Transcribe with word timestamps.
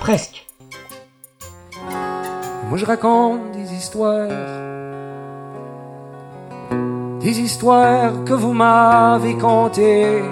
presque. 0.00 0.46
Moi 2.68 2.76
je 2.78 2.86
raconte 2.86 3.52
des 3.52 3.74
histoires, 3.74 4.28
des 7.20 7.40
histoires 7.40 8.24
que 8.24 8.32
vous 8.32 8.52
m'avez 8.52 9.36
contées. 9.36 10.22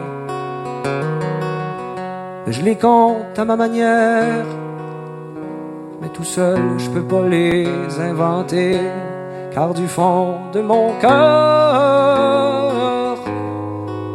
Je 2.46 2.62
les 2.62 2.76
compte 2.76 3.38
à 3.38 3.44
ma 3.44 3.56
manière, 3.56 4.46
mais 6.00 6.08
tout 6.08 6.24
seul 6.24 6.78
je 6.78 6.88
peux 6.90 7.02
pas 7.02 7.26
les 7.28 7.68
inventer, 8.00 8.80
car 9.52 9.74
du 9.74 9.86
fond 9.86 10.36
de 10.54 10.62
mon 10.62 10.94
cœur, 10.98 12.38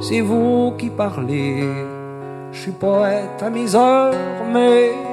c'est 0.02 0.22
vous 0.22 0.74
qui 0.80 0.90
parlez. 0.90 1.70
Je 2.52 2.60
suis 2.60 2.72
poète 2.72 3.42
à 3.42 3.50
mes 3.50 3.76
heures, 3.76 4.14
mais 4.52 5.13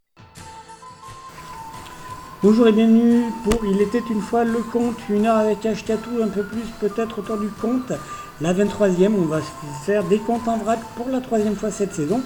Bonjour 2.43 2.67
et 2.67 2.71
bienvenue 2.71 3.25
pour 3.43 3.63
Il 3.67 3.79
était 3.83 4.01
une 4.09 4.19
fois 4.19 4.43
le 4.43 4.63
conte, 4.63 4.95
une 5.11 5.27
heure 5.27 5.37
avec 5.37 5.63
Ashkatou, 5.63 6.23
un 6.23 6.27
peu 6.27 6.41
plus 6.41 6.63
peut-être 6.79 7.19
autour 7.19 7.37
du 7.37 7.49
conte. 7.49 7.93
La 8.41 8.51
23e, 8.51 9.11
on 9.15 9.25
va 9.25 9.41
faire 9.85 10.03
des 10.05 10.17
contes 10.17 10.47
en 10.47 10.57
vrac 10.57 10.79
pour 10.95 11.07
la 11.09 11.21
troisième 11.21 11.55
fois 11.55 11.69
cette 11.69 11.93
saison. 11.93 12.19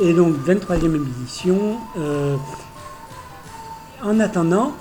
Et 0.00 0.14
donc 0.14 0.34
23e 0.44 0.96
édition. 0.96 1.76
Euh, 1.96 2.34
en 4.02 4.18
attendant, 4.18 4.72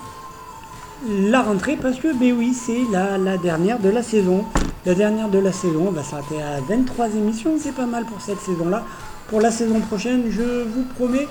la 1.08 1.44
rentrée 1.44 1.78
parce 1.80 2.00
que 2.00 2.18
ben 2.20 2.34
oui 2.36 2.56
c'est 2.56 2.82
la, 2.92 3.20
la, 3.20 3.38
dernière 3.38 3.78
de 3.78 3.90
la 3.90 4.02
saison. 4.02 4.46
La 4.88 4.96
dernière 4.96 5.30
de 5.30 5.38
la 5.38 5.52
saison, 5.52 5.90
on 5.90 5.92
va 5.92 6.02
s'arrêter 6.02 6.42
à 6.42 6.60
23 6.68 7.10
émissions, 7.10 7.56
c'est 7.60 7.76
pas 7.76 7.86
mal 7.86 8.06
pour 8.06 8.20
cette 8.20 8.40
saison-là. 8.40 8.84
Pour 9.28 9.42
la 9.42 9.52
saison 9.52 9.80
prochaine, 9.80 10.24
je 10.32 10.64
vous 10.64 10.86
promets 10.96 11.28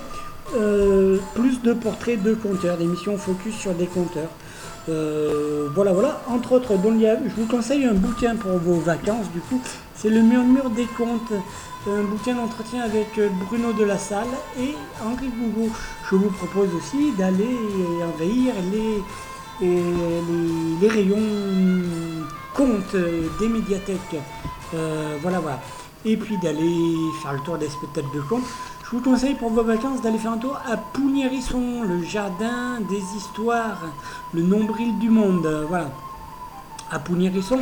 euh, 0.55 1.17
plus 1.35 1.61
de 1.61 1.73
portraits 1.73 2.21
de 2.21 2.33
compteurs, 2.33 2.77
d'émissions 2.77 3.17
focus 3.17 3.55
sur 3.55 3.73
des 3.73 3.87
compteurs. 3.87 4.29
Euh, 4.89 5.69
voilà, 5.73 5.93
voilà. 5.93 6.21
Entre 6.27 6.53
autres, 6.53 6.73
je 6.73 7.35
vous 7.41 7.47
conseille 7.47 7.85
un 7.85 7.93
bouquin 7.93 8.35
pour 8.35 8.57
vos 8.57 8.79
vacances, 8.79 9.29
du 9.33 9.39
coup. 9.41 9.61
C'est 9.95 10.09
le 10.09 10.21
Murmure 10.21 10.69
des 10.71 10.85
comptes, 10.85 11.33
un 11.87 12.03
bouquin 12.03 12.35
d'entretien 12.35 12.81
avec 12.83 13.19
Bruno 13.47 13.73
de 13.73 13.83
la 13.83 13.97
Salle 13.97 14.27
et 14.59 14.75
Henri 15.03 15.29
Gougo. 15.29 15.69
Je 16.09 16.15
vous 16.15 16.31
propose 16.31 16.69
aussi 16.75 17.11
d'aller 17.17 17.57
envahir 18.03 18.53
les, 18.71 19.67
les, 20.81 20.87
rayons 20.87 21.19
comptes 22.55 22.95
des 23.39 23.47
médiathèques. 23.47 24.17
Euh, 24.73 25.17
voilà, 25.21 25.39
voilà. 25.39 25.59
Et 26.05 26.17
puis 26.17 26.37
d'aller 26.37 26.95
faire 27.21 27.33
le 27.33 27.39
tour 27.41 27.57
des 27.57 27.69
spectacles 27.69 28.15
de 28.15 28.21
comptes. 28.21 28.43
Je 28.91 28.97
vous 28.97 29.03
conseille 29.03 29.35
pour 29.35 29.51
vos 29.51 29.63
vacances 29.63 30.01
d'aller 30.01 30.17
faire 30.17 30.33
un 30.33 30.37
tour 30.37 30.59
à 30.69 30.75
Pougnérisson, 30.75 31.83
le 31.87 32.03
jardin 32.03 32.81
des 32.89 33.01
histoires, 33.15 33.83
le 34.33 34.41
nombril 34.41 34.99
du 34.99 35.09
monde. 35.09 35.47
Voilà, 35.69 35.91
à 36.91 36.99
Pougnérisson, 36.99 37.61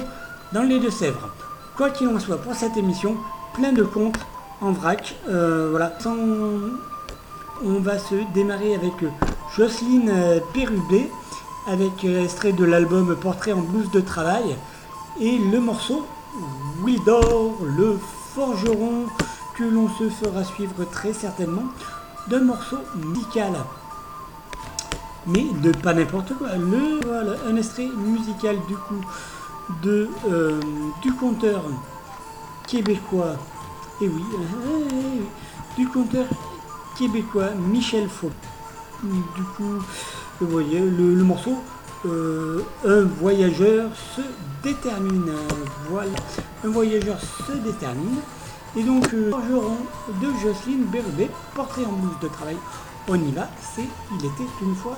dans 0.53 0.63
les 0.63 0.79
Deux-Sèvres. 0.79 1.29
Quoi 1.78 1.91
qu'il 1.91 2.07
en 2.07 2.17
soit, 2.17 2.38
pour 2.38 2.56
cette 2.56 2.78
émission, 2.78 3.16
plein 3.53 3.73
de 3.73 3.84
contes 3.84 4.17
en 4.59 4.72
vrac. 4.72 5.17
Euh, 5.28 5.67
voilà, 5.69 5.94
on 7.63 7.79
va 7.79 8.00
se 8.00 8.16
démarrer 8.34 8.73
avec 8.73 8.94
Jocelyne 9.56 10.41
Pérubé, 10.51 11.11
avec 11.67 12.06
extrait 12.06 12.53
de 12.53 12.66
l'album 12.66 13.16
Portrait 13.16 13.53
en 13.53 13.61
blouse 13.61 13.91
de 13.91 14.01
travail, 14.01 14.56
et 15.22 15.38
le 15.38 15.59
morceau 15.59 16.08
Wildor, 16.84 17.53
le 17.78 17.99
forgeron 18.34 19.05
que 19.59 19.66
l'on 19.66 19.90
se 19.90 20.09
fera 20.09 20.46
suivre 20.46 20.85
très 20.90 21.11
certainement 21.11 21.66
d'un 22.29 22.40
morceau 22.40 22.78
musical. 22.96 23.52
Mais 25.28 25.46
de 25.61 25.72
pas 25.72 25.94
n'importe 25.94 26.34
quoi. 26.35 26.56
Le, 26.56 27.02
voilà, 27.06 27.34
un 27.46 27.58
extrait 27.58 27.90
musical 27.97 28.56
du 28.70 28.76
coup 28.76 29.02
de, 29.84 30.09
euh, 30.32 30.61
du 31.02 31.11
conteur 31.11 31.61
québécois. 32.67 33.35
Et 34.02 34.08
oui, 34.08 34.23
du 35.78 35.90
conteur 35.90 36.26
québécois 36.97 37.50
Michel 37.70 38.08
Faux. 38.08 38.32
Du 39.03 39.44
coup, 39.58 39.84
vous 40.40 40.47
voyez, 40.47 40.79
le, 40.79 41.16
le 41.16 41.23
morceau 41.23 41.58
euh, 42.05 42.62
Un 42.85 43.03
voyageur 43.03 43.90
se 44.16 44.22
détermine. 44.64 45.34
Voilà, 45.90 46.12
un 46.64 46.70
voyageur 46.70 47.17
se 47.46 47.52
détermine. 47.52 48.20
Et 48.77 48.83
donc, 48.83 49.13
euh, 49.13 49.31
de 50.21 50.27
Jocelyne 50.41 50.85
Bérubé, 50.91 51.29
portrait 51.55 51.85
en 51.85 51.91
blouse 51.91 52.19
de 52.21 52.27
travail. 52.27 52.57
On 53.07 53.16
y 53.16 53.31
va, 53.31 53.49
c'est 53.59 53.87
Il 54.11 54.25
était 54.25 54.49
une 54.61 54.75
fois. 54.75 54.95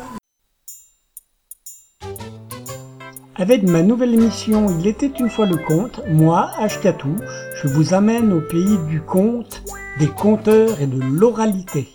Avec 3.38 3.64
ma 3.64 3.82
nouvelle 3.82 4.14
émission 4.14 4.68
Il 4.78 4.88
était 4.88 5.12
une 5.20 5.30
fois 5.30 5.46
le 5.46 5.56
conte, 5.56 6.02
moi, 6.10 6.52
Ashkatou, 6.58 7.16
je 7.56 7.68
vous 7.70 7.94
amène 7.94 8.34
au 8.34 8.42
pays 8.42 8.78
du 8.90 9.02
conte, 9.02 9.64
des 10.00 10.08
conteurs 10.08 10.82
et 10.82 10.88
de 10.88 11.02
l'oralité. 11.02 11.88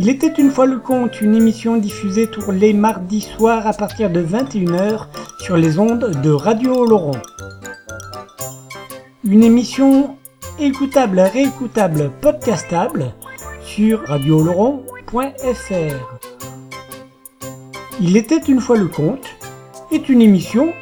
Il 0.00 0.08
était 0.08 0.32
une 0.38 0.50
fois 0.50 0.66
le 0.66 0.78
conte, 0.78 1.20
une 1.20 1.34
émission 1.34 1.76
diffusée 1.76 2.26
tous 2.26 2.50
les 2.50 2.72
mardis 2.72 3.20
soirs 3.20 3.66
à 3.66 3.74
partir 3.74 4.10
de 4.10 4.22
21h 4.24 5.06
sur 5.38 5.56
les 5.56 5.78
ondes 5.78 6.10
de 6.22 6.30
Radio 6.30 6.84
Laurent. 6.86 7.20
Une 9.26 9.42
émission 9.42 10.18
écoutable, 10.58 11.20
réécoutable, 11.20 12.10
podcastable 12.20 13.14
sur 13.62 14.06
radioloron.fr. 14.06 16.18
Il 18.02 18.18
était 18.18 18.36
une 18.36 18.60
fois 18.60 18.76
le 18.76 18.88
conte 18.88 19.24
est 19.90 20.10
une 20.10 20.20
émission 20.20 20.74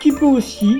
qui 0.00 0.10
peut 0.10 0.24
aussi 0.24 0.78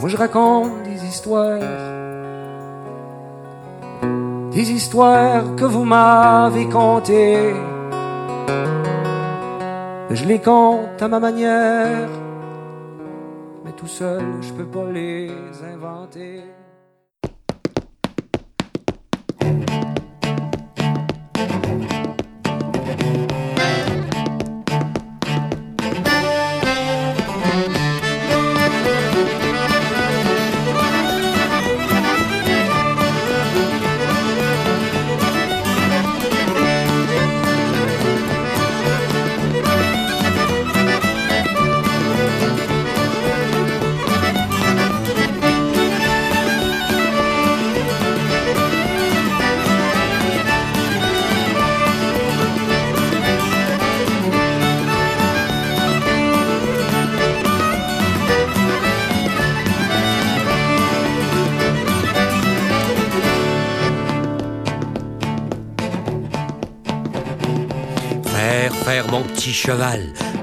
Moi 0.00 0.08
je 0.08 0.16
raconte 0.16 0.82
des 0.82 1.04
histoires. 1.04 1.60
Des 4.50 4.72
histoires 4.72 5.54
que 5.54 5.64
vous 5.64 5.84
m'avez 5.84 6.68
contées. 6.68 7.54
Je 10.10 10.24
les 10.24 10.40
compte 10.40 11.00
à 11.00 11.06
ma 11.06 11.20
manière. 11.20 12.08
Mais 13.64 13.72
tout 13.72 13.86
seul, 13.86 14.24
je 14.40 14.52
peux 14.52 14.66
pas 14.66 14.90
les 14.90 15.30
inventer. 15.72 16.42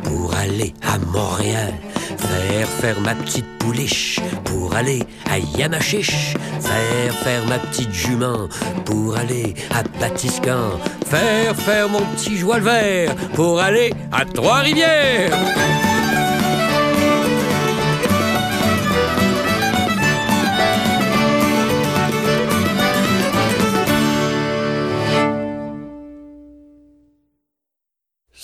Pour 0.04 0.34
aller 0.36 0.74
à 0.84 0.98
Montréal. 1.00 1.74
Faire 2.18 2.68
faire 2.68 3.02
ma 3.02 3.16
petite 3.16 3.46
pouliche 3.58 4.19
pour 4.44 4.75
aller 4.75 5.02
à 5.30 5.40
Yamachiche. 5.40 6.36
Faire 6.62 7.14
faire 7.24 7.46
ma 7.48 7.58
petite 7.58 7.92
jument 7.92 8.48
pour 8.86 9.18
aller 9.18 9.56
à 9.72 9.81
Batiscan. 10.00 10.80
Faire 11.08 11.56
faire 11.56 11.90
mon 11.90 12.02
petit 12.16 12.38
joie 12.38 12.60
vert 12.60 13.16
pour 13.34 13.60
aller 13.60 13.92
à 14.12 14.24
Trois-Rivières. 14.24 15.31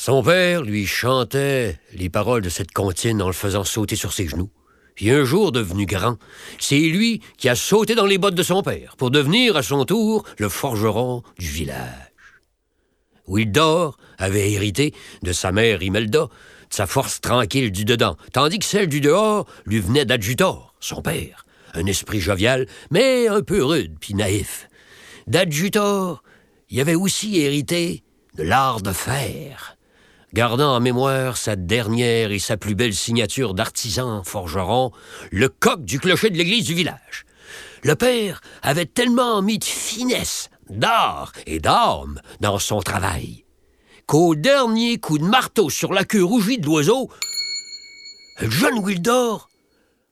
Son 0.05 0.21
père 0.21 0.63
lui 0.63 0.85
chantait 0.85 1.79
les 1.93 2.09
paroles 2.09 2.41
de 2.41 2.49
cette 2.49 2.73
comptine 2.73 3.21
en 3.21 3.27
le 3.27 3.33
faisant 3.33 3.63
sauter 3.63 3.95
sur 3.95 4.11
ses 4.11 4.27
genoux. 4.27 4.49
Puis 4.95 5.09
un 5.09 5.23
jour 5.23 5.53
devenu 5.53 5.85
grand, 5.85 6.17
c'est 6.59 6.77
lui 6.77 7.21
qui 7.37 7.47
a 7.47 7.55
sauté 7.55 7.95
dans 7.95 8.05
les 8.05 8.17
bottes 8.17 8.35
de 8.35 8.43
son 8.43 8.63
père 8.63 8.97
pour 8.97 9.11
devenir 9.11 9.55
à 9.55 9.63
son 9.63 9.85
tour 9.85 10.25
le 10.39 10.49
forgeron 10.49 11.23
du 11.39 11.47
village. 11.47 12.11
Wildor 13.27 13.97
avait 14.17 14.51
hérité 14.51 14.93
de 15.21 15.31
sa 15.31 15.53
mère 15.53 15.81
Imelda, 15.81 16.23
de 16.23 16.29
sa 16.69 16.85
force 16.85 17.21
tranquille 17.21 17.71
du 17.71 17.85
dedans, 17.85 18.17
tandis 18.33 18.59
que 18.59 18.65
celle 18.65 18.89
du 18.89 18.99
dehors 18.99 19.47
lui 19.65 19.79
venait 19.79 20.03
d'Adjutor, 20.03 20.75
son 20.81 21.01
père, 21.01 21.45
un 21.75 21.85
esprit 21.85 22.19
jovial, 22.19 22.67
mais 22.91 23.29
un 23.29 23.41
peu 23.41 23.63
rude 23.63 23.95
puis 24.01 24.15
naïf. 24.15 24.67
D'Adjutor, 25.27 26.23
il 26.69 26.81
avait 26.81 26.93
aussi 26.93 27.39
hérité 27.39 28.03
de 28.35 28.43
l'art 28.43 28.81
de 28.81 28.91
faire 28.91 29.72
gardant 30.33 30.75
en 30.75 30.79
mémoire 30.79 31.37
sa 31.37 31.55
dernière 31.55 32.31
et 32.31 32.39
sa 32.39 32.57
plus 32.57 32.75
belle 32.75 32.95
signature 32.95 33.53
d'artisan 33.53 34.23
forgeron, 34.23 34.91
le 35.31 35.47
coq 35.47 35.85
du 35.85 35.99
clocher 35.99 36.31
de 36.31 36.37
l'église 36.37 36.65
du 36.65 36.73
village. 36.73 37.25
Le 37.83 37.95
père 37.95 38.41
avait 38.63 38.87
tellement 38.87 39.41
mis 39.41 39.59
de 39.59 39.63
finesse, 39.63 40.49
d'art 40.69 41.31
et 41.45 41.59
d'âme 41.59 42.19
dans 42.39 42.57
son 42.57 42.81
travail, 42.81 43.45
qu'au 44.07 44.33
dernier 44.35 44.97
coup 44.97 45.19
de 45.19 45.23
marteau 45.23 45.69
sur 45.69 45.93
la 45.93 46.03
queue 46.03 46.23
rougie 46.23 46.57
de 46.57 46.65
l'oiseau, 46.65 47.09
jeune 48.41 48.79
Wildor 48.79 49.49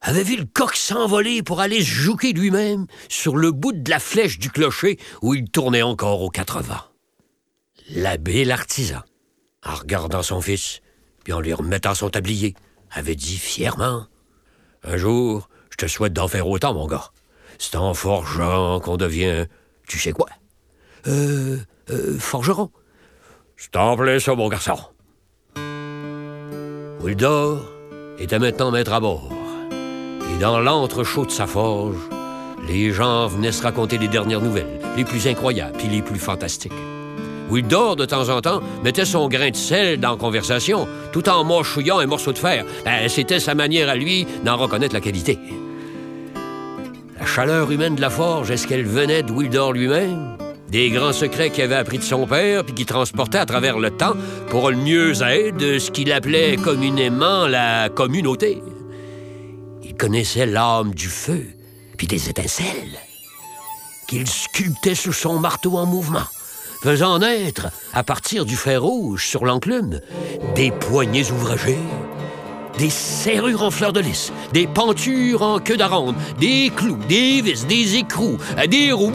avait 0.01 0.24
vu 0.24 0.35
le 0.35 0.45
coq 0.45 0.75
s'envoler 0.75 1.41
pour 1.41 1.62
aller 1.62 1.79
se 1.79 1.89
jouer 1.89 2.33
lui-même 2.33 2.85
sur 3.07 3.38
le 3.38 3.51
bout 3.51 3.72
de 3.72 3.89
la 3.89 4.00
flèche 4.00 4.38
du 4.38 4.51
clocher 4.51 5.00
où 5.22 5.34
il 5.34 5.50
tournait 5.50 5.84
encore 5.84 6.22
aux 6.22 6.29
quatre 6.29 6.62
vents. 6.62 6.86
L'abbé 7.89 8.46
l'artisan 8.46 9.01
en 9.65 9.75
regardant 9.75 10.24
son 10.24 10.41
fils, 10.41 10.82
puis 11.24 11.34
en 11.34 11.39
lui 11.39 11.53
remettant 11.53 11.94
son 11.94 12.10
tablier, 12.10 12.56
avait 12.91 13.15
dit 13.15 13.38
fièrement 13.38 14.08
Un 14.84 14.98
jour, 14.98 15.50
je 15.70 15.77
te 15.77 15.88
souhaite 15.88 16.13
d'en 16.13 16.27
faire 16.27 16.48
autant, 16.48 16.74
mon 16.74 16.88
gars. 16.88 17.12
C'est 17.60 17.75
en 17.75 17.94
forgeant 17.94 18.80
qu'on 18.80 18.98
devient. 18.98 19.46
Tu 19.88 20.00
sais 20.00 20.12
quoi 20.12 20.27
Euh. 21.08 21.58
euh 21.89 22.18
forgeron. 22.18 22.72
C'est 23.58 23.75
en 23.75 23.96
plein 23.96 24.20
ça, 24.20 24.34
mon 24.34 24.50
garçon. 24.50 24.77
Wildor 27.01 27.63
était 28.20 28.39
maintenant 28.39 28.72
maître 28.72 28.94
à 28.94 29.00
bord. 29.00 29.32
Et 29.72 30.39
dans 30.39 30.60
l'entrechaud 30.60 31.25
de 31.25 31.32
sa 31.32 31.46
forge, 31.48 31.98
les 32.68 32.91
gens 32.91 33.27
venaient 33.27 33.51
se 33.51 33.63
raconter 33.63 33.98
les 33.98 34.08
dernières 34.08 34.41
nouvelles, 34.41 34.80
les 34.96 35.03
plus 35.03 35.27
incroyables 35.27 35.80
et 35.82 35.88
les 35.88 36.01
plus 36.01 36.20
fantastiques. 36.20 36.74
Wildor, 37.51 37.98
de 37.98 38.05
temps 38.05 38.29
en 38.29 38.39
temps, 38.39 38.62
mettait 38.81 39.03
son 39.03 39.27
grain 39.27 39.50
de 39.50 39.55
sel 39.55 40.00
dans 40.00 40.12
la 40.12 40.17
conversation, 40.17 40.88
tout 41.12 41.27
en 41.27 41.43
mâchouillant 41.43 42.00
un 42.00 42.05
morceau 42.05 42.31
de 42.31 42.38
fer. 42.38 42.65
Ben, 42.86 43.10
c'était 43.10 43.41
sa 43.41 43.55
manière 43.55 43.89
à 43.89 43.96
lui 43.96 44.25
d'en 44.46 44.55
reconnaître 44.55 44.93
la 44.93 45.01
qualité. 45.01 45.38
La 47.20 47.25
chaleur 47.25 47.70
humaine 47.70 47.96
de 47.96 48.01
la 48.01 48.10
forge, 48.10 48.50
est-ce 48.50 48.65
qu'elle 48.65 48.86
venait 48.86 49.24
de 49.24 49.31
Wildor 49.31 49.74
lui-même? 49.74 50.38
Des 50.70 50.89
grands 50.89 51.12
secrets 51.12 51.50
qu'il 51.50 51.65
avait 51.65 51.75
appris 51.75 51.98
de 51.98 52.03
son 52.03 52.25
père, 52.25 52.63
puis 52.63 52.74
qu'il 52.74 52.86
transportait 52.86 53.39
à 53.39 53.46
travers 53.46 53.77
le 53.77 53.91
temps 53.91 54.15
pour 54.50 54.72
le 54.72 54.77
mieux 54.77 55.22
aide 55.22 55.58
de 55.58 55.77
ce 55.77 55.91
qu'il 55.91 56.13
appelait 56.13 56.55
communément 56.55 57.48
la 57.48 57.89
communauté. 57.89 58.63
Il 59.84 59.96
connaissait 59.96 60.46
l'âme 60.46 60.96
du 60.96 61.10
feu, 61.10 61.46
puis 61.98 62.08
des 62.08 62.29
étincelles, 62.29 62.98
qu'il 64.08 64.25
sculptait 64.25 64.96
sous 64.96 65.12
son 65.12 65.38
marteau 65.38 65.77
en 65.77 65.86
mouvement 65.86 66.24
faisant 66.81 67.19
naître, 67.19 67.67
à 67.93 68.03
partir 68.03 68.43
du 68.43 68.55
fer 68.55 68.81
rouge 68.81 69.27
sur 69.27 69.45
l'enclume, 69.45 70.00
des 70.55 70.71
poignées 70.71 71.29
ouvragées, 71.31 71.77
des 72.79 72.89
serrures 72.89 73.61
en 73.61 73.69
fleurs 73.69 73.93
de 73.93 74.00
lys, 74.00 74.33
des 74.51 74.65
pentures 74.65 75.43
en 75.43 75.59
queue 75.59 75.77
d'aronde, 75.77 76.15
des 76.39 76.71
clous, 76.75 77.00
des 77.07 77.41
vis, 77.41 77.67
des 77.67 77.97
écrous, 77.97 78.38
des 78.67 78.91
roues, 78.91 79.13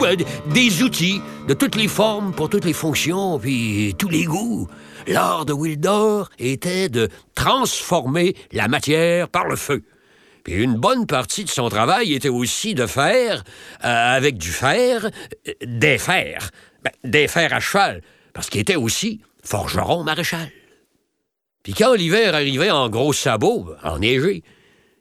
des 0.53 0.81
outils 0.81 1.21
de 1.47 1.53
toutes 1.53 1.75
les 1.75 1.89
formes 1.89 2.31
pour 2.31 2.49
toutes 2.49 2.63
les 2.63 2.73
fonctions, 2.73 3.37
puis 3.37 3.93
tous 3.97 4.09
les 4.09 4.23
goûts. 4.23 4.67
L'art 5.05 5.45
de 5.45 5.51
Wildor 5.51 6.29
était 6.39 6.87
de 6.87 7.09
transformer 7.35 8.35
la 8.53 8.69
matière 8.69 9.27
par 9.27 9.45
le 9.45 9.57
feu. 9.57 9.83
Puis 10.43 10.55
une 10.55 10.75
bonne 10.75 11.05
partie 11.05 11.43
de 11.43 11.49
son 11.49 11.67
travail 11.67 12.13
était 12.13 12.29
aussi 12.29 12.73
de 12.73 12.85
faire, 12.85 13.43
euh, 13.83 14.15
avec 14.15 14.37
du 14.37 14.49
fer, 14.49 15.09
euh, 15.47 15.51
des 15.65 15.97
fers. 15.97 16.51
Ben, 16.87 17.09
des 17.09 17.27
fers 17.27 17.53
à 17.53 17.59
cheval, 17.59 18.01
parce 18.33 18.49
qu'il 18.49 18.61
était 18.61 18.75
aussi 18.75 19.21
forgeron 19.43 20.03
maréchal. 20.03 20.51
Puis 21.63 21.73
quand 21.73 21.93
l'hiver 21.93 22.33
arrivait 22.33 22.71
en 22.71 22.89
gros 22.89 23.13
sabots, 23.13 23.73
enneigé, 23.83 24.43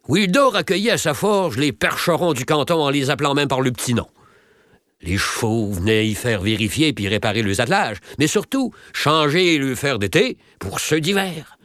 Wildor 0.09 0.57
accueillait 0.57 0.93
à 0.93 0.99
sa 0.99 1.14
forge 1.14 1.57
les 1.57 1.73
percherons 1.73 2.33
du 2.33 2.45
canton 2.45 2.81
en 2.81 2.90
les 2.90 3.11
appelant 3.11 3.35
même 3.35 3.49
par 3.49 3.61
le 3.61 3.73
petit 3.73 3.95
nom. 3.95 4.07
Les 5.02 5.19
chevaux 5.19 5.71
venaient 5.71 6.07
y 6.07 6.14
faire 6.14 6.40
vérifier 6.40 6.93
puis 6.93 7.09
réparer 7.09 7.43
leurs 7.43 7.61
attelages, 7.61 7.99
mais 8.19 8.26
surtout 8.26 8.73
changer 8.93 9.59
le 9.59 9.75
fer 9.75 9.99
d'été 9.99 10.38
pour 10.59 10.81
ceux 10.81 11.00
d'hiver. 11.00 11.59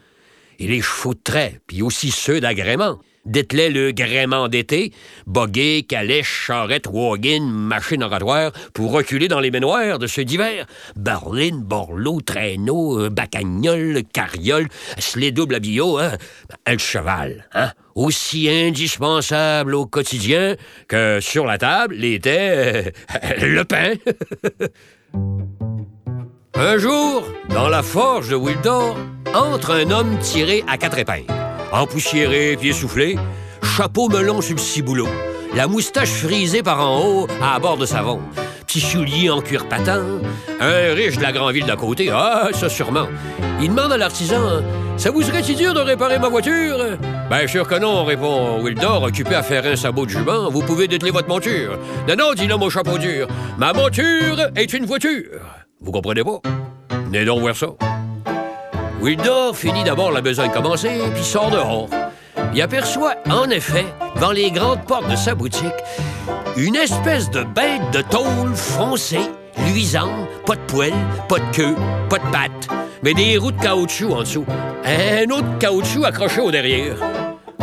Et 0.59 0.67
les 0.67 0.81
chevaux 0.81 1.13
de 1.13 1.21
trait, 1.23 1.61
puis 1.65 1.81
aussi 1.81 2.11
ceux 2.11 2.39
d'agrément, 2.39 2.99
dételaient 3.25 3.69
le 3.69 3.91
gréement 3.91 4.47
d'été, 4.47 4.91
boguet, 5.27 5.85
calèche, 5.87 6.45
charrette, 6.47 6.87
wagon, 6.87 7.41
machine 7.41 8.03
oratoire, 8.03 8.51
pour 8.73 8.91
reculer 8.91 9.27
dans 9.27 9.39
les 9.39 9.51
baignoires 9.51 9.99
de 9.99 10.07
ceux 10.07 10.25
d'hiver. 10.25 10.65
Berline, 10.95 11.61
borloo, 11.61 12.21
traîneau, 12.21 12.99
euh, 12.99 13.09
bacagnole, 13.09 14.03
carriole, 14.13 14.67
sled 14.97 15.35
double 15.35 15.55
à 15.55 15.59
hein? 16.67 16.77
cheval, 16.77 17.47
hein? 17.53 17.71
Aussi 17.93 18.49
indispensable 18.49 19.75
au 19.75 19.85
quotidien 19.85 20.55
que 20.87 21.19
sur 21.21 21.45
la 21.45 21.57
table 21.57 21.95
l'était 21.95 22.49
euh, 22.51 22.83
le 23.41 23.63
pain. 23.65 23.93
un 26.55 26.77
jour, 26.77 27.23
dans 27.49 27.67
la 27.67 27.83
forge 27.83 28.29
de 28.29 28.35
Wildor, 28.35 28.97
entre 29.33 29.71
un 29.71 29.91
homme 29.91 30.17
tiré 30.19 30.63
à 30.67 30.77
quatre 30.77 30.99
épingles 30.99 31.50
empoussiéré 31.71 32.57
puis 32.59 32.69
essoufflé, 32.69 33.17
chapeau 33.63 34.09
melon 34.09 34.41
sur 34.41 34.55
le 34.55 34.61
ciboulot, 34.61 35.07
la 35.55 35.67
moustache 35.67 36.09
frisée 36.09 36.63
par 36.63 36.79
en 36.81 37.05
haut 37.05 37.27
à 37.41 37.59
bord 37.59 37.77
de 37.77 37.85
savon, 37.85 38.19
petit 38.67 38.79
soulier 38.79 39.29
en 39.29 39.41
cuir 39.41 39.67
patent, 39.67 40.21
un 40.59 40.93
riche 40.93 41.17
de 41.17 41.21
la 41.21 41.31
grande 41.31 41.53
ville 41.53 41.65
d'à 41.65 41.75
côté, 41.75 42.09
ah, 42.11 42.49
ça 42.53 42.69
sûrement. 42.69 43.07
Il 43.61 43.69
demande 43.69 43.91
à 43.91 43.97
l'artisan 43.97 44.61
Ça 44.97 45.11
vous 45.11 45.21
serait-il 45.21 45.55
dur 45.55 45.73
de 45.73 45.79
réparer 45.79 46.19
ma 46.19 46.29
voiture? 46.29 46.97
Ben, 47.29 47.47
sûr 47.47 47.67
que 47.67 47.75
non, 47.75 48.03
répond 48.03 48.61
Wildor, 48.61 49.03
occupé 49.03 49.35
à 49.35 49.43
faire 49.43 49.65
un 49.65 49.75
sabot 49.75 50.05
de 50.05 50.09
jument. 50.09 50.49
Vous 50.49 50.61
pouvez 50.61 50.87
dételer 50.87 51.11
votre 51.11 51.27
monture. 51.27 51.77
Non, 52.07 52.15
non, 52.17 52.33
dit 52.33 52.47
l'homme 52.47 52.63
au 52.63 52.69
chapeau 52.69 52.97
dur. 52.97 53.27
Ma 53.57 53.71
monture 53.71 54.49
est 54.55 54.73
une 54.73 54.85
voiture. 54.85 55.39
Vous 55.79 55.91
comprenez 55.91 56.23
pas? 56.23 56.41
Venez 57.05 57.25
donc 57.25 57.39
voir 57.39 57.55
ça. 57.55 57.67
Wildor 59.01 59.57
finit 59.57 59.83
d'abord 59.83 60.11
la 60.11 60.21
besogne 60.21 60.51
commencée, 60.51 61.01
puis 61.15 61.23
sort 61.23 61.49
dehors. 61.49 61.89
Il 62.53 62.61
aperçoit, 62.61 63.15
en 63.31 63.49
effet, 63.49 63.85
dans 64.19 64.31
les 64.31 64.51
grandes 64.51 64.85
portes 64.85 65.09
de 65.09 65.15
sa 65.15 65.33
boutique, 65.33 65.73
une 66.55 66.75
espèce 66.75 67.31
de 67.31 67.43
bête 67.43 67.89
de 67.93 68.03
tôle 68.03 68.53
foncée, 68.53 69.31
luisante, 69.65 70.27
pas 70.45 70.55
de 70.55 70.61
poils, 70.67 70.93
pas 71.27 71.39
de 71.39 71.55
queue, 71.55 71.75
pas 72.09 72.19
de 72.19 72.31
pattes, 72.31 72.67
mais 73.01 73.15
des 73.15 73.37
roues 73.37 73.51
de 73.51 73.59
caoutchouc 73.59 74.13
en 74.13 74.19
dessous. 74.19 74.45
Un 74.85 75.27
autre 75.31 75.57
caoutchouc 75.57 76.05
accroché 76.05 76.39
au 76.39 76.51
derrière. 76.51 76.97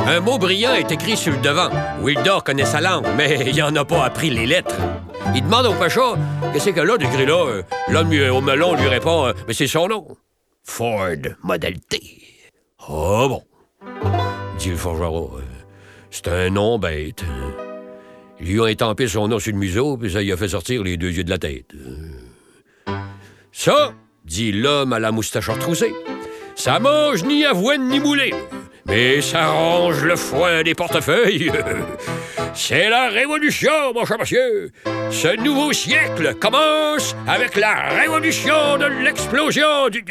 Un 0.09 0.18
mot 0.18 0.38
brillant 0.38 0.75
est 0.75 0.90
écrit 0.90 1.16
sur 1.16 1.33
le 1.33 1.38
devant. 1.38 1.68
Wildor 2.02 2.42
connaît 2.42 2.64
sa 2.64 2.80
langue, 2.80 3.07
mais 3.16 3.45
il 3.47 3.62
en 3.62 3.76
a 3.76 3.85
pas 3.85 4.04
appris 4.04 4.30
les 4.30 4.47
lettres. 4.47 4.76
Il 5.37 5.45
demande 5.45 5.66
au 5.66 5.75
pacha 5.75 6.14
qu'est-ce 6.52 6.71
que 6.71 6.80
là 6.80 6.97
d'écrit 6.97 7.26
là. 7.26 7.62
L'homme 7.90 8.12
au 8.33 8.40
melon 8.40 8.75
lui 8.75 8.88
répond 8.88 9.33
mais 9.47 9.54
c'est 9.54 9.68
son 9.68 9.87
nom. 9.87 10.07
Ford 10.69 11.35
Model 11.43 11.81
T. 11.89 12.01
Ah 12.79 13.27
bon, 13.27 13.43
dit 14.59 14.71
le 14.71 14.77
forgeron. 14.77 15.31
C'est 16.11 16.29
un 16.29 16.51
nom 16.51 16.79
bête. 16.79 17.25
Ils 18.39 18.47
lui 18.47 18.61
ont 18.61 18.67
étampé 18.67 19.09
son 19.09 19.27
nom 19.27 19.41
sur 19.41 19.53
le 19.53 19.59
museau, 19.59 19.97
puis 19.97 20.13
ça 20.13 20.23
y 20.23 20.31
a 20.31 20.37
fait 20.37 20.49
sortir 20.49 20.85
les 20.85 20.97
deux 20.97 21.11
yeux 21.11 21.25
de 21.25 21.31
la 21.31 21.39
tête. 21.39 21.73
Ça, 23.51 23.93
dit 24.25 24.53
l'homme 24.53 24.93
à 24.93 25.01
la 25.01 25.11
moustache 25.11 25.49
retroussée, 25.49 25.93
ça 26.55 26.79
mange 26.79 27.25
ni 27.25 27.45
avoine 27.45 27.89
ni 27.89 27.99
moulée, 27.99 28.35
mais 28.87 29.21
ça 29.21 29.49
range 29.51 30.05
le 30.05 30.15
foin 30.15 30.63
des 30.63 30.75
portefeuilles. 30.75 31.51
C'est 32.55 32.91
la 32.91 33.09
révolution, 33.09 33.95
mon 33.95 34.05
cher 34.05 34.19
monsieur. 34.19 34.71
Ce 35.11 35.37
nouveau 35.41 35.73
siècle 35.73 36.35
commence 36.35 37.17
avec 37.27 37.57
la 37.57 37.89
révolution 38.01 38.77
de 38.79 38.87
l'explosion 39.05 39.89
du, 39.89 40.05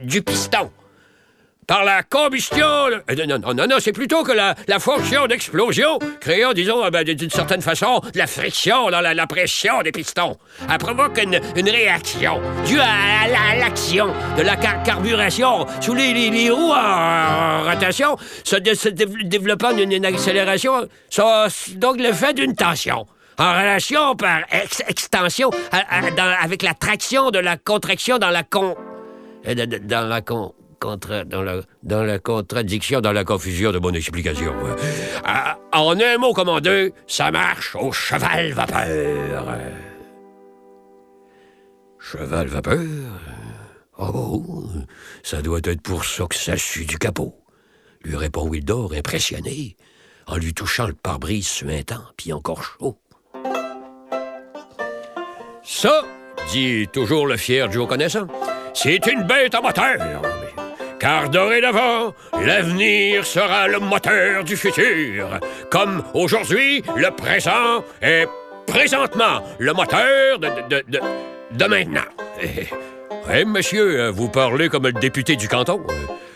du 0.00 0.22
piston. 0.22 0.70
Par 1.66 1.84
la 1.84 2.02
combustion. 2.02 2.66
Euh, 2.66 3.26
non, 3.26 3.38
non, 3.38 3.52
non, 3.52 3.66
non 3.66 3.76
c'est 3.78 3.92
plutôt 3.92 4.22
que 4.22 4.32
la, 4.32 4.54
fonction 4.78 5.26
d'explosion, 5.26 5.98
créant, 6.18 6.54
disons, 6.54 6.82
euh, 6.82 6.88
ben, 6.88 7.04
d'une 7.04 7.28
certaine 7.28 7.60
façon, 7.60 8.00
la 8.14 8.26
friction 8.26 8.88
dans 8.88 9.02
la, 9.02 9.26
pression 9.26 9.82
des 9.82 9.92
pistons. 9.92 10.38
Elle 10.70 10.78
provoque 10.78 11.20
une, 11.22 11.68
réaction 11.68 12.40
due 12.64 12.80
à, 12.80 13.54
l'action 13.58 14.06
de 14.38 14.42
la 14.42 14.56
carburation 14.56 15.66
sous 15.82 15.92
les, 15.92 16.48
roues 16.48 16.72
en, 16.72 17.64
rotation, 17.64 18.16
se, 18.44 18.56
développant 18.56 19.76
une, 19.76 20.06
accélération, 20.06 20.88
donc 21.76 21.98
l'effet 21.98 22.32
d'une 22.32 22.54
tension 22.54 23.06
en 23.38 23.52
relation 23.52 24.16
par 24.16 24.40
extension 24.88 25.50
avec 25.70 26.62
la 26.62 26.72
traction 26.72 27.30
de 27.30 27.38
la 27.38 27.58
contraction 27.58 28.18
dans 28.18 28.30
la 28.30 28.42
con 28.42 28.74
dans 29.54 30.08
la 30.08 30.20
Contra, 30.80 31.24
dans, 31.24 31.42
la, 31.42 31.62
dans 31.82 32.04
la 32.04 32.20
contradiction, 32.20 33.00
dans 33.00 33.10
la 33.10 33.24
confusion 33.24 33.72
de 33.72 33.80
mon 33.80 33.92
explication. 33.92 34.54
Ah, 35.24 35.58
en 35.72 35.98
un 35.98 36.18
mot 36.18 36.32
comme 36.32 36.48
en 36.48 36.60
deux, 36.60 36.92
ça 37.08 37.32
marche 37.32 37.74
au 37.74 37.90
cheval 37.90 38.52
vapeur. 38.52 39.58
Cheval 41.98 42.46
vapeur? 42.46 42.86
Oh, 43.98 44.66
ça 45.24 45.42
doit 45.42 45.58
être 45.64 45.82
pour 45.82 46.04
ça 46.04 46.26
que 46.26 46.36
ça 46.36 46.56
sue 46.56 46.84
du 46.84 46.96
capot, 46.96 47.34
lui 48.04 48.14
répond 48.14 48.48
Wildor, 48.48 48.92
impressionné, 48.92 49.76
en 50.28 50.36
lui 50.36 50.54
touchant 50.54 50.86
le 50.86 50.92
pare-brise 50.92 51.48
suintant, 51.48 52.04
puis 52.16 52.32
encore 52.32 52.62
chaud. 52.62 52.96
Ça, 55.64 56.04
dit 56.52 56.86
toujours 56.92 57.26
le 57.26 57.36
fier 57.36 57.70
Joe 57.72 57.88
connaissant, 57.88 58.28
c'est 58.74 59.06
une 59.06 59.22
bête 59.22 59.54
à 59.54 59.60
moteur. 59.60 60.22
Car 61.00 61.28
dorénavant, 61.28 62.14
l'avenir 62.44 63.24
sera 63.24 63.68
le 63.68 63.78
moteur 63.78 64.42
du 64.42 64.56
futur. 64.56 65.38
Comme 65.70 66.02
aujourd'hui, 66.14 66.82
le 66.96 67.10
présent 67.10 67.84
est 68.02 68.26
présentement 68.66 69.42
le 69.58 69.72
moteur 69.72 70.38
de, 70.40 70.48
de, 70.68 70.84
de, 70.88 71.00
de 71.52 71.64
maintenant. 71.66 72.00
Eh, 73.32 73.44
monsieur, 73.44 74.08
vous 74.08 74.28
parlez 74.28 74.68
comme 74.68 74.84
le 74.84 74.92
député 74.92 75.36
du 75.36 75.48
canton. 75.48 75.84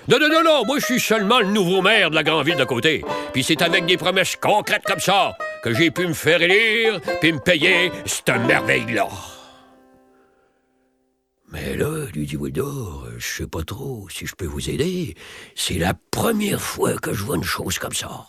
Non, 0.09 0.19
non, 0.19 0.29
non, 0.29 0.43
non, 0.45 0.65
moi 0.65 0.79
je 0.81 0.85
suis 0.85 1.01
seulement 1.01 1.39
le 1.41 1.47
nouveau 1.47 1.81
maire 1.81 2.11
de 2.11 2.17
la 2.17 2.23
grande 2.23 2.45
ville 2.45 2.57
de 2.57 2.65
côté. 2.65 3.05
Puis 3.33 3.45
c'est 3.45 3.63
avec 3.63 3.87
des 3.87 3.97
promesses 3.97 4.37
concrètes 4.37 4.83
comme 4.85 5.01
ça 5.01 5.37
que 5.63 5.73
j'ai 5.73 5.91
pu 5.91 6.07
me 6.07 6.13
faire 6.13 6.43
élire 6.43 7.01
puis 7.21 7.33
me 7.33 7.39
payer 7.39 7.93
cette 8.05 8.37
merveille-là. 8.47 9.07
Mais 11.53 11.77
là, 11.77 12.07
lui 12.15 12.25
dit 12.25 12.37
Wildor, 12.37 13.09
je 13.19 13.27
sais 13.27 13.47
pas 13.47 13.63
trop 13.63 14.09
si 14.09 14.27
je 14.27 14.35
peux 14.35 14.47
vous 14.47 14.71
aider. 14.71 15.15
C'est 15.55 15.79
la 15.79 15.93
première 16.11 16.63
fois 16.63 16.97
que 16.97 17.13
je 17.13 17.23
vois 17.23 17.37
une 17.37 17.45
chose 17.45 17.79
comme 17.79 17.93
ça. 17.93 18.29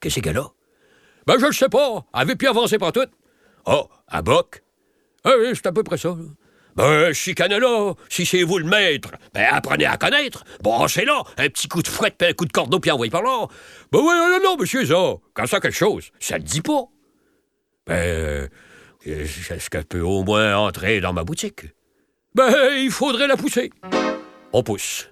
Qu'est-ce 0.00 0.18
qu'elle 0.18 0.38
a? 0.38 0.48
Ben, 1.28 1.38
je 1.38 1.46
le 1.46 1.52
sais 1.52 1.68
pas. 1.68 2.04
Avait 2.12 2.34
pu 2.34 2.48
avancer 2.48 2.76
par 2.78 2.90
tout. 2.90 3.06
Oh, 3.66 3.88
à 4.08 4.20
boc? 4.20 4.64
Ah 5.22 5.34
oui, 5.38 5.52
c'est 5.54 5.66
à 5.66 5.72
peu 5.72 5.84
près 5.84 5.96
ça. 5.96 6.16
Ben, 6.74 7.12
chicane-là, 7.12 7.94
si 8.08 8.26
c'est 8.26 8.42
vous 8.42 8.58
le 8.58 8.64
maître, 8.64 9.12
ben 9.32 9.46
apprenez 9.52 9.86
à 9.86 9.96
connaître. 9.96 10.44
Bon, 10.60 10.88
c'est 10.88 11.04
là, 11.04 11.22
un 11.38 11.48
petit 11.48 11.68
coup 11.68 11.82
de 11.82 11.88
fouette, 11.88 12.16
puis 12.18 12.28
un 12.28 12.32
coup 12.32 12.46
de 12.46 12.52
cordeau, 12.52 12.80
puis 12.80 12.90
envoyez 12.90 13.10
par 13.10 13.22
là. 13.22 13.46
Ben 13.92 14.00
oui, 14.00 14.12
non, 14.12 14.40
non, 14.42 14.56
monsieur, 14.56 14.84
ça, 14.84 15.14
quand 15.34 15.46
ça 15.46 15.60
quelque 15.60 15.72
chose, 15.76 16.10
ça 16.18 16.36
le 16.36 16.44
dit 16.44 16.62
pas. 16.62 16.82
Ben, 17.86 18.50
est-ce 19.04 19.70
qu'elle 19.70 19.84
peut 19.84 20.00
au 20.00 20.24
moins 20.24 20.56
entrer 20.58 21.00
dans 21.00 21.12
ma 21.12 21.22
boutique? 21.22 21.62
Ben, 22.36 22.52
il 22.76 22.90
faudrait 22.90 23.28
la 23.28 23.36
pousser. 23.38 23.70
On 24.52 24.62
pousse. 24.62 25.08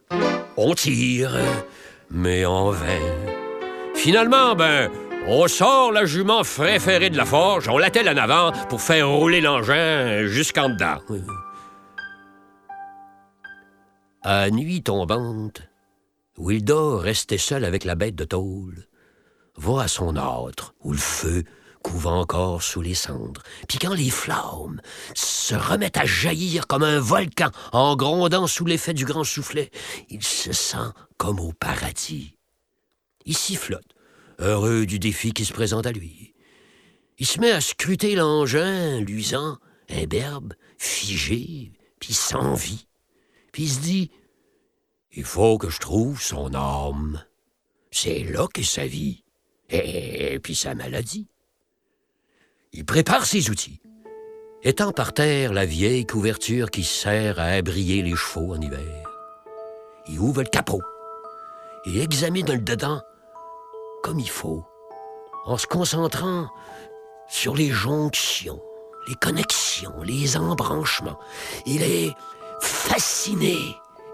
On 0.59 0.75
tire. 0.75 1.35
Mais 2.11 2.45
en 2.45 2.71
vain. 2.71 3.01
Finalement, 3.95 4.55
ben, 4.55 4.91
on 5.27 5.49
sort 5.49 5.91
la 5.91 6.05
jument 6.05 6.43
préférée 6.43 7.09
de 7.09 7.17
la 7.17 7.25
forge, 7.25 7.67
on 7.71 7.79
l'attelle 7.79 8.11
en 8.11 8.19
avant 8.19 8.53
pour 8.69 8.83
faire 8.83 9.09
rouler 9.09 9.41
l'engin 9.41 10.27
jusqu'en 10.27 10.69
dedans. 10.69 10.99
À 14.23 14.51
nuit 14.51 14.83
tombante, 14.83 15.63
Wildor 16.37 17.01
restait 17.01 17.39
seul 17.39 17.65
avec 17.65 17.85
la 17.85 17.95
bête 17.95 18.17
de 18.17 18.25
tôle. 18.25 18.87
Va 19.57 19.85
à 19.85 19.89
son 19.89 20.19
âtre, 20.19 20.75
où 20.83 20.93
le 20.93 20.99
feu 20.99 21.45
couvre 21.85 22.11
encore 22.11 22.63
sous 22.63 22.81
les 22.81 22.95
cendres. 22.95 23.43
Puis 23.69 23.79
quand 23.79 23.93
les 23.93 24.09
flammes 24.09 24.81
se 25.15 25.55
remettent 25.55 25.99
à 25.99 26.07
jaillir 26.07 26.67
comme 26.67 26.83
un 26.83 26.99
volcan 26.99 27.51
en 27.73 27.95
grondant 27.95 28.47
sous 28.47 28.65
l'effet 28.65 28.95
du 28.95 29.05
grand 29.05 29.23
soufflet, 29.23 29.71
il 30.09 30.25
se 30.25 30.53
sent 30.53 30.89
comme 31.19 31.39
au 31.39 31.53
paradis. 31.53 32.39
Il 33.27 33.37
flotte, 33.37 33.95
heureux 34.39 34.87
du 34.87 34.99
défi 34.99 35.33
qui 35.33 35.45
se 35.45 35.53
présente 35.53 35.87
à 35.87 35.93
lui. 35.93 36.35
Il 37.19 37.27
se 37.27 37.39
met 37.39 37.51
à 37.51 37.61
scruter 37.61 38.17
l'engin 38.17 39.01
luisant, 39.01 39.59
imberbe, 39.91 40.55
figé, 40.79 41.73
puis 42.01 42.15
sans 42.15 42.55
vie. 42.55 42.87
Puis 43.53 43.65
il 43.65 43.71
se 43.71 43.81
dit 43.81 44.11
Il 45.13 45.25
faut 45.25 45.59
que 45.59 45.69
je 45.69 45.81
trouve 45.81 46.21
son 46.21 46.55
âme. 46.55 47.23
C'est 47.91 48.25
là 48.25 48.49
qu'est 48.53 48.63
sa 48.63 48.87
vie. 48.87 49.23
Et 49.69 50.39
puis 50.43 50.55
sa 50.55 50.75
maladie. 50.75 51.29
Il 52.77 52.85
prépare 52.85 53.25
ses 53.25 53.51
outils. 53.51 53.81
Étend 54.65 54.91
par 54.91 55.13
terre 55.13 55.53
la 55.53 55.65
vieille 55.65 56.07
couverture 56.07 56.73
qui 56.73 56.83
sert 56.83 57.39
à 57.39 57.45
abrier 57.45 58.03
les 58.03 58.17
chevaux 58.17 58.53
en 58.53 58.61
hiver. 58.61 59.09
Il 60.09 60.19
ouvre 60.19 60.43
le 60.43 60.49
capot 60.49 60.83
et 61.87 62.03
examine 62.03 62.51
le 62.51 62.59
dedans 62.59 63.01
comme 64.03 64.19
il 64.19 64.29
faut, 64.29 64.65
en 65.47 65.57
se 65.57 65.69
concentrant 65.69 66.49
sur 67.29 67.55
les 67.55 67.71
jonctions, 67.71 68.61
les 69.09 69.15
connexions, 69.15 70.03
les 70.03 70.37
embranchements. 70.37 71.19
Il 71.67 71.81
est 71.81 72.11
fasciné 72.61 73.57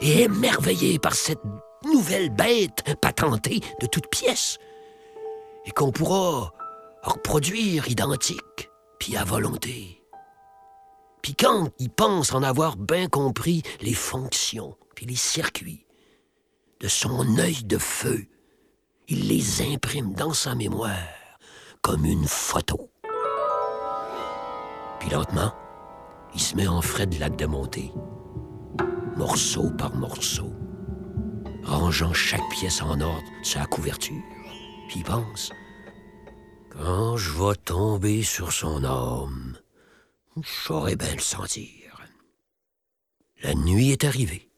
et 0.03 0.25
émerveillé 0.25 0.99
par 0.99 1.15
cette 1.15 1.41
nouvelle 1.87 2.29
bête 2.29 2.85
patentée 3.01 3.61
de 3.81 3.87
toutes 3.87 4.09
pièces 4.09 4.59
et 5.65 5.71
qu'on 5.71 5.93
pourra 5.93 6.53
reproduire 7.03 7.89
identique, 7.89 8.71
puis 8.99 9.17
à 9.17 9.25
volonté. 9.25 10.03
Puis 11.23 11.35
quand 11.35 11.71
il 11.79 11.91
pense 11.91 12.33
en 12.33 12.43
avoir 12.43 12.77
bien 12.77 13.09
compris 13.09 13.63
les 13.81 13.95
fonctions, 13.95 14.77
puis 14.95 15.07
les 15.07 15.17
circuits, 15.17 15.87
de 16.81 16.89
son 16.89 17.39
œil 17.39 17.63
de 17.65 17.79
feu, 17.79 18.27
il 19.09 19.29
les 19.29 19.73
imprime 19.73 20.15
dans 20.15 20.33
sa 20.33 20.55
mémoire 20.55 20.95
comme 21.83 22.05
une 22.05 22.27
photo. 22.27 22.91
Puis 24.99 25.11
lentement, 25.11 25.53
il 26.35 26.41
se 26.41 26.55
met 26.55 26.69
en 26.69 26.81
frais 26.81 27.07
de 27.07 27.19
la 27.19 27.29
démonter, 27.29 27.93
morceau 29.17 29.71
par 29.71 29.95
morceau, 29.95 30.53
rangeant 31.65 32.13
chaque 32.13 32.49
pièce 32.51 32.83
en 32.83 33.01
ordre 33.01 33.29
sa 33.43 33.67
couverture. 33.67 34.23
Puis 34.89 35.01
il 35.01 35.05
pense, 35.05 35.53
quand 36.83 37.17
je 37.19 37.31
vais 37.33 37.57
tomber 37.57 38.23
sur 38.23 38.53
son 38.53 38.85
âme, 38.85 39.59
je 40.37 40.49
saurais 40.49 40.97
bien 40.97 41.15
le 41.15 41.21
sentir. 41.21 42.01
La 43.43 43.55
nuit 43.55 43.91
est 43.91 44.05
arrivée. 44.05 44.49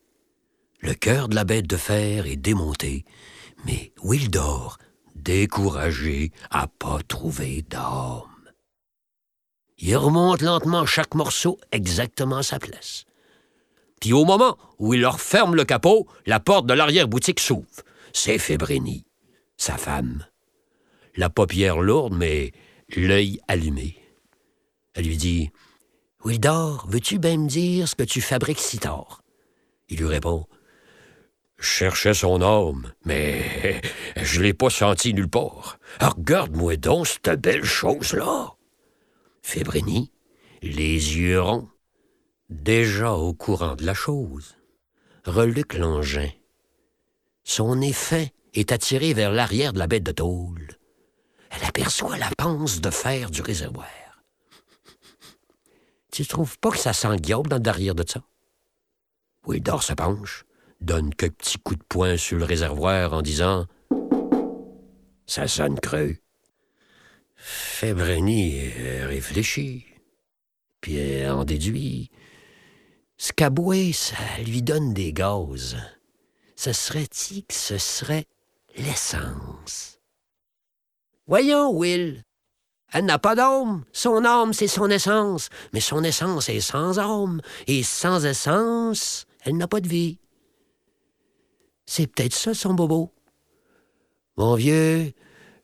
Le 0.81 0.95
cœur 0.95 1.29
de 1.29 1.35
la 1.35 1.45
bête 1.45 1.67
de 1.67 1.76
fer 1.76 2.26
est 2.26 2.37
démonté, 2.37 3.05
mais 3.64 3.93
Wildor, 4.02 4.79
découragé, 5.17 6.33
a 6.50 6.69
pas 6.69 7.00
trouvé 7.07 7.62
d'âme. 7.62 8.23
Il 9.79 9.97
remonte 9.97 10.43
lentement 10.43 10.87
chaque 10.87 11.14
morceau 11.14 11.59
exactement 11.73 12.38
à 12.38 12.43
sa 12.45 12.61
place. 12.61 13.05
Puis 14.00 14.12
au 14.12 14.25
moment 14.25 14.57
où 14.79 14.95
il 14.95 15.00
leur 15.00 15.21
ferme 15.21 15.57
le 15.57 15.64
capot, 15.64 16.07
la 16.26 16.38
porte 16.38 16.67
de 16.67 16.75
l'arrière-boutique 16.75 17.41
s'ouvre. 17.41 17.83
C'est 18.12 18.38
Fébrénie, 18.38 19.07
sa 19.57 19.76
femme. 19.76 20.25
La 21.16 21.31
paupière 21.31 21.81
lourde, 21.81 22.14
mais 22.14 22.52
l'œil 22.97 23.40
allumé. 23.49 23.97
Elle 24.95 25.07
lui 25.07 25.16
dit 25.16 25.50
Wildor, 26.25 26.87
veux-tu 26.88 27.19
bien 27.19 27.37
me 27.37 27.49
dire 27.49 27.88
ce 27.88 27.95
que 27.95 28.02
tu 28.02 28.21
fabriques 28.21 28.61
si 28.61 28.78
tard 28.78 29.23
Il 29.88 29.99
lui 29.99 30.07
répond 30.07 30.47
je 31.62 31.69
cherchais 31.69 32.14
son 32.14 32.42
âme, 32.42 32.92
mais 33.04 33.81
je 34.16 34.42
l'ai 34.42 34.52
pas 34.52 34.69
senti 34.69 35.14
nulle 35.14 35.28
part. 35.28 35.78
Regarde-moi 36.00 36.76
donc 36.76 37.07
cette 37.07 37.40
belle 37.40 37.64
chose-là. 37.64 38.54
Fébrini, 39.42 40.11
les 40.61 41.16
yeux 41.16 41.40
ronds, 41.40 41.69
déjà 42.50 43.13
au 43.13 43.32
courant 43.32 43.76
de 43.76 43.86
la 43.86 43.95
chose, 43.95 44.56
reluque 45.25 45.75
l'engin. 45.75 46.30
Son 47.45 47.80
effet 47.80 48.32
est 48.54 48.73
attiré 48.73 49.15
vers 49.15 49.30
l'arrière 49.30 49.73
de 49.73 49.78
la 49.78 49.86
bête 49.86 50.02
de 50.02 50.13
tôle. 50.13 50.78
Elle 51.52 51.65
aperçoit 51.65 52.17
la 52.17 52.30
panse 52.36 52.80
de 52.80 52.91
fer 52.91 53.30
du 53.30 53.43
réservoir. 53.43 53.86
Tu 56.10 56.26
trouves 56.26 56.58
pas 56.58 56.71
que 56.71 56.78
ça 56.78 56.93
sent 56.93 57.17
dans 57.21 57.43
le 57.43 57.60
derrière 57.60 57.95
de 57.95 58.04
ça? 58.06 58.23
Wildor 59.47 59.82
se 59.82 59.93
penche, 59.93 60.45
donne 60.80 61.15
quelques 61.15 61.36
petits 61.36 61.58
coups 61.58 61.78
de 61.78 61.84
poing 61.84 62.17
sur 62.17 62.38
le 62.38 62.45
réservoir 62.45 63.12
en 63.12 63.23
disant 63.23 63.67
Ça 65.26 65.49
sonne 65.49 65.80
creux. 65.80 66.17
Fébreni 67.36 68.69
réfléchit, 69.04 69.86
puis 70.80 71.26
en 71.26 71.45
déduit 71.45 72.10
Scaboué, 73.17 73.93
ça 73.93 74.17
lui 74.45 74.62
donne 74.62 74.95
des 74.95 75.12
gaz. 75.12 75.76
Ce 76.56 76.73
serait-il 76.73 77.45
que 77.45 77.54
ce 77.54 77.78
serait 77.78 78.26
l'essence? 78.76 79.92
Voyons, 81.26 81.71
Will. 81.71 82.23
Elle 82.93 83.06
n'a 83.06 83.19
pas 83.19 83.35
d'âme. 83.35 83.85
Son 83.93 84.25
âme, 84.25 84.52
c'est 84.52 84.69
son 84.69 84.91
essence. 84.91 85.49
Mais 85.73 85.80
son 85.80 86.04
essence 86.04 86.49
est 86.49 86.61
sans 86.61 86.99
âme. 86.99 87.41
Et 87.67 87.82
sans 87.82 88.25
essence, 88.26 89.26
elle 89.45 89.56
n'a 89.56 89.69
pas 89.69 89.80
de 89.80 89.89
vie. 89.89 90.19
C'est 91.87 92.06
peut-être 92.06 92.35
ça 92.35 92.54
son 92.54 92.75
bobo. 92.75 93.13
Mon 94.37 94.54
vieux, 94.54 95.13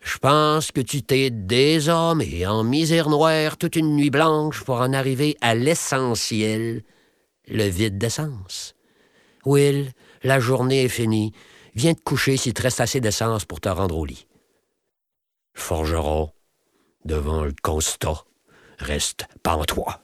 je 0.01 0.19
pense 0.19 0.73
que 0.73 0.81
tu 0.81 1.03
t'es 1.03 1.31
désormais 1.31 2.47
en 2.47 2.65
misère 2.65 3.09
noire 3.09 3.57
toute 3.57 3.77
une 3.77 3.97
nuit 3.97 4.11
blanche 4.11 4.63
pour 4.63 4.77
en 4.77 4.93
arriver 4.93 5.37
à 5.41 5.55
l'essentiel, 5.55 6.83
le 7.47 7.65
vide 7.65 7.99
d'essence. 7.99 8.75
Will, 9.45 9.93
la 10.23 10.39
journée 10.39 10.85
est 10.85 10.89
finie. 10.89 11.33
Viens 11.75 11.95
te 11.95 12.03
coucher 12.03 12.37
s'il 12.37 12.55
te 12.55 12.63
reste 12.63 12.81
assez 12.81 13.01
d'essence 13.01 13.45
pour 13.45 13.61
te 13.61 13.69
rendre 13.69 13.97
au 13.97 14.05
lit. 14.05 14.28
Forgeron, 15.59 16.31
devant 17.05 17.45
le 17.45 17.53
constat, 17.63 18.25
reste 18.79 19.27
pantois. 19.43 20.01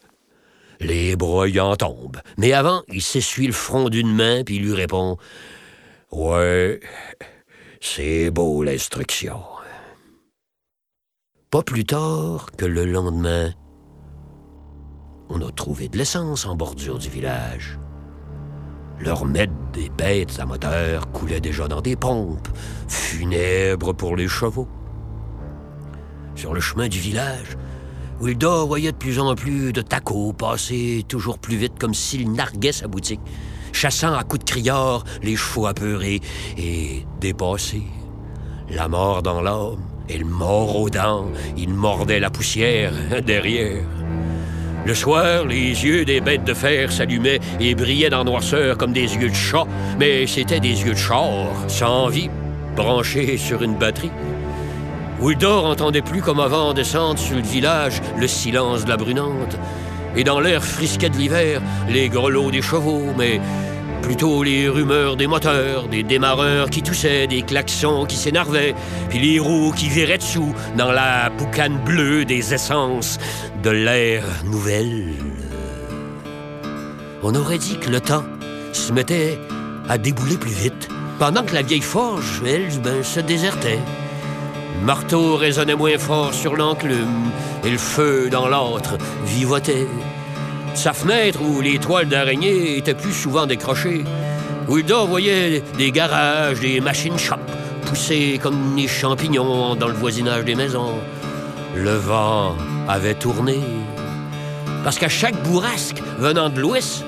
Les 0.80 1.14
en 1.14 1.76
tombent. 1.76 2.20
Mais 2.36 2.52
avant, 2.52 2.82
il 2.88 3.00
s'essuie 3.00 3.46
le 3.46 3.52
front 3.52 3.88
d'une 3.88 4.12
main 4.12 4.42
puis 4.44 4.58
lui 4.58 4.74
répond 4.74 5.16
Ouais, 6.10 6.80
c'est 7.80 8.30
beau 8.30 8.62
l'instruction. 8.62 9.42
Pas 11.50 11.62
plus 11.62 11.84
tard 11.84 12.50
que 12.58 12.66
le 12.66 12.84
lendemain, 12.84 13.54
on 15.30 15.40
a 15.40 15.50
trouvé 15.52 15.88
de 15.88 15.96
l'essence 15.96 16.46
en 16.46 16.56
bordure 16.56 16.98
du 16.98 17.08
village. 17.08 17.78
Leur 18.98 19.24
maître 19.24 19.52
des 19.72 19.88
bêtes 19.88 20.38
à 20.40 20.46
moteur 20.46 21.10
coulait 21.12 21.40
déjà 21.40 21.68
dans 21.68 21.80
des 21.80 21.96
pompes, 21.96 22.48
funèbres 22.88 23.94
pour 23.94 24.16
les 24.16 24.28
chevaux. 24.28 24.68
Sur 26.34 26.54
le 26.54 26.60
chemin 26.60 26.88
du 26.88 26.98
village, 26.98 27.56
Wilda 28.20 28.64
voyait 28.64 28.92
de 28.92 28.96
plus 28.96 29.18
en 29.18 29.34
plus 29.34 29.72
de 29.72 29.82
tacos 29.82 30.32
passer 30.32 31.04
toujours 31.08 31.38
plus 31.38 31.56
vite 31.56 31.74
comme 31.78 31.94
s'il 31.94 32.32
narguait 32.32 32.72
sa 32.72 32.88
boutique 32.88 33.20
chassant 33.74 34.14
à 34.14 34.22
coups 34.22 34.44
de 34.44 34.50
criard 34.50 35.04
les 35.22 35.36
chevaux 35.36 35.66
apeurés 35.66 36.20
et 36.56 37.04
dépassés. 37.20 37.82
La 38.70 38.88
mort 38.88 39.22
dans 39.22 39.42
l'âme 39.42 39.82
et 40.08 40.16
le 40.16 40.24
mort 40.24 40.76
aux 40.80 40.88
dents, 40.88 41.26
il 41.56 41.74
mordait 41.74 42.20
la 42.20 42.30
poussière 42.30 42.92
derrière. 43.26 43.84
Le 44.86 44.94
soir, 44.94 45.46
les 45.46 45.84
yeux 45.84 46.04
des 46.04 46.20
bêtes 46.20 46.44
de 46.44 46.54
fer 46.54 46.92
s'allumaient 46.92 47.40
et 47.58 47.74
brillaient 47.74 48.10
dans 48.10 48.24
noirceur 48.24 48.76
comme 48.76 48.92
des 48.92 49.14
yeux 49.16 49.30
de 49.30 49.34
chat, 49.34 49.64
mais 49.98 50.26
c'étaient 50.26 50.60
des 50.60 50.82
yeux 50.82 50.92
de 50.92 50.98
char, 50.98 51.48
sans 51.68 52.08
vie, 52.08 52.28
branchés 52.76 53.38
sur 53.38 53.62
une 53.62 53.76
batterie. 53.76 54.10
Wildor 55.20 55.64
entendait 55.66 56.02
plus 56.02 56.20
comme 56.20 56.40
avant 56.40 56.74
descendre 56.74 57.18
sur 57.18 57.36
le 57.36 57.42
village 57.42 58.00
le 58.18 58.26
silence 58.26 58.84
de 58.84 58.90
la 58.90 58.96
brunante, 58.96 59.56
et 60.16 60.24
dans 60.24 60.40
l'air 60.40 60.62
frisquet 60.62 61.08
de 61.08 61.16
l'hiver, 61.16 61.60
les 61.88 62.08
grelots 62.08 62.50
des 62.50 62.62
chevaux, 62.62 63.12
mais 63.16 63.40
plutôt 64.02 64.42
les 64.42 64.68
rumeurs 64.68 65.16
des 65.16 65.26
moteurs, 65.26 65.88
des 65.88 66.02
démarreurs 66.02 66.68
qui 66.68 66.82
toussaient, 66.82 67.26
des 67.26 67.42
klaxons 67.42 68.04
qui 68.04 68.16
s'énervaient, 68.16 68.74
puis 69.08 69.18
les 69.18 69.38
roues 69.38 69.72
qui 69.74 69.88
viraient 69.88 70.18
dessous 70.18 70.54
dans 70.76 70.92
la 70.92 71.30
boucane 71.30 71.78
bleue 71.84 72.24
des 72.24 72.52
essences 72.52 73.18
de 73.62 73.70
l'air 73.70 74.24
nouvelle. 74.44 75.14
On 77.22 77.34
aurait 77.34 77.58
dit 77.58 77.78
que 77.78 77.88
le 77.88 78.00
temps 78.00 78.24
se 78.72 78.92
mettait 78.92 79.38
à 79.88 79.96
débouler 79.96 80.36
plus 80.36 80.50
vite, 80.50 80.88
pendant 81.18 81.42
que 81.42 81.54
la 81.54 81.62
vieille 81.62 81.80
forge, 81.80 82.42
elle, 82.46 82.68
ben, 82.82 83.02
se 83.02 83.20
désertait. 83.20 83.78
Marteau 84.82 85.36
résonnait 85.36 85.76
moins 85.76 85.98
fort 85.98 86.34
sur 86.34 86.56
l'enclume, 86.56 87.30
et 87.64 87.70
le 87.70 87.78
feu 87.78 88.28
dans 88.30 88.48
l'âtre 88.48 88.98
vivotait. 89.24 89.86
Sa 90.74 90.92
fenêtre 90.92 91.40
où 91.40 91.60
les 91.60 91.78
toiles 91.78 92.08
d'araignée 92.08 92.76
étaient 92.76 92.94
plus 92.94 93.12
souvent 93.12 93.46
décrochées. 93.46 94.04
Wilda 94.68 95.04
voyait 95.04 95.62
des 95.78 95.92
garages, 95.92 96.60
des 96.60 96.80
machines 96.80 97.18
shop, 97.18 97.36
poussaient 97.86 98.38
comme 98.42 98.74
des 98.74 98.88
champignons 98.88 99.74
dans 99.76 99.88
le 99.88 99.94
voisinage 99.94 100.44
des 100.44 100.54
maisons. 100.54 100.98
Le 101.76 101.94
vent 101.94 102.56
avait 102.88 103.14
tourné. 103.14 103.60
Parce 104.82 104.98
qu'à 104.98 105.08
chaque 105.08 105.40
bourrasque 105.44 106.02
venant 106.18 106.50
de 106.50 106.60
l'ouest, 106.60 107.04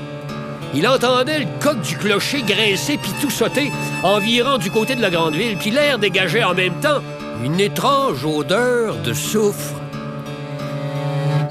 il 0.75 0.87
entendait 0.87 1.41
le 1.41 1.47
coq 1.61 1.81
du 1.81 1.97
clocher 1.97 2.43
grincer 2.43 2.99
puis 2.99 3.13
tout 3.21 3.31
sauter, 3.31 3.73
environ 4.03 4.59
du 4.59 4.71
côté 4.71 4.95
de 4.95 5.03
la 5.03 5.11
grande 5.11 5.35
ville, 5.35 5.57
puis 5.57 5.71
l'air 5.71 5.99
dégageait 5.99 6.45
en 6.45 6.55
même 6.55 6.75
temps 6.81 7.01
une 7.45 7.61
étrange 7.61 8.25
odeur 8.25 8.97
de 9.03 9.13
soufre. 9.13 9.75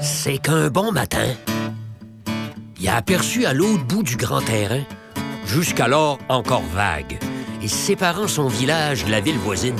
C'est 0.00 0.38
qu'un 0.38 0.68
bon 0.68 0.92
matin, 0.92 1.28
il 2.78 2.88
a 2.88 2.96
aperçu 2.96 3.46
à 3.46 3.52
l'autre 3.52 3.84
bout 3.84 4.02
du 4.02 4.16
grand 4.16 4.40
terrain, 4.40 4.82
jusqu'alors 5.46 6.18
encore 6.28 6.64
vague, 6.74 7.18
et 7.62 7.68
séparant 7.68 8.28
son 8.28 8.48
village 8.48 9.04
de 9.04 9.10
la 9.10 9.20
ville 9.20 9.38
voisine, 9.38 9.76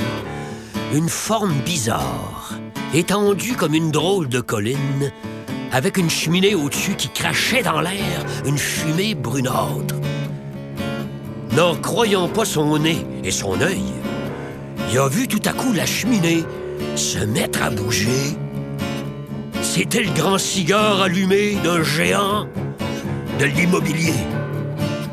une 0.94 1.08
forme 1.08 1.54
bizarre, 1.64 2.52
étendue 2.94 3.54
comme 3.54 3.74
une 3.74 3.90
drôle 3.90 4.28
de 4.28 4.40
colline, 4.40 5.12
avec 5.72 5.98
une 5.98 6.10
cheminée 6.10 6.54
au-dessus 6.54 6.94
qui 6.94 7.08
crachait 7.08 7.62
dans 7.62 7.80
l'air 7.80 8.24
une 8.44 8.58
fumée 8.58 9.14
brunâtre. 9.14 9.96
N'en 11.52 11.74
croyant 11.76 12.28
pas 12.28 12.44
son 12.44 12.78
nez 12.78 13.04
et 13.24 13.30
son 13.30 13.60
œil, 13.60 13.82
il 14.90 14.98
a 14.98 15.08
vu 15.08 15.28
tout 15.28 15.42
à 15.44 15.52
coup 15.52 15.72
la 15.72 15.86
cheminée 15.86 16.44
se 16.94 17.18
mettre 17.18 17.62
à 17.62 17.70
bouger. 17.70 18.36
C'était 19.62 20.02
le 20.02 20.10
grand 20.12 20.38
cigare 20.38 21.02
allumé 21.02 21.56
d'un 21.62 21.82
géant 21.82 22.46
de 23.38 23.44
l'immobilier 23.44 24.14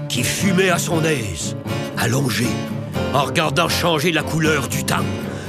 qui 0.09 0.23
fumait 0.23 0.69
à 0.69 0.77
son 0.77 1.03
aise, 1.03 1.55
allongé, 1.97 2.47
en 3.13 3.23
regardant 3.23 3.67
changer 3.67 4.11
la 4.11 4.23
couleur 4.23 4.67
du 4.67 4.83
temps, 4.83 5.05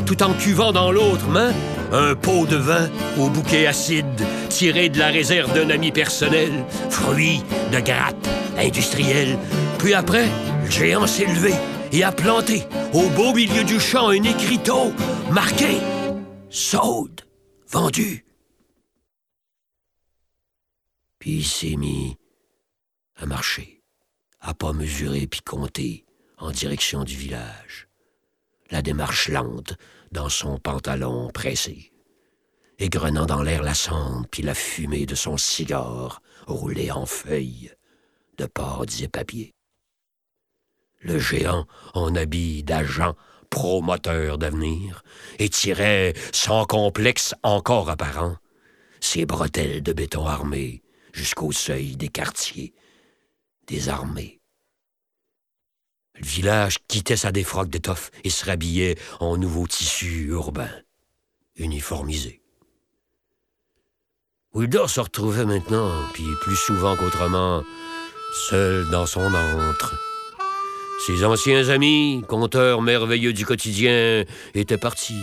tout 0.06 0.22
en 0.22 0.32
cuvant 0.32 0.72
dans 0.72 0.90
l'autre 0.90 1.28
main 1.28 1.52
un 1.92 2.14
pot 2.14 2.46
de 2.46 2.56
vin 2.56 2.88
au 3.18 3.28
bouquet 3.28 3.66
acide 3.66 4.06
tiré 4.48 4.88
de 4.88 4.98
la 4.98 5.08
réserve 5.08 5.52
d'un 5.54 5.70
ami 5.70 5.92
personnel, 5.92 6.50
fruit 6.90 7.42
de 7.72 7.80
grappe 7.80 8.26
industrielle. 8.58 9.38
Puis 9.78 9.94
après, 9.94 10.26
le 10.64 10.70
géant 10.70 11.06
s'est 11.06 11.26
levé 11.26 11.52
et 11.92 12.02
a 12.02 12.10
planté 12.10 12.64
au 12.94 13.08
beau 13.10 13.34
milieu 13.34 13.64
du 13.64 13.80
champ 13.80 14.08
un 14.08 14.22
écriteau 14.22 14.92
marqué 15.30 15.80
Saude, 16.48 17.22
vendu. 17.66 18.24
Puis 21.18 21.38
il 21.38 21.44
s'est 21.44 21.74
mis 21.74 22.16
à 23.16 23.26
marcher, 23.26 23.82
à 24.40 24.54
pas 24.54 24.72
mesurer 24.72 25.26
puis 25.26 25.40
compter 25.40 26.04
en 26.38 26.52
direction 26.52 27.02
du 27.02 27.16
village. 27.16 27.88
La 28.70 28.82
démarche 28.82 29.28
lente 29.28 29.74
dans 30.12 30.28
son 30.28 30.58
pantalon 30.58 31.30
pressé, 31.34 31.92
égrenant 32.78 33.26
dans 33.26 33.42
l'air 33.42 33.64
la 33.64 33.74
cendre 33.74 34.28
puis 34.30 34.44
la 34.44 34.54
fumée 34.54 35.06
de 35.06 35.16
son 35.16 35.36
cigare 35.36 36.22
roulé 36.46 36.92
en 36.92 37.06
feuilles 37.06 37.72
de 38.38 38.46
portes 38.46 39.00
et 39.00 39.08
papiers. 39.08 39.53
Le 41.04 41.18
géant 41.18 41.66
en 41.92 42.16
habit 42.16 42.64
d'agent 42.64 43.14
promoteur 43.50 44.38
d'avenir 44.38 45.04
étirait 45.38 46.14
sans 46.32 46.64
complexe 46.64 47.34
encore 47.42 47.90
apparent 47.90 48.38
ses 49.00 49.26
bretelles 49.26 49.82
de 49.82 49.92
béton 49.92 50.26
armé 50.26 50.82
jusqu'au 51.12 51.52
seuil 51.52 51.94
des 51.96 52.08
quartiers 52.08 52.72
désarmés. 53.66 54.40
Le 56.16 56.24
village 56.24 56.78
quittait 56.88 57.16
sa 57.16 57.32
défroque 57.32 57.68
d'étoffe 57.68 58.10
et 58.24 58.30
se 58.30 58.46
rhabillait 58.46 58.96
en 59.20 59.36
nouveau 59.36 59.66
tissu 59.66 60.28
urbain, 60.28 60.70
uniformisé. 61.56 62.40
Wildor 64.54 64.88
se 64.88 65.00
retrouvait 65.00 65.44
maintenant, 65.44 65.90
puis 66.14 66.24
plus 66.40 66.56
souvent 66.56 66.96
qu'autrement, 66.96 67.62
seul 68.48 68.88
dans 68.90 69.06
son 69.06 69.34
antre. 69.34 70.13
Ses 70.98 71.24
anciens 71.24 71.68
amis, 71.68 72.24
conteurs 72.28 72.80
merveilleux 72.80 73.32
du 73.32 73.44
quotidien, 73.44 74.24
étaient 74.54 74.78
partis. 74.78 75.20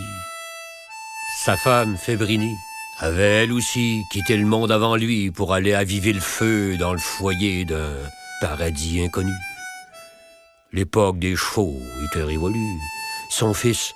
Sa 1.44 1.56
femme, 1.56 1.96
Fébrini, 1.96 2.54
avait 2.98 3.42
elle 3.44 3.52
aussi 3.52 4.04
quitté 4.12 4.36
le 4.36 4.46
monde 4.46 4.70
avant 4.70 4.94
lui 4.94 5.30
pour 5.30 5.52
aller 5.52 5.74
aviver 5.74 6.12
le 6.12 6.20
feu 6.20 6.76
dans 6.76 6.92
le 6.92 6.98
foyer 6.98 7.64
d'un 7.64 7.94
paradis 8.40 9.02
inconnu. 9.02 9.32
L'époque 10.72 11.18
des 11.18 11.34
chevaux 11.34 11.80
était 12.06 12.22
révolue. 12.22 12.78
Son 13.30 13.54
fils 13.54 13.92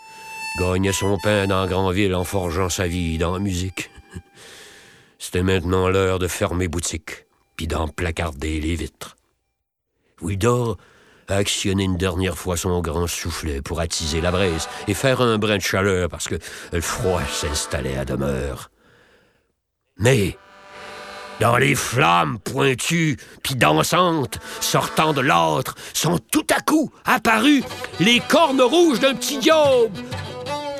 gagnait 0.58 0.92
son 0.92 1.18
pain 1.18 1.46
dans 1.46 1.66
Grandville 1.66 2.14
en 2.14 2.24
forgeant 2.24 2.68
sa 2.68 2.88
vie 2.88 3.18
dans 3.18 3.34
la 3.34 3.38
musique. 3.38 3.90
C'était 5.18 5.42
maintenant 5.42 5.88
l'heure 5.88 6.18
de 6.18 6.26
fermer 6.26 6.68
boutique, 6.68 7.26
puis 7.56 7.66
d'en 7.66 7.86
placarder 7.86 8.60
les 8.60 8.74
vitres. 8.74 9.16
Wildor 10.20 10.78
a 11.28 11.36
actionné 11.36 11.84
une 11.84 11.96
dernière 11.96 12.36
fois 12.36 12.56
son 12.56 12.80
grand 12.80 13.06
soufflet 13.06 13.62
pour 13.62 13.80
attiser 13.80 14.20
la 14.20 14.30
braise 14.30 14.68
et 14.88 14.94
faire 14.94 15.20
un 15.20 15.38
brin 15.38 15.56
de 15.56 15.62
chaleur 15.62 16.08
parce 16.08 16.28
que 16.28 16.36
le 16.72 16.80
froid 16.80 17.22
s'installait 17.30 17.96
à 17.96 18.04
demeure. 18.04 18.70
Mais 19.98 20.36
dans 21.40 21.56
les 21.56 21.74
flammes 21.74 22.38
pointues 22.38 23.18
puis 23.42 23.54
dansantes 23.54 24.38
sortant 24.60 25.12
de 25.12 25.20
l'âtre, 25.20 25.74
sont 25.92 26.18
tout 26.18 26.46
à 26.54 26.60
coup 26.60 26.90
apparues 27.04 27.62
les 28.00 28.20
cornes 28.20 28.62
rouges 28.62 29.00
d'un 29.00 29.14
petit 29.14 29.38
diable, 29.38 29.90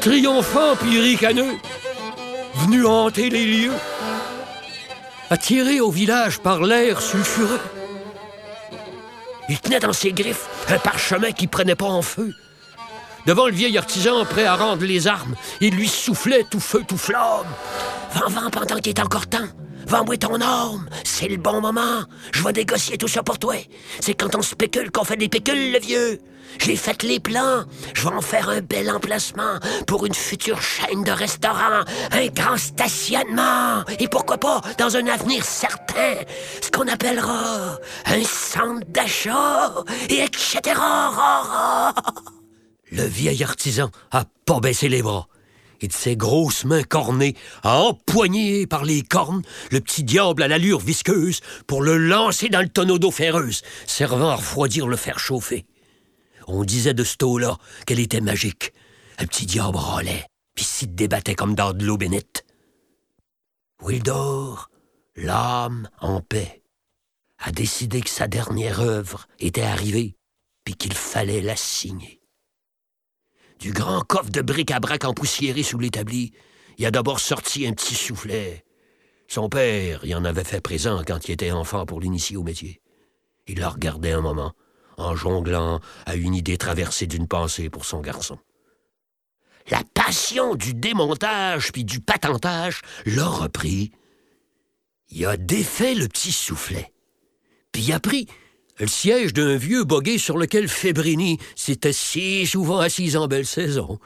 triomphant 0.01 0.77
puis 0.77 0.99
ricaneux, 1.01 1.57
venu 2.55 2.87
hanter 2.87 3.29
les 3.29 3.45
lieux, 3.45 3.75
attiré 5.31 5.81
au 5.81 5.91
village 5.91 6.39
par 6.39 6.63
l'air 6.63 7.01
sulfureux. 7.01 7.61
Il 9.49 9.59
tenait 9.61 9.81
dans 9.81 9.93
ses 9.93 10.13
griffes 10.13 10.49
un 10.69 10.79
parchemin 10.79 11.33
qui 11.33 11.47
prenait 11.47 11.75
pas 11.75 11.87
en 11.87 12.03
feu. 12.03 12.35
Devant 13.27 13.47
le 13.47 13.53
vieil 13.53 13.77
artisan 13.77 14.25
prêt 14.25 14.45
à 14.45 14.55
rendre 14.55 14.85
les 14.85 15.07
armes, 15.07 15.35
il 15.61 15.75
lui 15.75 15.89
soufflait 15.89 16.45
tout 16.49 16.61
feu, 16.61 16.85
tout 16.87 16.97
flamme. 16.97 17.47
Vent, 18.15 18.29
vent, 18.29 18.51
pendant 18.51 18.77
qu'il 18.77 18.91
est 18.91 19.01
encore 19.01 19.27
temps. 19.27 19.49
Vends-moi 19.87 20.17
ton 20.17 20.41
arme, 20.41 20.89
c'est 21.05 21.29
le 21.29 21.37
bon 21.37 21.61
moment. 21.61 22.03
Je 22.33 22.43
vais 22.43 22.53
négocier 22.53 22.99
tout 22.99 23.07
ça 23.07 23.23
pour 23.23 23.39
toi. 23.39 23.55
C'est 24.01 24.15
quand 24.15 24.35
on 24.35 24.43
spécule 24.43 24.91
qu'on 24.91 25.05
fait 25.05 25.17
des 25.17 25.29
pécules, 25.29 25.73
le 25.73 25.79
vieux. 25.79 26.19
J'ai 26.59 26.75
fait 26.75 27.05
les 27.05 27.21
plans. 27.21 27.65
Je 27.95 28.03
vais 28.03 28.15
en 28.15 28.21
faire 28.21 28.49
un 28.49 28.61
bel 28.63 28.91
emplacement 28.91 29.61
pour 29.87 30.05
une 30.05 30.15
future 30.15 30.61
chaîne 30.61 31.05
de 31.05 31.13
restaurants, 31.13 31.85
un 32.11 32.27
grand 32.35 32.57
stationnement. 32.57 33.85
Et 34.01 34.09
pourquoi 34.09 34.39
pas, 34.39 34.61
dans 34.77 34.97
un 34.97 35.07
avenir 35.07 35.45
certain, 35.45 36.15
ce 36.61 36.71
qu'on 36.71 36.89
appellera 36.89 37.79
un 38.07 38.25
centre 38.25 38.87
d'achat, 38.89 39.73
et 40.09 40.25
etc. 40.25 40.81
Le 42.91 43.05
vieil 43.05 43.45
artisan 43.45 43.91
a 44.11 44.25
pas 44.47 44.59
baissé 44.59 44.89
les 44.89 45.03
bras 45.03 45.29
et 45.81 45.89
de 45.89 45.93
ses 45.93 46.17
grosses 46.17 46.65
mains 46.65 46.83
cornées 46.83 47.37
à 47.63 47.81
empoigner 47.81 48.67
par 48.67 48.85
les 48.85 49.03
cornes 49.03 49.43
le 49.71 49.81
petit 49.81 50.05
diable 50.05 50.43
à 50.43 50.49
l'allure 50.49 50.81
visqueuse 50.81 51.41
pour 51.67 51.83
le 51.83 51.97
lancer 51.97 52.49
dans 52.49 52.61
le 52.61 52.69
tonneau 52.69 52.99
d'eau 52.99 53.11
ferreuse, 53.11 53.63
servant 53.87 54.31
à 54.31 54.37
refroidir 54.37 54.89
le 54.89 54.97
fer 54.97 55.19
chauffé. 55.19 55.67
On 56.47 56.65
disait 56.65 56.95
de 56.95 57.05
ce 57.05 57.17
eau-là 57.23 57.59
qu'elle 57.87 58.01
était 58.01 58.21
magique. 58.21 58.73
Le 59.19 59.27
petit 59.27 59.47
diable 59.47 59.77
râlait, 59.77 60.27
puis 60.55 60.65
s'y 60.65 60.87
débattait 60.87 61.35
comme 61.35 61.55
dans 61.55 61.73
de 61.73 61.85
l'eau 61.85 61.97
bénite. 61.97 62.45
Wildor, 63.83 64.71
l'âme 65.17 65.89
en 66.01 66.21
paix, 66.21 66.63
a 67.39 67.53
décidé 67.53 68.01
que 68.01 68.11
sa 68.11 68.29
dernière 68.29 68.81
œuvre 68.81 69.27
était 69.39 69.63
arrivée, 69.63 70.17
puis 70.65 70.75
qu'il 70.75 70.95
fallait 70.95 71.43
la 71.43 71.57
signer 71.57 72.21
du 73.59 73.73
grand 73.73 74.03
coffre 74.03 74.31
de 74.31 74.43
bric-à-brac 74.43 75.05
empoussiéré 75.05 75.63
sous 75.63 75.79
l'établi, 75.79 76.33
il 76.79 76.87
a 76.87 76.91
d'abord 76.91 77.21
sorti 77.21 77.67
un 77.67 77.73
petit 77.73 77.95
soufflet. 77.95 78.65
Son 79.29 79.49
père 79.49 80.05
y 80.05 80.15
en 80.15 80.25
avait 80.25 80.45
fait 80.45 80.61
présent 80.61 81.03
quand 81.07 81.29
il 81.29 81.33
était 81.33 81.51
enfant 81.51 81.87
pour 81.87 82.01
l'initier 82.01 82.37
au 82.37 82.43
métier. 82.43 82.81
Il 83.47 83.61
la 83.61 83.71
regardait 83.71 84.13
un 84.13 84.21
moment, 84.21 84.53
en 84.97 85.15
jonglant 85.17 85.81
à 86.05 86.17
une 86.17 86.35
idée 86.35 86.59
traversée 86.59 87.07
d'une 87.07 87.29
pensée 87.29 87.71
pour 87.71 87.85
son 87.85 88.01
garçon. 88.01 88.39
La 89.71 89.83
passion 89.95 90.55
du 90.55 90.75
démontage 90.75 91.73
puis 91.73 91.85
du 91.85 92.01
patentage 92.01 92.83
l'a 93.05 93.27
repris. 93.27 93.91
Il 95.09 95.27
a 95.27 95.37
défait 95.37 95.95
le 95.95 96.09
petit 96.09 96.33
soufflet, 96.33 96.93
puis 97.73 97.83
il 97.83 97.93
a 97.93 98.01
pris 98.01 98.27
le 98.79 98.87
siège 98.87 99.33
d'un 99.33 99.57
vieux 99.57 99.85
boguet 99.85 100.19
sur 100.19 100.37
lequel 100.37 100.69
Fébrini 100.69 101.39
s'était 101.55 101.93
si 101.93 102.47
souvent 102.47 102.79
assis 102.79 103.17
en 103.17 103.27
belle 103.27 103.47
saison. 103.47 103.99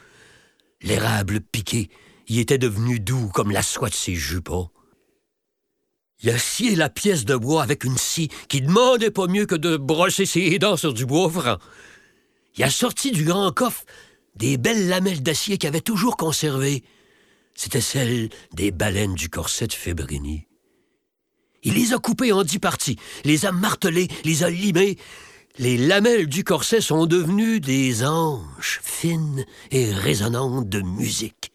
L'érable 0.83 1.41
piqué 1.41 1.91
y 2.29 2.41
était 2.41 2.59
devenu 2.59 3.01
doux 3.01 3.29
comme 3.35 3.51
la 3.51 3.63
soie 3.63 3.89
de 3.89 3.95
ses 3.95 4.15
jupons. 4.15 4.71
Il 6.23 6.31
a 6.31 6.39
scié 6.39 6.77
la 6.77 6.91
pièce 6.91 7.25
de 7.25 7.35
bois 7.35 7.63
avec 7.63 7.85
une 7.85 7.97
scie 7.97 8.29
qui 8.49 8.61
demandait 8.61 9.11
pas 9.11 9.27
mieux 9.27 9.47
que 9.47 9.55
de 9.55 9.77
brosser 9.77 10.27
ses 10.27 10.59
dents 10.59 10.77
sur 10.77 10.93
du 10.93 11.07
bois 11.07 11.31
franc. 11.31 11.59
Il 12.57 12.63
a 12.63 12.71
sorti 12.71 13.11
du 13.11 13.25
grand 13.25 13.51
coffre 13.53 13.85
des 14.37 14.59
belles 14.59 14.89
lamelles 14.89 15.23
d'acier 15.23 15.59
qu'il 15.59 15.69
avait 15.69 15.81
toujours 15.81 16.17
conservées. 16.17 16.85
C'était 17.55 17.81
celles 17.81 18.29
des 18.53 18.71
baleines 18.71 19.15
du 19.15 19.29
corset 19.29 19.67
de 19.67 19.73
Fébrini. 19.73 20.47
Il 21.63 21.75
les 21.75 21.93
a 21.93 21.99
coupées 21.99 22.33
en 22.33 22.43
dix 22.43 22.59
parties, 22.59 22.97
les 23.25 23.47
a 23.47 23.53
martelées, 23.53 24.09
les 24.25 24.45
a 24.45 24.51
limées. 24.51 24.97
Les 25.59 25.77
lamelles 25.77 26.29
du 26.29 26.45
corset 26.45 26.81
sont 26.81 27.07
devenues 27.07 27.61
des 27.61 28.05
anges 28.05 28.81
fines 28.83 29.45
et 29.71 29.93
résonnantes 29.93 30.69
de 30.69 30.81
musique 30.81 31.53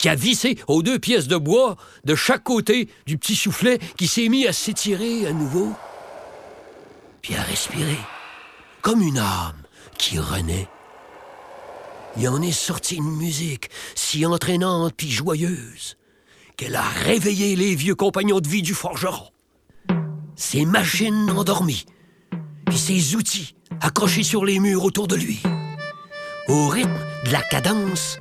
qui 0.00 0.08
a 0.08 0.14
vissé 0.14 0.58
aux 0.66 0.82
deux 0.82 0.98
pièces 0.98 1.28
de 1.28 1.36
bois 1.36 1.76
de 2.04 2.14
chaque 2.14 2.42
côté 2.42 2.88
du 3.06 3.18
petit 3.18 3.36
soufflet 3.36 3.78
qui 3.98 4.08
s'est 4.08 4.28
mis 4.28 4.46
à 4.46 4.52
s'étirer 4.52 5.26
à 5.26 5.32
nouveau, 5.32 5.74
puis 7.20 7.34
à 7.34 7.42
respirer, 7.42 7.98
comme 8.80 9.02
une 9.02 9.18
âme 9.18 9.62
qui 9.98 10.18
renaît. 10.18 10.68
Il 12.16 12.26
en 12.30 12.40
est 12.40 12.50
sorti 12.50 12.96
une 12.96 13.14
musique 13.16 13.68
si 13.94 14.24
entraînante 14.24 14.94
puis 14.96 15.10
joyeuse 15.10 15.98
qu'elle 16.60 16.76
a 16.76 16.84
réveillé 17.06 17.56
les 17.56 17.74
vieux 17.74 17.94
compagnons 17.94 18.38
de 18.38 18.46
vie 18.46 18.60
du 18.60 18.74
forgeron. 18.74 19.28
Ses 20.36 20.66
machines 20.66 21.30
endormies, 21.30 21.86
puis 22.66 22.76
ses 22.76 23.16
outils 23.16 23.54
accrochés 23.80 24.24
sur 24.24 24.44
les 24.44 24.58
murs 24.60 24.84
autour 24.84 25.08
de 25.08 25.16
lui. 25.16 25.40
Au 26.48 26.68
rythme 26.68 26.98
de 27.24 27.32
la 27.32 27.40
cadence, 27.40 28.18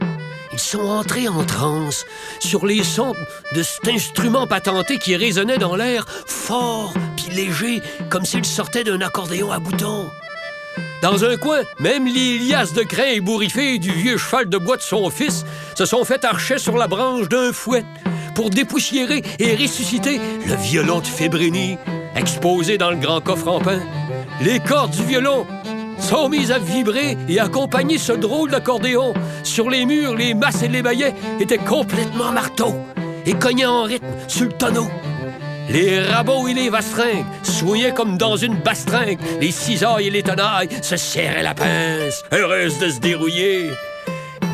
ils 0.54 0.60
sont 0.60 0.88
entrés 0.88 1.28
en 1.28 1.44
transe 1.44 2.06
sur 2.40 2.66
les 2.66 2.82
sons 2.82 3.14
de 3.54 3.62
cet 3.62 3.90
instrument 3.90 4.48
patenté 4.48 5.00
qui 5.00 5.18
résonnait 5.18 5.58
dans 5.58 5.76
l'air, 5.76 6.06
fort 6.26 6.94
puis 7.18 7.36
léger, 7.36 7.82
comme 8.10 8.24
s'il 8.24 8.46
sortait 8.46 8.86
d'un 8.86 9.02
accordéon 9.02 9.52
à 9.52 9.60
boutons. 9.60 10.10
Dans 11.02 11.26
un 11.26 11.36
coin, 11.36 11.60
même 11.80 12.08
les 12.08 12.40
liasses 12.40 12.74
de 12.74 12.84
crin 12.84 13.12
ébouriffées 13.12 13.80
du 13.80 13.92
vieux 13.92 14.18
cheval 14.18 14.48
de 14.48 14.58
bois 14.58 14.78
de 14.78 14.82
son 14.82 15.10
fils 15.10 15.44
se 15.76 15.86
sont 15.86 16.06
fait 16.06 16.24
archer 16.24 16.58
sur 16.58 16.78
la 16.78 16.88
branche 16.88 17.28
d'un 17.28 17.52
fouet 17.52 17.84
pour 18.40 18.50
dépoussiérer 18.50 19.22
et 19.38 19.54
ressusciter 19.54 20.18
le 20.48 20.56
violon 20.56 21.00
de 21.02 21.06
Fébrini, 21.06 21.78
exposé 22.16 22.78
dans 22.78 22.90
le 22.90 22.96
grand 22.96 23.20
coffre 23.20 23.50
en 23.50 23.60
pain. 23.60 23.82
Les 24.40 24.62
cordes 24.62 24.92
du 24.92 25.04
violon 25.04 25.46
sont 26.00 26.30
mises 26.30 26.50
à 26.50 26.58
vibrer 26.58 27.18
et 27.28 27.38
accompagner 27.42 27.98
ce 27.98 28.14
drôle 28.14 28.50
d'accordéon. 28.50 29.14
Sur 29.44 29.70
les 29.70 29.86
murs, 29.86 30.16
les 30.16 30.34
masses 30.34 30.64
et 30.64 30.70
les 30.70 30.82
baillets 30.82 31.14
étaient 31.42 31.58
complètement 31.58 32.32
marteaux 32.32 32.76
et 33.26 33.34
cognaient 33.34 33.66
en 33.66 33.84
rythme 33.84 34.08
sur 34.30 34.46
le 34.46 34.54
tonneau. 34.54 34.88
Les 35.70 36.00
rabots 36.00 36.48
et 36.48 36.54
les 36.54 36.70
vastringues 36.70 37.26
soignaient 37.44 37.94
comme 37.94 38.18
dans 38.18 38.38
une 38.38 38.56
bastringue. 38.56 39.20
Les 39.42 39.52
cisailles 39.52 40.08
et 40.08 40.12
les 40.12 40.24
tenailles 40.24 40.70
se 40.82 40.96
serraient 40.96 41.44
la 41.44 41.56
pince, 41.56 42.24
heureuses 42.32 42.80
de 42.80 42.90
se 42.90 43.00
dérouiller. 43.02 43.72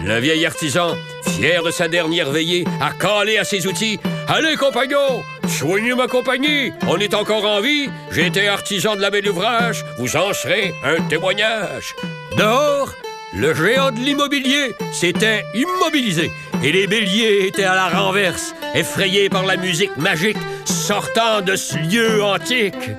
Le 0.03 0.19
vieil 0.19 0.45
artisan, 0.45 0.95
fier 1.23 1.63
de 1.63 1.71
sa 1.71 1.87
dernière 1.87 2.31
veillée, 2.31 2.65
a 2.81 2.91
calé 2.91 3.37
à 3.37 3.43
ses 3.43 3.67
outils. 3.67 3.99
Allez, 4.27 4.55
compagnons, 4.55 5.23
soignez 5.47 5.93
ma 5.95 6.07
compagnie. 6.07 6.71
On 6.87 6.97
est 6.97 7.13
encore 7.13 7.45
en 7.45 7.61
vie. 7.61 7.89
J'ai 8.11 8.27
été 8.27 8.47
artisan 8.47 8.95
de 8.95 9.01
la 9.01 9.09
belle 9.09 9.29
ouvrage. 9.29 9.83
Vous 9.97 10.15
en 10.15 10.33
serez 10.33 10.73
un 10.83 11.01
témoignage. 11.03 11.95
Dehors, 12.37 12.93
le 13.33 13.53
géant 13.53 13.91
de 13.91 13.99
l'immobilier 13.99 14.73
s'était 14.91 15.43
immobilisé 15.53 16.31
et 16.63 16.71
les 16.71 16.87
béliers 16.87 17.47
étaient 17.47 17.63
à 17.63 17.75
la 17.75 17.89
renverse, 17.89 18.55
effrayés 18.73 19.29
par 19.29 19.45
la 19.45 19.57
musique 19.57 19.95
magique 19.97 20.37
sortant 20.65 21.41
de 21.41 21.55
ce 21.55 21.77
lieu 21.77 22.23
antique. 22.23 22.91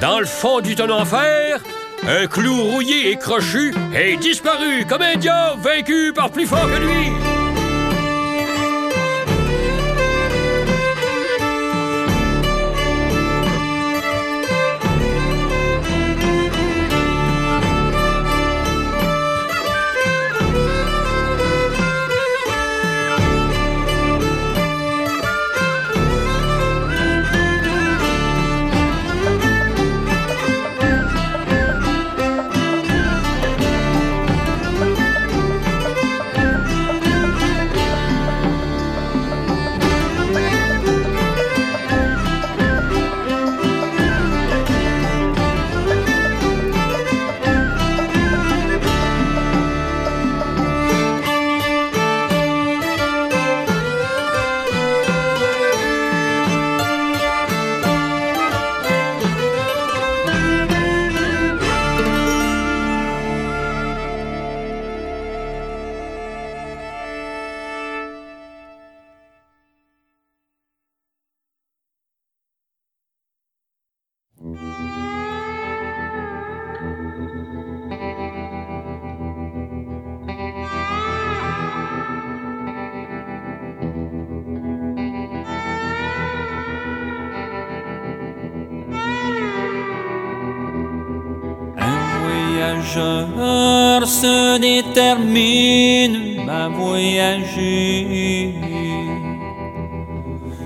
Dans 0.00 0.20
le 0.20 0.26
fond 0.26 0.60
du 0.60 0.74
tonneau 0.74 0.94
en 0.94 1.04
fer, 1.04 1.60
un 2.06 2.26
clou 2.26 2.62
rouillé 2.62 3.10
et 3.10 3.16
crochu 3.16 3.74
est 3.94 4.16
disparu 4.16 4.84
comme 4.88 5.02
un 5.02 5.16
diable 5.16 5.60
vaincu 5.62 6.12
par 6.14 6.30
plus 6.30 6.46
fort 6.46 6.66
que 6.66 6.80
lui. 6.80 7.47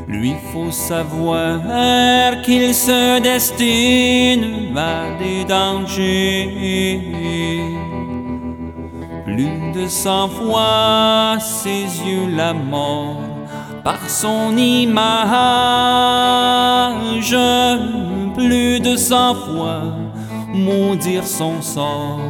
Lui 0.09 0.35
faut 0.53 0.71
savoir 0.71 1.61
qu'il 2.43 2.75
se 2.75 3.21
destine 3.21 4.77
à 4.77 5.17
des 5.19 5.45
dangers. 5.45 6.61
Plus 9.25 9.73
de 9.75 9.87
cent 9.89 10.29
fois 10.29 11.39
ses 11.41 11.85
yeux 12.07 12.29
la 12.37 12.53
mort 12.53 13.21
par 13.83 14.09
son 14.09 14.57
image. 14.57 14.97
Plus 18.37 18.81
de 18.81 18.97
cent 18.97 19.35
fois 19.35 19.83
maudire 20.55 21.27
son 21.27 21.63
sort 21.63 22.21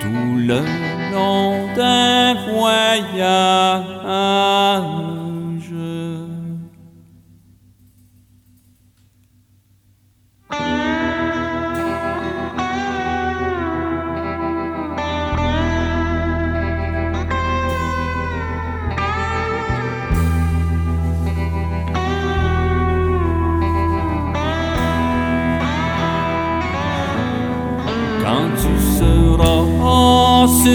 tout 0.00 0.36
le 0.36 0.62
long 1.16 1.74
d'un 1.74 2.34
voyage. 2.50 3.86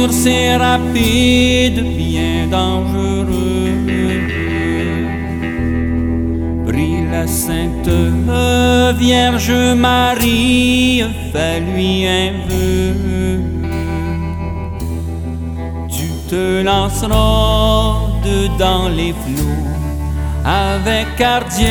Sur 0.02 0.12
ces 0.12 0.56
rapides 0.56 1.84
bien 1.96 2.48
dangereux. 2.50 3.76
Prie 6.68 7.04
la 7.12 7.28
Sainte 7.28 7.96
Vierge 8.98 9.54
Marie, 9.76 11.04
fais-lui 11.32 12.08
un 12.08 12.32
vœu. 12.48 12.96
Tu 15.96 16.08
te 16.30 16.64
lanceras 16.64 17.96
dedans 18.26 18.88
les 18.98 19.14
flots 19.22 19.68
avec 20.44 21.22
hardiesse, 21.22 21.68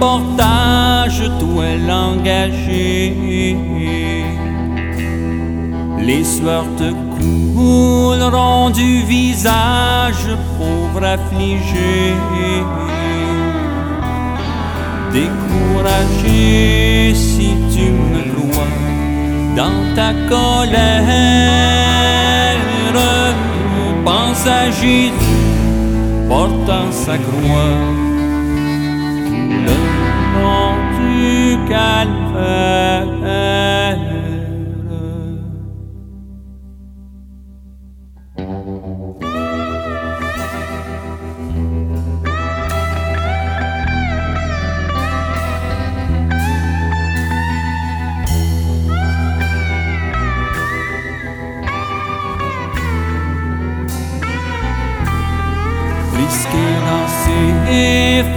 Les 0.00 0.06
portages, 0.06 1.30
toi 1.38 1.76
l'engagé, 1.86 3.56
les 5.98 6.24
sueurs 6.24 6.64
te 6.76 6.90
couleront 7.54 8.70
du 8.70 9.02
visage, 9.02 10.26
pauvre 10.58 11.04
affligé. 11.04 12.14
Découragé 15.12 17.14
si 17.14 17.50
tu 17.74 17.90
me 17.90 18.22
crois 18.32 18.64
dans 19.56 19.82
ta 19.94 20.14
colère, 20.28 21.04
pense 24.04 24.46
à 24.46 24.70
Jésus 24.70 25.12
portant 26.28 26.90
sa 26.90 27.18
croix 27.18 27.99
du 31.70 33.09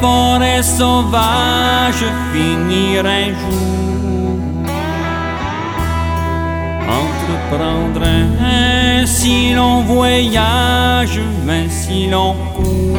ces 0.04 0.10
forêts 0.10 0.64
sauvages, 0.64 2.06
finir 2.34 3.06
un 3.06 3.28
jour. 3.40 4.38
Entreprendre 7.02 8.04
un 8.04 9.06
si 9.06 9.54
long 9.54 9.82
voyage, 9.82 11.20
un 11.48 11.70
si 11.70 12.08
long 12.08 12.36
court. 12.56 12.98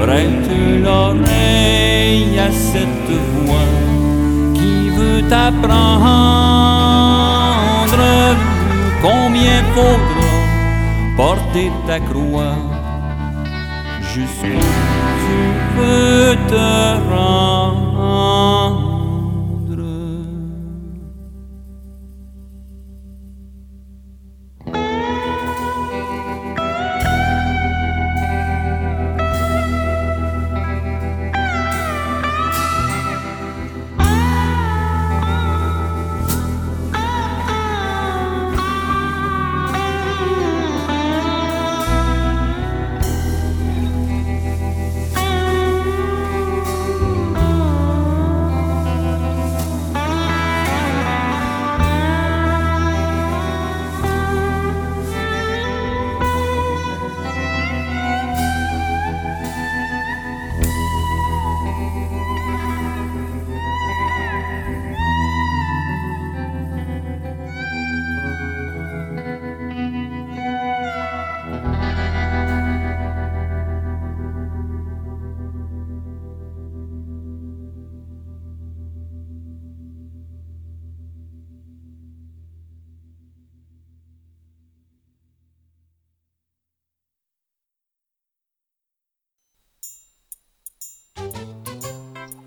Prête 0.00 0.50
l'oreille 0.82 2.38
à 2.38 2.50
cette 2.50 3.12
voix 3.34 3.72
qui 4.54 4.90
veut 4.96 5.22
t'apprendre 5.28 5.80
combien 9.02 9.62
faudra 9.74 10.30
porter 11.16 11.70
ta 11.86 12.00
croix 12.00 12.69
jusqu'où 14.14 14.58
tu 15.22 15.38
peux 15.76 16.36
te 16.48 17.10
rendre. 17.10 17.59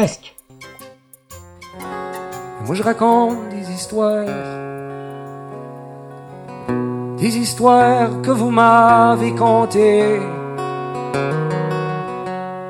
presque. 0.00 0.34
Moi 2.64 2.74
je 2.74 2.82
raconte 2.82 3.50
des 3.50 3.70
histoires, 3.70 4.24
des 7.18 7.36
histoires 7.36 8.22
que 8.22 8.30
vous 8.30 8.50
m'avez 8.50 9.34
contées. 9.34 10.20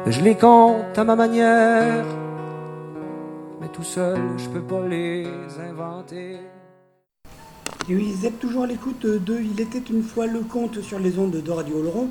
Je 0.06 0.20
les 0.22 0.34
compte 0.34 0.98
à 1.02 1.04
ma 1.04 1.14
manière, 1.14 2.04
mais 3.60 3.68
tout 3.68 3.88
seul 3.96 4.18
je 4.36 4.48
peux 4.48 4.66
pas 4.72 4.84
les 4.88 5.24
inventer. 5.70 6.40
Et 7.88 7.94
oui, 7.94 8.12
vous 8.12 8.26
êtes 8.26 8.40
toujours 8.40 8.64
à 8.64 8.66
l'écoute 8.66 9.06
de 9.06 9.34
Il 9.40 9.60
était 9.60 9.86
une 9.96 10.02
fois 10.02 10.26
le 10.26 10.40
conte 10.40 10.80
sur 10.80 10.98
les 10.98 11.16
ondes 11.16 11.40
de 11.48 11.50
Radio 11.52 11.80
Laurent. 11.80 12.08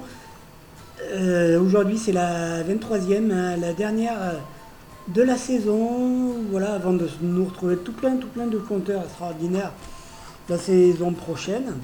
Euh, 1.11 1.59
Aujourd'hui, 1.59 1.97
c'est 1.97 2.11
la 2.13 2.63
23e, 2.63 3.31
hein, 3.31 3.57
la 3.57 3.73
dernière 3.73 4.17
euh, 4.21 4.33
de 5.13 5.21
la 5.21 5.37
saison. 5.37 6.35
Voilà, 6.51 6.73
avant 6.73 6.93
de 6.93 7.07
nous 7.21 7.45
retrouver 7.45 7.77
tout 7.77 7.93
plein, 7.93 8.15
tout 8.17 8.27
plein 8.27 8.47
de 8.47 8.57
compteurs 8.57 9.03
extraordinaires 9.03 9.71
la 10.49 10.57
saison 10.57 11.11
prochaine. 11.13 11.75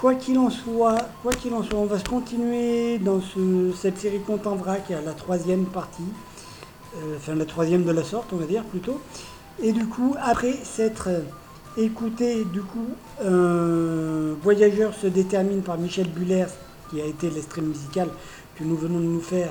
Quoi 0.00 0.14
qu'il 0.14 0.38
en 0.38 0.50
soit, 0.50 0.96
quoi 1.22 1.32
qu'il 1.32 1.52
en 1.54 1.62
soit, 1.62 1.78
on 1.78 1.86
va 1.86 1.98
se 1.98 2.04
continuer 2.04 2.98
dans 2.98 3.20
ce- 3.20 3.72
cette 3.80 3.98
série 3.98 4.20
Compte 4.20 4.46
en 4.46 4.54
vrac, 4.54 4.84
la 4.90 5.12
troisième 5.12 5.64
partie. 5.64 6.02
euh, 6.96 7.16
enfin 7.16 7.34
la 7.34 7.44
troisième 7.44 7.84
de 7.84 7.92
la 7.92 8.02
sorte, 8.02 8.32
on 8.32 8.36
va 8.36 8.46
dire 8.46 8.64
plutôt. 8.64 8.98
Et 9.62 9.72
du 9.72 9.86
coup, 9.86 10.14
après 10.22 10.54
s'être 10.64 11.08
écouté, 11.76 12.44
du 12.46 12.62
coup, 12.62 12.86
un 13.22 14.32
Voyageur 14.42 14.94
se 14.94 15.06
détermine 15.06 15.60
par 15.62 15.76
Michel 15.78 16.08
Buller, 16.08 16.46
qui 16.90 17.00
a 17.02 17.04
été 17.04 17.28
l'extrait 17.30 17.60
musical 17.60 18.08
que 18.56 18.64
nous 18.64 18.76
venons 18.76 18.98
de 19.00 19.04
nous 19.04 19.20
faire, 19.20 19.50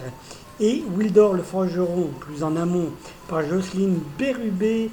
et 0.60 0.84
Wildor 0.95 1.34
le 1.34 1.43
forgeron, 1.43 2.10
plus 2.20 2.43
en 2.43 2.55
amont, 2.55 2.89
par 3.28 3.43
Jocelyne 3.43 3.99
Bérubé, 4.18 4.89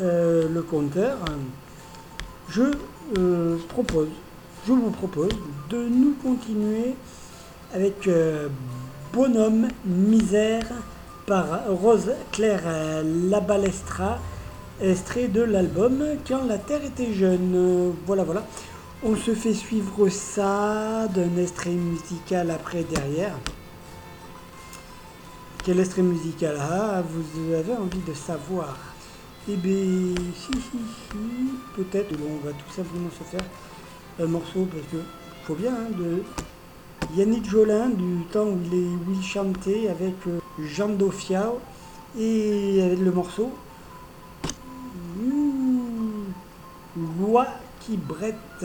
euh, 0.00 0.48
le 0.48 0.62
conteur. 0.62 1.18
Je 2.48 2.62
euh, 3.18 3.56
propose, 3.68 4.08
je 4.66 4.72
vous 4.72 4.90
propose 4.90 5.30
de 5.68 5.88
nous 5.88 6.14
continuer 6.22 6.94
avec 7.74 8.08
euh, 8.08 8.48
Bonhomme 9.12 9.68
Misère 9.84 10.66
par 11.26 11.46
Rose 11.68 12.12
Claire 12.32 12.62
Labalestra, 13.04 14.18
extrait 14.80 15.28
de 15.28 15.42
l'album 15.42 16.02
Quand 16.26 16.44
la 16.48 16.58
Terre 16.58 16.84
était 16.84 17.12
jeune. 17.12 17.92
Voilà, 18.06 18.24
voilà. 18.24 18.44
On 19.02 19.16
se 19.16 19.34
fait 19.34 19.54
suivre 19.54 20.08
ça 20.08 21.06
d'un 21.14 21.40
extrait 21.40 21.70
musical 21.70 22.50
après 22.50 22.84
derrière. 22.84 23.34
Quel 25.62 25.78
extrait 25.78 26.00
musical? 26.00 26.56
Ah, 26.58 27.02
vous 27.02 27.52
avez 27.52 27.74
envie 27.74 28.00
de 28.06 28.14
savoir. 28.14 28.78
Eh 29.46 29.56
bien, 29.56 30.14
si, 30.34 30.52
si, 30.52 30.78
si, 30.78 31.18
peut-être. 31.76 32.14
on 32.18 32.46
va 32.46 32.52
tout 32.52 32.72
simplement 32.74 33.10
se 33.10 33.24
faire 33.24 33.46
un 34.18 34.26
morceau 34.26 34.66
parce 34.72 34.86
que 34.90 34.96
faut 35.44 35.54
bien 35.54 35.72
hein, 35.72 35.90
de 35.98 36.22
Yannick 37.14 37.44
Jolin 37.44 37.90
du 37.90 38.24
temps 38.32 38.46
où 38.46 38.58
il, 38.64 38.74
est, 38.74 39.18
où 39.18 39.22
chantait 39.22 39.88
avec 39.88 40.14
euh, 40.28 40.38
Jean 40.60 40.88
Dofia 40.88 41.52
et 42.18 42.82
avec 42.82 42.98
le 42.98 43.12
morceau 43.12 43.50
Loi 47.20 47.46
qui 47.80 47.98
brette, 47.98 48.64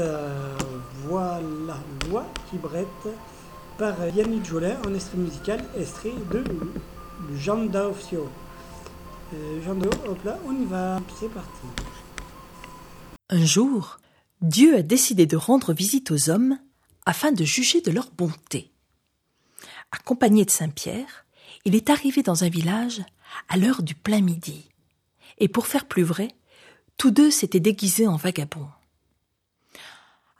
voilà, 1.07 1.77
Loi 2.09 2.25
qui 2.49 2.57
brette 2.57 2.87
par 3.77 3.95
Yannick 4.15 4.45
Jolin 4.45 4.77
en 4.85 4.93
extrait 4.93 5.17
musical, 5.17 5.63
extrait 5.77 6.13
de 6.31 6.43
Jean 7.37 7.65
Dofio. 7.65 8.29
Euh, 9.33 9.61
Jean 9.63 9.75
Do, 9.75 9.89
hop 10.07 10.23
là, 10.23 10.37
on 10.45 10.53
y 10.53 10.65
va, 10.65 11.01
c'est 11.19 11.31
parti. 11.31 11.67
Un 13.29 13.43
jour, 13.43 13.97
Dieu 14.41 14.77
a 14.77 14.81
décidé 14.81 15.25
de 15.25 15.35
rendre 15.35 15.73
visite 15.73 16.11
aux 16.11 16.29
hommes 16.29 16.59
afin 17.05 17.31
de 17.31 17.43
juger 17.43 17.81
de 17.81 17.91
leur 17.91 18.11
bonté. 18.11 18.71
Accompagné 19.91 20.45
de 20.45 20.51
Saint-Pierre, 20.51 21.25
il 21.65 21.75
est 21.75 21.89
arrivé 21.89 22.21
dans 22.21 22.43
un 22.43 22.49
village 22.49 23.03
à 23.49 23.57
l'heure 23.57 23.81
du 23.81 23.95
plein 23.95 24.21
midi. 24.21 24.69
Et 25.39 25.47
pour 25.47 25.67
faire 25.67 25.85
plus 25.85 26.03
vrai, 26.03 26.29
tous 26.97 27.11
deux 27.11 27.31
s'étaient 27.31 27.59
déguisés 27.59 28.07
en 28.07 28.15
vagabonds. 28.15 28.69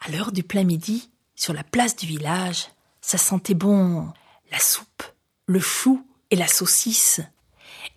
À 0.01 0.11
l'heure 0.11 0.31
du 0.31 0.43
plein 0.43 0.63
midi, 0.63 1.09
sur 1.35 1.53
la 1.53 1.63
place 1.63 1.95
du 1.95 2.05
village, 2.05 2.69
ça 3.05 3.19
sentait 3.19 3.53
bon 3.53 4.07
la 4.51 4.57
soupe, 4.57 5.03
le 5.45 5.59
chou 5.59 6.03
et 6.31 6.35
la 6.35 6.47
saucisse. 6.47 7.21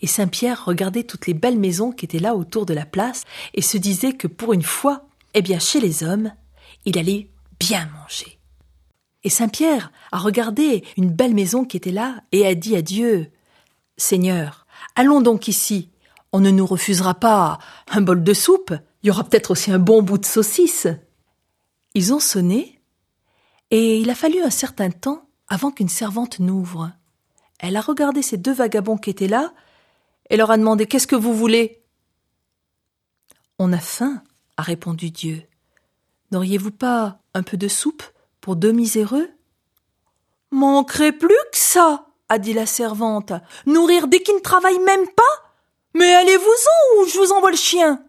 Et 0.02 0.06
Saint-Pierre 0.06 0.66
regardait 0.66 1.04
toutes 1.04 1.26
les 1.26 1.32
belles 1.32 1.58
maisons 1.58 1.92
qui 1.92 2.04
étaient 2.04 2.18
là 2.18 2.34
autour 2.34 2.66
de 2.66 2.74
la 2.74 2.84
place 2.84 3.24
et 3.54 3.62
se 3.62 3.78
disait 3.78 4.12
que 4.12 4.26
pour 4.26 4.52
une 4.52 4.62
fois, 4.62 5.08
eh 5.32 5.40
bien, 5.40 5.58
chez 5.58 5.80
les 5.80 6.04
hommes, 6.04 6.30
il 6.84 6.98
allait 6.98 7.30
bien 7.58 7.88
manger. 7.98 8.38
Et 9.24 9.30
Saint 9.30 9.48
Pierre 9.48 9.92
a 10.12 10.18
regardé 10.18 10.84
une 10.98 11.10
belle 11.10 11.34
maison 11.34 11.64
qui 11.64 11.78
était 11.78 11.90
là 11.90 12.22
et 12.30 12.46
a 12.46 12.54
dit 12.54 12.76
à 12.76 12.82
Dieu 12.82 13.30
Seigneur, 13.96 14.66
allons 14.94 15.22
donc 15.22 15.48
ici. 15.48 15.88
On 16.32 16.40
ne 16.40 16.50
nous 16.50 16.66
refusera 16.66 17.14
pas 17.14 17.58
un 17.90 18.02
bol 18.02 18.22
de 18.22 18.34
soupe, 18.34 18.74
il 19.02 19.06
y 19.06 19.10
aura 19.10 19.24
peut-être 19.24 19.52
aussi 19.52 19.70
un 19.70 19.78
bon 19.78 20.02
bout 20.02 20.18
de 20.18 20.26
saucisse. 20.26 20.86
Ils 21.94 22.12
ont 22.12 22.20
sonné, 22.20 22.77
et 23.70 23.98
il 23.98 24.10
a 24.10 24.14
fallu 24.14 24.42
un 24.42 24.50
certain 24.50 24.90
temps 24.90 25.28
avant 25.48 25.70
qu'une 25.70 25.88
servante 25.88 26.38
n'ouvre. 26.38 26.92
Elle 27.58 27.76
a 27.76 27.80
regardé 27.80 28.22
ces 28.22 28.36
deux 28.36 28.52
vagabonds 28.52 28.98
qui 28.98 29.10
étaient 29.10 29.28
là, 29.28 29.52
et 30.30 30.36
leur 30.36 30.50
a 30.50 30.58
demandé 30.58 30.86
Qu'est-ce 30.86 31.06
que 31.06 31.16
vous 31.16 31.34
voulez? 31.34 31.82
On 33.58 33.72
a 33.72 33.78
faim, 33.78 34.22
a 34.56 34.62
répondu 34.62 35.10
Dieu. 35.10 35.42
N'auriez-vous 36.30 36.70
pas 36.70 37.20
un 37.34 37.42
peu 37.42 37.56
de 37.56 37.68
soupe 37.68 38.02
pour 38.40 38.56
deux 38.56 38.72
miséreux 38.72 39.28
Manquerait 40.50 41.12
plus 41.12 41.28
que 41.52 41.58
ça, 41.58 42.06
a 42.28 42.38
dit 42.38 42.52
la 42.52 42.66
servante. 42.66 43.32
Nourrir 43.66 44.08
des 44.08 44.22
qui 44.22 44.32
ne 44.32 44.40
travaillent 44.40 44.78
même 44.80 45.06
pas 45.08 45.52
Mais 45.94 46.14
allez-vous-en 46.14 47.00
ou 47.00 47.06
je 47.06 47.18
vous 47.18 47.32
envoie 47.32 47.50
le 47.50 47.56
chien? 47.56 48.02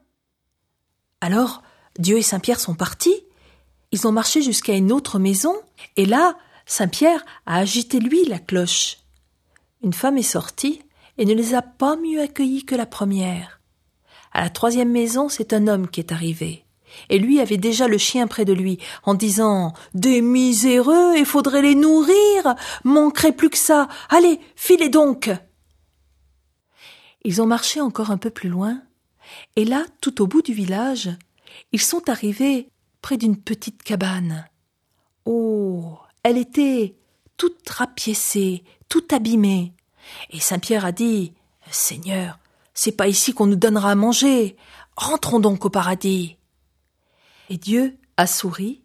Alors, 1.22 1.64
Dieu 1.98 2.18
et 2.18 2.22
Saint-Pierre 2.22 2.60
sont 2.60 2.76
partis. 2.76 3.26
Ils 3.92 4.08
ont 4.08 4.12
marché 4.12 4.42
jusqu'à 4.42 4.74
une 4.74 4.92
autre 4.92 5.20
maison, 5.20 5.56
et 5.98 6.06
là, 6.06 6.38
Saint-Pierre 6.66 7.26
a 7.46 7.58
agité 7.58 8.00
lui 8.00 8.26
la 8.26 8.40
cloche. 8.40 8.98
Une 9.84 9.94
femme 9.94 10.18
est 10.18 10.24
sortie 10.24 10.82
et 11.18 11.26
ne 11.26 11.34
les 11.34 11.56
a 11.56 11.62
pas 11.62 11.96
mieux 11.96 12.22
accueillis 12.22 12.66
que 12.66 12.76
la 12.76 12.86
première. 12.86 13.62
À 14.32 14.42
la 14.42 14.50
troisième 14.50 14.92
maison, 14.92 15.30
c'est 15.30 15.54
un 15.54 15.68
homme 15.68 15.88
qui 15.88 16.00
est 16.00 16.12
arrivé 16.12 16.66
et 17.10 17.20
lui 17.20 17.40
avait 17.40 17.58
déjà 17.58 17.88
le 17.88 17.98
chien 17.98 18.28
près 18.28 18.46
de 18.46 18.54
lui, 18.54 18.80
en 19.04 19.14
disant 19.14 19.74
Des 19.94 20.22
miséreux, 20.22 21.18
il 21.18 21.26
faudrait 21.26 21.62
les 21.62 21.76
nourrir, 21.76 22.56
manquerait 22.84 23.32
plus 23.32 23.50
que 23.50 23.58
ça. 23.58 23.88
Allez, 24.10 24.40
filez 24.56 24.90
donc. 24.90 25.30
Ils 27.24 27.42
ont 27.42 27.48
marché 27.48 27.82
encore 27.82 28.12
un 28.12 28.18
peu 28.18 28.30
plus 28.30 28.50
loin, 28.50 28.82
et 29.56 29.66
là, 29.66 29.86
tout 30.02 30.22
au 30.22 30.28
bout 30.28 30.42
du 30.42 30.54
village, 30.54 31.10
ils 31.72 31.82
sont 31.82 32.10
arrivés 32.10 32.70
près 33.02 33.18
d'une 33.18 33.38
petite 33.38 33.84
cabane. 33.84 34.48
Oh. 35.26 35.98
Elle 36.24 36.38
était 36.38 36.96
toute 37.38 37.68
rapiécée, 37.70 38.64
toute 38.90 39.14
abîmée. 39.14 39.74
Et 40.32 40.40
Saint 40.40 40.60
Pierre 40.60 40.86
a 40.86 40.92
dit. 40.92 41.34
Seigneur, 41.72 42.40
c'est 42.74 42.92
pas 42.92 43.08
ici 43.08 43.34
qu'on 43.34 43.46
nous 43.46 43.56
donnera 43.56 43.92
à 43.92 43.96
manger. 43.96 44.58
Rentrons 44.96 45.40
donc 45.40 45.66
au 45.66 45.70
paradis. 45.70 46.38
Et 47.50 47.58
Dieu 47.58 47.98
a 48.18 48.28
souri. 48.28 48.82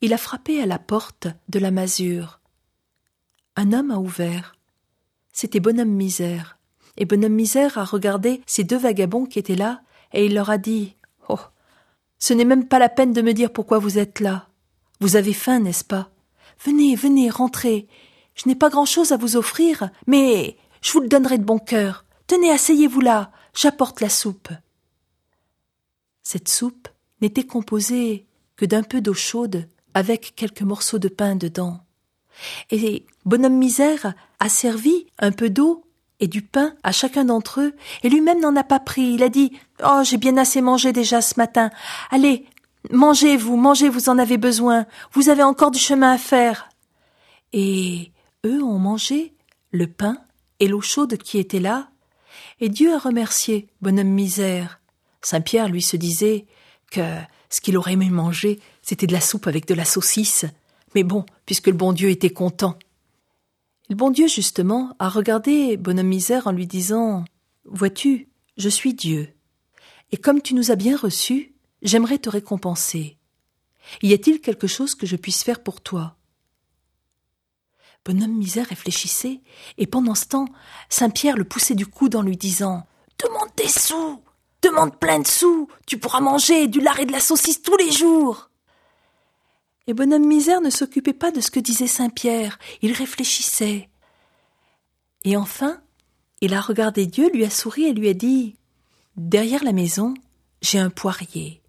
Il 0.00 0.12
a 0.12 0.18
frappé 0.18 0.62
à 0.62 0.66
la 0.66 0.78
porte 0.78 1.28
de 1.48 1.58
la 1.58 1.70
masure. 1.70 2.40
Un 3.56 3.72
homme 3.72 3.90
a 3.90 3.98
ouvert. 3.98 4.56
C'était 5.32 5.60
Bonhomme 5.60 5.90
Misère. 5.90 6.58
Et 6.96 7.04
Bonhomme 7.04 7.34
Misère 7.34 7.78
a 7.78 7.84
regardé 7.84 8.40
ces 8.46 8.64
deux 8.64 8.78
vagabonds 8.78 9.26
qui 9.26 9.38
étaient 9.38 9.56
là, 9.56 9.82
et 10.12 10.26
il 10.26 10.34
leur 10.34 10.50
a 10.50 10.58
dit 10.58 10.96
Oh, 11.28 11.38
ce 12.18 12.32
n'est 12.32 12.44
même 12.44 12.66
pas 12.66 12.78
la 12.78 12.88
peine 12.88 13.12
de 13.12 13.22
me 13.22 13.32
dire 13.32 13.52
pourquoi 13.52 13.78
vous 13.78 13.98
êtes 13.98 14.20
là. 14.20 14.48
Vous 15.00 15.16
avez 15.16 15.32
faim, 15.32 15.60
n'est-ce 15.60 15.84
pas? 15.84 16.10
Venez, 16.64 16.94
venez, 16.94 17.30
rentrez. 17.30 17.88
Je 18.34 18.48
n'ai 18.48 18.54
pas 18.54 18.70
grand-chose 18.70 19.12
à 19.12 19.16
vous 19.16 19.36
offrir, 19.36 19.90
mais 20.06 20.56
je 20.80 20.92
vous 20.92 21.00
le 21.00 21.08
donnerai 21.08 21.38
de 21.38 21.44
bon 21.44 21.58
cœur. 21.58 22.04
Tenez, 22.26 22.50
asseyez-vous 22.50 23.00
là, 23.00 23.30
j'apporte 23.54 24.00
la 24.00 24.08
soupe. 24.08 24.48
Cette 26.22 26.48
soupe 26.48 26.88
n'était 27.20 27.46
composé 27.46 28.26
que 28.56 28.64
d'un 28.64 28.82
peu 28.82 29.00
d'eau 29.00 29.14
chaude 29.14 29.68
avec 29.92 30.34
quelques 30.34 30.62
morceaux 30.62 30.98
de 30.98 31.08
pain 31.08 31.36
dedans. 31.36 31.80
Et 32.70 33.06
Bonhomme 33.24 33.58
Misère 33.58 34.14
a 34.40 34.48
servi 34.48 35.06
un 35.18 35.32
peu 35.32 35.50
d'eau 35.50 35.84
et 36.20 36.28
du 36.28 36.42
pain 36.42 36.74
à 36.82 36.92
chacun 36.92 37.24
d'entre 37.24 37.60
eux, 37.60 37.74
et 38.02 38.08
lui-même 38.08 38.40
n'en 38.40 38.56
a 38.56 38.64
pas 38.64 38.80
pris. 38.80 39.14
Il 39.14 39.22
a 39.22 39.28
dit 39.28 39.52
Oh, 39.84 40.02
j'ai 40.04 40.16
bien 40.16 40.36
assez 40.36 40.60
mangé 40.60 40.92
déjà 40.92 41.20
ce 41.20 41.34
matin. 41.36 41.70
Allez, 42.10 42.46
mangez, 42.90 43.36
vous, 43.36 43.56
mangez, 43.56 43.88
vous 43.88 44.08
en 44.08 44.18
avez 44.18 44.38
besoin. 44.38 44.86
Vous 45.12 45.28
avez 45.28 45.42
encore 45.42 45.70
du 45.70 45.78
chemin 45.78 46.12
à 46.12 46.18
faire. 46.18 46.68
Et 47.52 48.12
eux 48.44 48.62
ont 48.62 48.78
mangé 48.78 49.34
le 49.70 49.86
pain 49.86 50.18
et 50.60 50.68
l'eau 50.68 50.80
chaude 50.80 51.16
qui 51.18 51.38
étaient 51.38 51.60
là, 51.60 51.88
et 52.60 52.68
Dieu 52.68 52.94
a 52.94 52.98
remercié 52.98 53.68
Bonhomme 53.80 54.08
Misère. 54.08 54.80
Saint 55.22 55.40
Pierre 55.40 55.68
lui 55.68 55.82
se 55.82 55.96
disait 55.96 56.46
que 56.90 57.02
ce 57.50 57.60
qu'il 57.60 57.76
aurait 57.76 57.92
aimé 57.92 58.10
manger, 58.10 58.60
c'était 58.82 59.06
de 59.06 59.12
la 59.12 59.20
soupe 59.20 59.46
avec 59.46 59.66
de 59.66 59.74
la 59.74 59.84
saucisse. 59.84 60.44
Mais 60.94 61.02
bon, 61.02 61.24
puisque 61.46 61.66
le 61.66 61.72
bon 61.72 61.92
Dieu 61.92 62.10
était 62.10 62.30
content. 62.30 62.78
Le 63.90 63.96
bon 63.96 64.10
Dieu, 64.10 64.28
justement, 64.28 64.96
a 64.98 65.10
regardé 65.10 65.76
Bonhomme 65.76 66.06
Misère 66.06 66.46
en 66.46 66.52
lui 66.52 66.66
disant 66.66 67.24
Vois-tu, 67.66 68.28
je 68.56 68.68
suis 68.70 68.94
Dieu. 68.94 69.28
Et 70.10 70.16
comme 70.16 70.40
tu 70.40 70.54
nous 70.54 70.70
as 70.70 70.76
bien 70.76 70.96
reçus, 70.96 71.54
j'aimerais 71.82 72.18
te 72.18 72.30
récompenser. 72.30 73.18
Y 74.02 74.14
a-t-il 74.14 74.40
quelque 74.40 74.66
chose 74.66 74.94
que 74.94 75.06
je 75.06 75.16
puisse 75.16 75.42
faire 75.42 75.62
pour 75.62 75.82
toi? 75.82 76.16
Bonhomme 78.06 78.36
Misère 78.36 78.68
réfléchissait, 78.68 79.40
et 79.76 79.86
pendant 79.86 80.14
ce 80.14 80.26
temps, 80.26 80.48
Saint 80.88 81.10
Pierre 81.10 81.36
le 81.36 81.44
poussait 81.44 81.74
du 81.74 81.86
coude 81.86 82.16
en 82.16 82.22
lui 82.22 82.36
disant 82.36 82.86
Demande 83.22 83.50
des 83.56 83.68
sous 83.68 84.22
Demande 84.62 84.98
plein 84.98 85.18
de 85.18 85.26
sous, 85.26 85.68
tu 85.86 85.98
pourras 85.98 86.20
manger 86.20 86.68
du 86.68 86.80
lard 86.80 86.98
et 86.98 87.04
de 87.04 87.12
la 87.12 87.20
saucisse 87.20 87.60
tous 87.60 87.76
les 87.76 87.90
jours. 87.90 88.48
Et 89.86 89.94
bonhomme 89.94 90.26
misère 90.26 90.60
ne 90.60 90.70
s'occupait 90.70 91.12
pas 91.12 91.30
de 91.30 91.40
ce 91.40 91.50
que 91.50 91.60
disait 91.60 91.86
Saint 91.86 92.08
Pierre, 92.08 92.58
il 92.80 92.92
réfléchissait. 92.92 93.88
Et 95.24 95.36
enfin, 95.36 95.80
Il 96.40 96.52
a 96.52 96.60
regardé 96.60 97.06
Dieu, 97.06 97.30
lui 97.30 97.44
a 97.44 97.50
souri 97.50 97.84
et 97.84 97.94
lui 97.94 98.08
a 98.08 98.14
dit 98.14 98.56
Derrière 99.16 99.64
la 99.64 99.72
maison, 99.72 100.12
j'ai 100.60 100.78
un 100.78 100.90
poirier. 100.90 101.62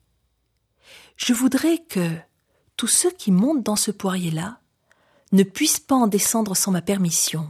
Je 1.16 1.34
voudrais 1.34 1.78
que 1.78 2.06
tous 2.76 2.88
ceux 2.88 3.12
qui 3.12 3.32
montent 3.32 3.64
dans 3.64 3.78
ce 3.78 3.92
poirier-là 3.92 4.60
ne 5.32 5.44
puissent 5.44 5.80
pas 5.80 5.96
en 5.96 6.08
descendre 6.08 6.58
sans 6.58 6.72
ma 6.72 6.82
permission. 6.82 7.50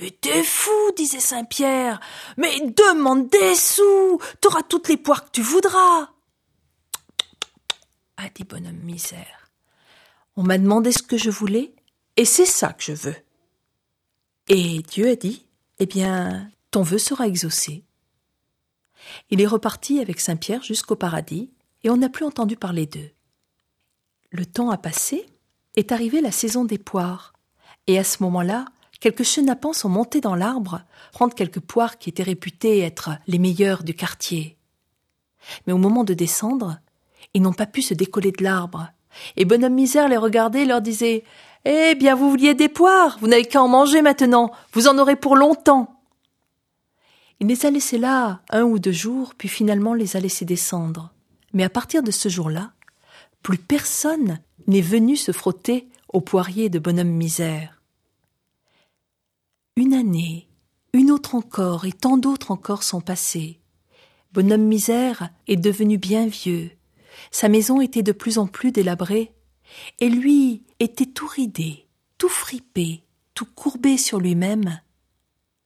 Mais 0.00 0.10
t'es 0.10 0.42
fou, 0.42 0.70
disait 0.96 1.20
Saint-Pierre. 1.20 2.00
Mais 2.36 2.58
demande 2.60 3.28
des 3.28 3.54
sous. 3.54 4.20
T'auras 4.40 4.62
toutes 4.62 4.88
les 4.88 4.96
poires 4.96 5.24
que 5.24 5.30
tu 5.30 5.42
voudras. 5.42 6.08
A 8.16 8.28
dit 8.34 8.44
bonhomme 8.44 8.82
misère. 8.82 9.37
On 10.40 10.44
m'a 10.44 10.56
demandé 10.56 10.92
ce 10.92 11.02
que 11.02 11.16
je 11.16 11.30
voulais, 11.30 11.72
et 12.16 12.24
c'est 12.24 12.46
ça 12.46 12.72
que 12.72 12.84
je 12.84 12.92
veux. 12.92 13.16
Et 14.46 14.82
Dieu 14.82 15.08
a 15.08 15.16
dit, 15.16 15.44
eh 15.80 15.86
bien, 15.86 16.48
ton 16.70 16.82
vœu 16.82 16.98
sera 16.98 17.26
exaucé. 17.26 17.82
Il 19.30 19.40
est 19.40 19.48
reparti 19.48 19.98
avec 19.98 20.20
Saint-Pierre 20.20 20.62
jusqu'au 20.62 20.94
paradis, 20.94 21.50
et 21.82 21.90
on 21.90 21.96
n'a 21.96 22.08
plus 22.08 22.24
entendu 22.24 22.54
parler 22.54 22.86
d'eux. 22.86 23.10
Le 24.30 24.46
temps 24.46 24.70
a 24.70 24.78
passé, 24.78 25.26
est 25.74 25.90
arrivée 25.90 26.20
la 26.20 26.30
saison 26.30 26.64
des 26.64 26.78
poires, 26.78 27.32
et 27.88 27.98
à 27.98 28.04
ce 28.04 28.22
moment-là, 28.22 28.66
quelques 29.00 29.24
chenapans 29.24 29.72
sont 29.72 29.88
montés 29.88 30.20
dans 30.20 30.36
l'arbre, 30.36 30.84
prendre 31.10 31.34
quelques 31.34 31.58
poires 31.58 31.98
qui 31.98 32.10
étaient 32.10 32.22
réputées 32.22 32.78
être 32.78 33.10
les 33.26 33.40
meilleures 33.40 33.82
du 33.82 33.92
quartier. 33.92 34.56
Mais 35.66 35.72
au 35.72 35.78
moment 35.78 36.04
de 36.04 36.14
descendre, 36.14 36.78
ils 37.34 37.42
n'ont 37.42 37.52
pas 37.52 37.66
pu 37.66 37.82
se 37.82 37.92
décoller 37.92 38.30
de 38.30 38.44
l'arbre, 38.44 38.92
et 39.36 39.44
Bonhomme 39.44 39.74
Misère 39.74 40.08
les 40.08 40.16
regardait 40.16 40.62
et 40.62 40.66
leur 40.66 40.80
disait 40.80 41.24
Eh 41.64 41.94
bien, 41.94 42.14
vous 42.14 42.30
vouliez 42.30 42.54
des 42.54 42.68
poires, 42.68 43.18
vous 43.20 43.28
n'avez 43.28 43.44
qu'à 43.44 43.62
en 43.62 43.68
manger 43.68 44.02
maintenant, 44.02 44.50
vous 44.72 44.88
en 44.88 44.98
aurez 44.98 45.16
pour 45.16 45.36
longtemps. 45.36 45.94
Il 47.40 47.46
les 47.46 47.66
a 47.66 47.70
laissés 47.70 47.98
là 47.98 48.40
un 48.50 48.62
ou 48.62 48.78
deux 48.78 48.92
jours, 48.92 49.34
puis 49.36 49.48
finalement 49.48 49.94
les 49.94 50.16
a 50.16 50.20
laissés 50.20 50.44
descendre. 50.44 51.12
Mais 51.52 51.64
à 51.64 51.70
partir 51.70 52.02
de 52.02 52.10
ce 52.10 52.28
jour-là, 52.28 52.72
plus 53.42 53.58
personne 53.58 54.40
n'est 54.66 54.80
venu 54.80 55.16
se 55.16 55.32
frotter 55.32 55.88
au 56.12 56.20
poirier 56.20 56.68
de 56.68 56.78
bonhomme 56.78 57.08
misère. 57.08 57.80
Une 59.76 59.94
année, 59.94 60.48
une 60.92 61.10
autre 61.10 61.34
encore, 61.34 61.84
et 61.84 61.92
tant 61.92 62.16
d'autres 62.16 62.50
encore 62.50 62.82
sont 62.82 63.00
passées. 63.00 63.60
Bonhomme 64.32 64.64
misère 64.64 65.30
est 65.46 65.56
devenu 65.56 65.96
bien 65.96 66.26
vieux. 66.26 66.70
Sa 67.30 67.48
maison 67.48 67.80
était 67.80 68.02
de 68.02 68.12
plus 68.12 68.38
en 68.38 68.46
plus 68.46 68.72
délabrée, 68.72 69.32
et 69.98 70.08
lui 70.08 70.64
était 70.80 71.06
tout 71.06 71.26
ridé, 71.26 71.86
tout 72.16 72.28
fripé, 72.28 73.04
tout 73.34 73.46
courbé 73.46 73.98
sur 73.98 74.18
lui-même, 74.18 74.80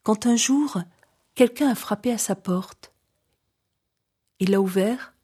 quand 0.02 0.26
un 0.26 0.36
jour 0.36 0.78
quelqu'un 1.34 1.70
a 1.70 1.74
frappé 1.74 2.12
à 2.12 2.18
sa 2.18 2.34
porte. 2.34 2.92
Il 4.40 4.50
l'a 4.50 4.60
ouvert. 4.60 5.14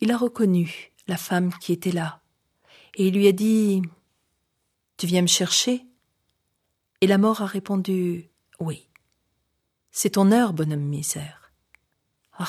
Il 0.00 0.12
a 0.12 0.16
reconnu 0.16 0.92
la 1.06 1.16
femme 1.16 1.52
qui 1.54 1.72
était 1.72 1.90
là, 1.90 2.20
et 2.94 3.08
il 3.08 3.14
lui 3.14 3.26
a 3.26 3.32
dit 3.32 3.82
Tu 4.96 5.06
viens 5.06 5.22
me 5.22 5.26
chercher? 5.26 5.84
Et 7.00 7.06
la 7.06 7.18
mort 7.18 7.42
a 7.42 7.46
répondu 7.46 8.28
Oui. 8.60 8.88
C'est 9.90 10.10
ton 10.10 10.30
heure, 10.30 10.52
bonhomme 10.52 10.84
misère. 10.84 11.52
Ah, 12.38 12.46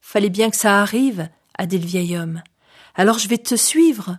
fallait 0.00 0.30
bien 0.30 0.50
que 0.50 0.56
ça 0.56 0.80
arrive, 0.80 1.28
a 1.58 1.66
dit 1.66 1.78
le 1.78 1.86
vieil 1.86 2.16
homme. 2.16 2.42
Alors 2.94 3.18
je 3.18 3.28
vais 3.28 3.38
te 3.38 3.56
suivre. 3.56 4.18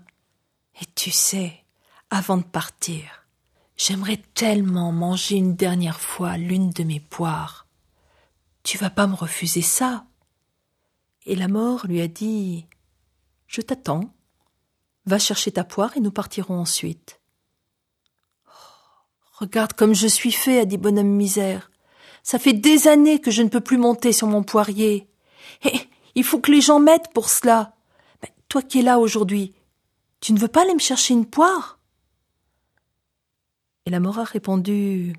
Et 0.81 0.85
tu 0.95 1.11
sais, 1.11 1.63
avant 2.09 2.37
de 2.37 2.43
partir, 2.43 3.25
j'aimerais 3.77 4.21
tellement 4.33 4.91
manger 4.91 5.35
une 5.35 5.55
dernière 5.55 5.99
fois 5.99 6.37
l'une 6.37 6.69
de 6.69 6.83
mes 6.83 6.99
poires. 6.99 7.65
Tu 8.63 8.77
vas 8.77 8.89
pas 8.89 9.07
me 9.07 9.15
refuser 9.15 9.61
ça. 9.61 10.05
Et 11.25 11.35
la 11.35 11.47
mort 11.47 11.87
lui 11.87 12.01
a 12.01 12.07
dit 12.07 12.65
Je 13.47 13.61
t'attends. 13.61 14.13
Va 15.05 15.17
chercher 15.17 15.51
ta 15.51 15.63
poire 15.63 15.95
et 15.97 16.01
nous 16.01 16.11
partirons 16.11 16.59
ensuite. 16.59 17.19
Oh, 18.47 18.51
regarde 19.39 19.73
comme 19.73 19.95
je 19.95 20.07
suis 20.07 20.31
fait, 20.31 20.59
a 20.59 20.65
dit 20.65 20.77
bonhomme 20.77 21.07
misère. 21.07 21.71
Ça 22.21 22.37
fait 22.37 22.53
des 22.53 22.87
années 22.87 23.19
que 23.19 23.31
je 23.31 23.41
ne 23.41 23.49
peux 23.49 23.61
plus 23.61 23.77
monter 23.77 24.11
sur 24.11 24.27
mon 24.27 24.43
poirier. 24.43 25.09
Il 26.15 26.23
faut 26.23 26.39
que 26.39 26.51
les 26.51 26.61
gens 26.61 26.79
m'aident 26.79 27.11
pour 27.13 27.29
cela. 27.29 27.75
Toi 28.47 28.61
qui 28.61 28.79
es 28.79 28.81
là 28.81 28.99
aujourd'hui, 28.99 29.53
tu 30.21 30.33
ne 30.33 30.39
veux 30.39 30.47
pas 30.47 30.63
aller 30.63 30.73
me 30.73 30.79
chercher 30.79 31.13
une 31.13 31.25
poire? 31.25 31.79
Et 33.85 33.89
la 33.89 33.99
mort 33.99 34.19
a 34.19 34.23
répondu 34.23 35.13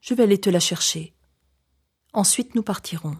Je 0.00 0.14
vais 0.14 0.24
aller 0.24 0.40
te 0.40 0.50
la 0.50 0.60
chercher. 0.60 1.14
Ensuite 2.12 2.54
nous 2.54 2.62
partirons. 2.62 3.16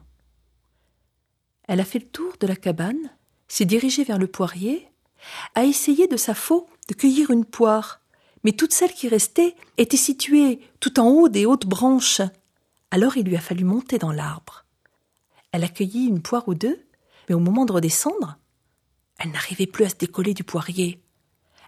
Elle 1.68 1.80
a 1.80 1.84
fait 1.84 1.98
le 1.98 2.08
tour 2.08 2.32
de 2.40 2.46
la 2.46 2.56
cabane, 2.56 3.10
s'est 3.46 3.66
dirigée 3.66 4.04
vers 4.04 4.18
le 4.18 4.26
poirier, 4.26 4.88
a 5.54 5.64
essayé 5.64 6.08
de 6.08 6.16
sa 6.16 6.34
faux 6.34 6.66
de 6.88 6.94
cueillir 6.94 7.30
une 7.30 7.44
poire, 7.44 8.00
mais 8.42 8.52
toutes 8.52 8.72
celles 8.72 8.94
qui 8.94 9.08
restaient 9.08 9.54
étaient 9.76 9.96
situées 9.96 10.60
tout 10.80 10.98
en 10.98 11.08
haut 11.08 11.28
des 11.28 11.44
hautes 11.44 11.66
branches. 11.66 12.22
Alors 12.90 13.16
il 13.16 13.26
lui 13.26 13.36
a 13.36 13.40
fallu 13.40 13.64
monter 13.64 13.98
dans 13.98 14.12
l'arbre. 14.12 14.64
Elle 15.52 15.64
a 15.64 15.68
cueilli 15.68 16.06
une 16.06 16.22
poire 16.22 16.48
ou 16.48 16.54
deux, 16.54 16.84
mais 17.28 17.34
au 17.34 17.40
moment 17.40 17.64
de 17.64 17.72
redescendre, 17.72 18.38
elle 19.18 19.30
n'arrivait 19.30 19.66
plus 19.66 19.84
à 19.84 19.88
se 19.88 19.96
décoller 19.96 20.34
du 20.34 20.44
poirier. 20.44 21.02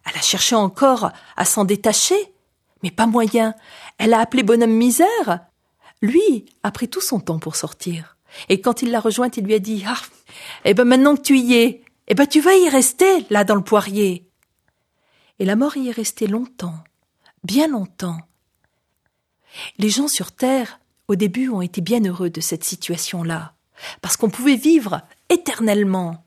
Elle 0.07 0.17
a 0.17 0.23
cherché 0.23 0.55
encore 0.55 1.11
à 1.37 1.45
s'en 1.45 1.65
détacher, 1.65 2.35
mais 2.83 2.91
pas 2.91 3.07
moyen. 3.07 3.55
Elle 3.99 4.15
a 4.15 4.21
appelé 4.21 4.43
bonhomme 4.43 4.71
misère. 4.71 5.41
Lui 6.01 6.47
a 6.63 6.71
pris 6.71 6.89
tout 6.89 7.01
son 7.01 7.21
temps 7.21 7.39
pour 7.39 7.57
sortir. 7.57 8.17
Et 8.49 8.61
quand 8.61 8.83
il 8.83 8.91
l'a 8.91 9.01
rejointe, 9.01 9.37
il 9.37 9.45
lui 9.45 9.55
a 9.55 9.59
dit 9.59 9.85
Ah, 9.87 10.01
eh 10.65 10.75
ben 10.75 10.85
maintenant 10.85 11.17
que 11.17 11.23
tu 11.23 11.39
y 11.39 11.55
es, 11.55 11.83
eh 12.07 12.15
ben 12.15 12.27
tu 12.27 12.41
vas 12.41 12.55
y 12.55 12.69
rester, 12.69 13.27
là, 13.29 13.45
dans 13.45 13.57
le 13.57 13.65
poirier. 13.65 14.29
Et 15.39 15.45
la 15.45 15.57
mort 15.57 15.77
y 15.77 15.89
est 15.89 15.93
restée 15.93 16.27
longtemps, 16.27 16.79
bien 17.45 17.67
longtemps. 17.67 18.19
Les 19.79 19.91
gens 19.91 20.09
sur 20.09 20.33
Terre, 20.33 20.81
au 21.09 21.17
début, 21.17 21.49
ont 21.49 21.63
été 21.63 21.81
bien 21.81 22.05
heureux 22.05 22.31
de 22.31 22.41
cette 22.41 22.65
situation-là, 22.65 23.55
parce 24.01 24.17
qu'on 24.17 24.31
pouvait 24.31 24.57
vivre 24.57 25.03
éternellement. 25.29 26.25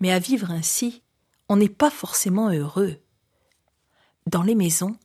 Mais 0.00 0.12
à 0.12 0.18
vivre 0.18 0.50
ainsi, 0.50 1.02
on 1.48 1.56
n'est 1.56 1.68
pas 1.68 1.90
forcément 1.90 2.50
heureux. 2.50 2.98
Dans 4.26 4.42
les 4.42 4.54
maisons, 4.54 4.96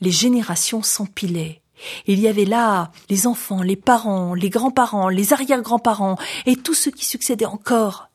les 0.00 0.10
générations 0.10 0.82
s'empilaient. 0.82 1.62
Il 2.06 2.18
y 2.20 2.28
avait 2.28 2.44
là 2.44 2.90
les 3.08 3.26
enfants, 3.26 3.62
les 3.62 3.76
parents, 3.76 4.34
les 4.34 4.50
grands-parents, 4.50 5.08
les 5.08 5.32
arrière-grands-parents, 5.32 6.16
et 6.46 6.56
tous 6.56 6.74
ceux 6.74 6.90
qui 6.90 7.04
succédaient 7.04 7.46
encore. 7.46 8.10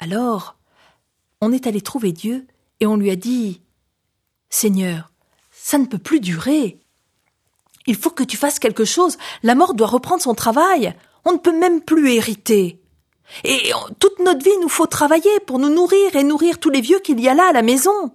Alors, 0.00 0.56
on 1.40 1.52
est 1.52 1.66
allé 1.66 1.80
trouver 1.80 2.12
Dieu, 2.12 2.46
et 2.80 2.86
on 2.86 2.96
lui 2.96 3.10
a 3.10 3.16
dit 3.16 3.62
Seigneur, 4.50 5.12
ça 5.50 5.78
ne 5.78 5.86
peut 5.86 5.98
plus 5.98 6.20
durer. 6.20 6.80
Il 7.86 7.96
faut 7.96 8.10
que 8.10 8.24
tu 8.24 8.36
fasses 8.36 8.58
quelque 8.58 8.84
chose. 8.84 9.18
La 9.42 9.54
mort 9.54 9.74
doit 9.74 9.86
reprendre 9.86 10.22
son 10.22 10.34
travail. 10.34 10.94
On 11.24 11.32
ne 11.32 11.38
peut 11.38 11.56
même 11.56 11.82
plus 11.82 12.12
hériter. 12.12 12.80
Et 13.44 13.72
toute 13.98 14.18
notre 14.20 14.42
vie, 14.42 14.56
nous 14.60 14.68
faut 14.68 14.86
travailler 14.86 15.40
pour 15.46 15.58
nous 15.58 15.68
nourrir 15.68 16.16
et 16.16 16.24
nourrir 16.24 16.58
tous 16.58 16.70
les 16.70 16.80
vieux 16.80 17.00
qu'il 17.00 17.20
y 17.20 17.28
a 17.28 17.34
là 17.34 17.48
à 17.48 17.52
la 17.52 17.62
maison. 17.62 18.14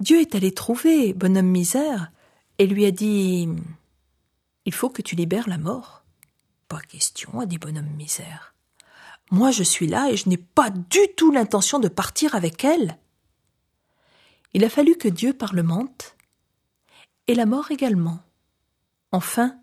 Dieu 0.00 0.20
est 0.20 0.34
allé 0.34 0.52
trouver 0.52 1.12
bonhomme 1.12 1.46
misère 1.46 2.12
et 2.58 2.66
lui 2.66 2.84
a 2.86 2.90
dit 2.90 3.48
Il 4.64 4.74
faut 4.74 4.90
que 4.90 5.02
tu 5.02 5.16
libères 5.16 5.48
la 5.48 5.58
mort. 5.58 6.04
Pas 6.68 6.80
question, 6.80 7.40
a 7.40 7.46
dit 7.46 7.58
bonhomme 7.58 7.94
misère. 7.96 8.54
Moi 9.30 9.50
je 9.50 9.62
suis 9.62 9.86
là 9.86 10.10
et 10.10 10.16
je 10.16 10.28
n'ai 10.28 10.36
pas 10.36 10.70
du 10.70 11.00
tout 11.16 11.32
l'intention 11.32 11.78
de 11.78 11.88
partir 11.88 12.34
avec 12.34 12.64
elle. 12.64 12.98
Il 14.54 14.64
a 14.64 14.70
fallu 14.70 14.96
que 14.96 15.08
Dieu 15.08 15.32
parlemente, 15.32 16.16
et 17.26 17.34
la 17.34 17.44
mort 17.44 17.70
également. 17.70 18.20
Enfin, 19.12 19.58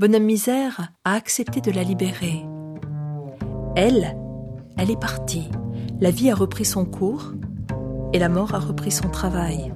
Bonhomme 0.00 0.24
Misère 0.24 0.94
a 1.04 1.12
accepté 1.12 1.60
de 1.60 1.70
la 1.70 1.82
libérer. 1.82 2.42
Elle, 3.76 4.16
elle 4.78 4.90
est 4.90 4.98
partie. 4.98 5.50
La 6.00 6.10
vie 6.10 6.30
a 6.30 6.34
repris 6.34 6.64
son 6.64 6.86
cours 6.86 7.34
et 8.14 8.18
la 8.18 8.30
mort 8.30 8.54
a 8.54 8.60
repris 8.60 8.92
son 8.92 9.10
travail. 9.10 9.74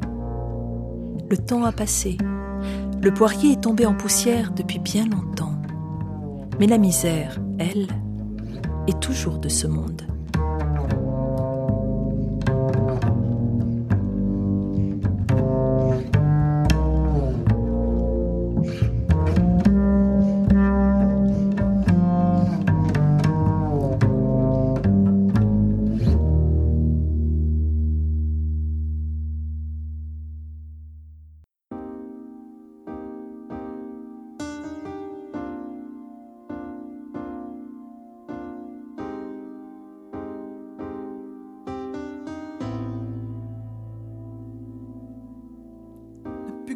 Le 1.28 1.36
temps 1.36 1.64
a 1.64 1.72
passé. 1.72 2.16
Le 3.02 3.12
poirier 3.12 3.52
est 3.52 3.62
tombé 3.64 3.84
en 3.84 3.92
poussière 3.92 4.52
depuis 4.52 4.78
bien 4.78 5.04
longtemps. 5.04 5.60
Mais 6.58 6.68
la 6.68 6.78
misère, 6.78 7.38
elle, 7.58 7.88
est 8.88 8.98
toujours 9.00 9.36
de 9.36 9.50
ce 9.50 9.66
monde. 9.66 10.03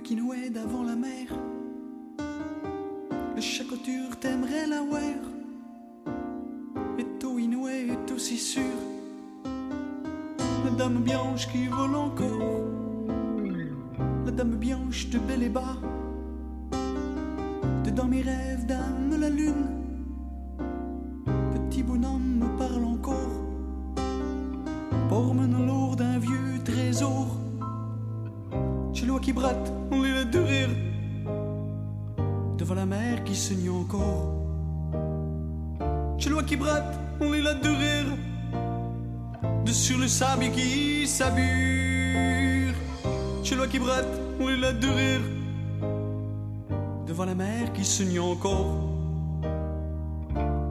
Qui 0.09 0.16
d'avant 0.48 0.84
la 0.84 0.96
mer. 0.96 1.26
Le 3.36 3.42
chacoture 3.42 4.18
t'aimerait 4.18 4.66
la 4.66 4.82
wear. 4.82 5.20
Et 6.98 7.04
tout 7.20 7.38
inoué 7.38 7.88
est 7.90 8.11
aussi 8.11 8.38
sûr. 8.38 8.78
La 10.64 10.70
dame 10.78 11.02
blanche 11.02 11.46
qui 11.52 11.66
vole 11.66 11.94
encore. 11.94 12.64
La 14.24 14.30
dame 14.30 14.56
blanche 14.56 15.11
de 15.11 15.18
bel 15.18 15.42
et 15.42 15.50
bas. 15.50 15.76
De 17.84 17.90
dans 17.90 18.06
mes 18.06 18.22
rêves, 18.22 18.64
dame 18.64 19.14
la 19.20 19.28
lune. 19.28 19.66
Petit 21.52 21.82
bonhomme 21.82 22.38
me 22.38 22.56
parle 22.56 22.84
encore. 22.84 23.34
Porte-moi 25.11 25.44
lourd 25.44 25.68
qui 29.29 29.35
bratte, 29.35 29.70
on 29.91 30.03
est 30.05 30.14
là 30.14 30.24
de 30.24 30.39
rire. 30.39 30.70
Devant 32.57 32.74
la 32.74 32.87
mer 32.87 33.24
qui 33.24 33.37
saigne 33.37 33.68
encore. 33.68 34.24
Chez 36.16 36.31
loi 36.31 36.43
qui 36.45 36.57
bratte, 36.57 36.99
on 37.20 37.35
est 37.35 37.43
là 37.43 37.53
de 37.53 37.68
rire. 37.68 38.11
De 39.66 39.70
sur 39.70 39.99
le 39.99 40.09
sable 40.09 40.51
qui 40.53 41.07
s'abure. 41.07 42.72
Chez 43.45 43.55
loi 43.55 43.66
qui 43.66 43.79
bratte, 43.79 44.14
on 44.41 44.49
est 44.49 44.57
là 44.57 44.72
de 44.72 44.89
rire. 44.99 45.24
Devant 47.07 47.26
la 47.26 47.35
mer 47.35 47.70
qui 47.74 47.85
saigne 47.85 48.20
encore. 48.20 48.79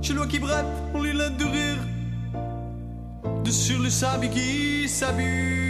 Chez 0.01 0.15
loi 0.15 0.25
qui 0.25 0.39
bratte, 0.39 0.73
on 0.95 1.05
est 1.05 1.13
là 1.13 1.29
de 1.29 1.45
rire. 1.45 1.81
De 3.43 3.51
sur 3.51 3.79
le 3.79 3.91
sable 3.91 4.29
qui 4.31 4.89
s'abure. 4.89 5.66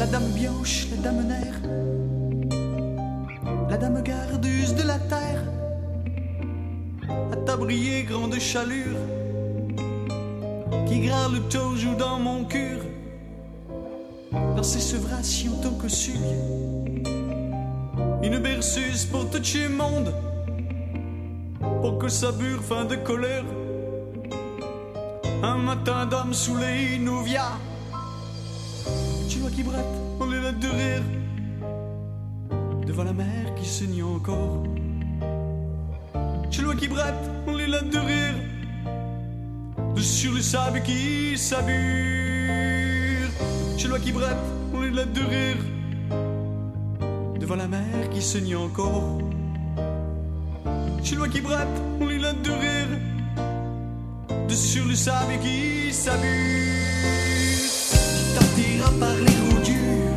La 0.00 0.06
dame 0.06 0.32
blanche, 0.32 0.86
la 0.90 0.96
dame 0.96 1.26
nerf. 1.26 1.56
La 3.68 3.76
dame 3.76 4.02
gardeuse 4.02 4.74
de 4.74 4.82
la 4.82 4.98
terre. 4.98 5.42
À 7.30 7.36
tabrier 7.36 8.04
grande 8.04 8.38
chalure. 8.38 8.96
Qui 10.86 11.00
grave 11.00 11.34
le 11.34 11.40
toujours 11.50 11.96
dans 11.96 12.18
mon 12.18 12.44
cœur. 12.44 12.80
Dans 14.56 14.62
ses 14.62 14.80
sevrations 14.80 15.56
tant 15.62 15.74
que 15.74 15.88
suie. 15.88 16.18
Une 18.22 18.38
berceuse 18.38 19.04
pour 19.04 19.28
tout 19.28 19.44
chez 19.44 19.68
monde. 19.68 20.14
Pour 21.82 21.98
que 21.98 22.08
ça 22.08 22.32
bure 22.32 22.62
fin 22.62 22.86
de 22.86 22.96
colère. 22.96 23.44
Un 25.42 25.58
matin 25.58 26.06
d'homme 26.06 26.32
saoulé 26.32 26.98
nous 26.98 27.22
vient. 27.22 27.58
Vois 29.40 29.50
qui 29.50 29.62
bratte, 29.62 29.84
on 30.20 30.32
est 30.32 30.40
là 30.40 30.52
de 30.52 30.68
rire. 30.68 31.02
Devant 32.86 33.04
la 33.04 33.12
mer 33.12 33.54
qui 33.56 33.66
saigne 33.66 34.02
encore. 34.02 34.64
Vois 36.62 36.76
qui 36.76 36.88
bratte, 36.88 37.30
on 37.46 37.58
est 37.58 37.66
là 37.66 37.80
de 37.80 37.98
rire. 37.98 38.34
De 39.96 40.00
sur 40.00 40.32
le 40.32 40.42
sable 40.42 40.82
qui 40.82 41.38
s'abure. 41.38 41.70
Vois 43.88 43.98
qui 43.98 44.12
bratte, 44.12 44.36
on 44.74 44.82
est 44.82 44.90
là 44.90 45.04
de 45.04 45.20
rire. 45.20 45.56
Devant 47.40 47.56
la 47.56 47.68
mer 47.68 48.10
qui 48.12 48.22
saigne 48.22 48.56
encore. 48.56 49.18
Vois 51.16 51.28
qui 51.28 51.40
bratte, 51.40 51.82
on 52.00 52.08
est 52.08 52.18
là 52.18 52.32
de 52.32 52.50
rire 52.50 53.00
de 54.48 54.54
sur 54.54 54.84
le 54.84 54.94
sable 54.94 55.38
qui 55.42 55.92
s'abure. 55.92 56.69
Tu 58.60 58.78
t'attiras 58.78 58.92
par 58.98 59.14
les 59.14 59.38
roues 59.44 59.62
dures. 59.64 60.16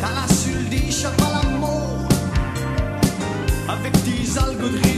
T'as 0.00 0.12
la 0.14 0.34
sulle 0.34 0.68
d'échappe 0.70 1.20
à 1.20 1.42
la 1.42 1.58
mort. 1.58 2.08
Avec 3.68 3.92
tes 4.04 4.24
de 4.56 4.97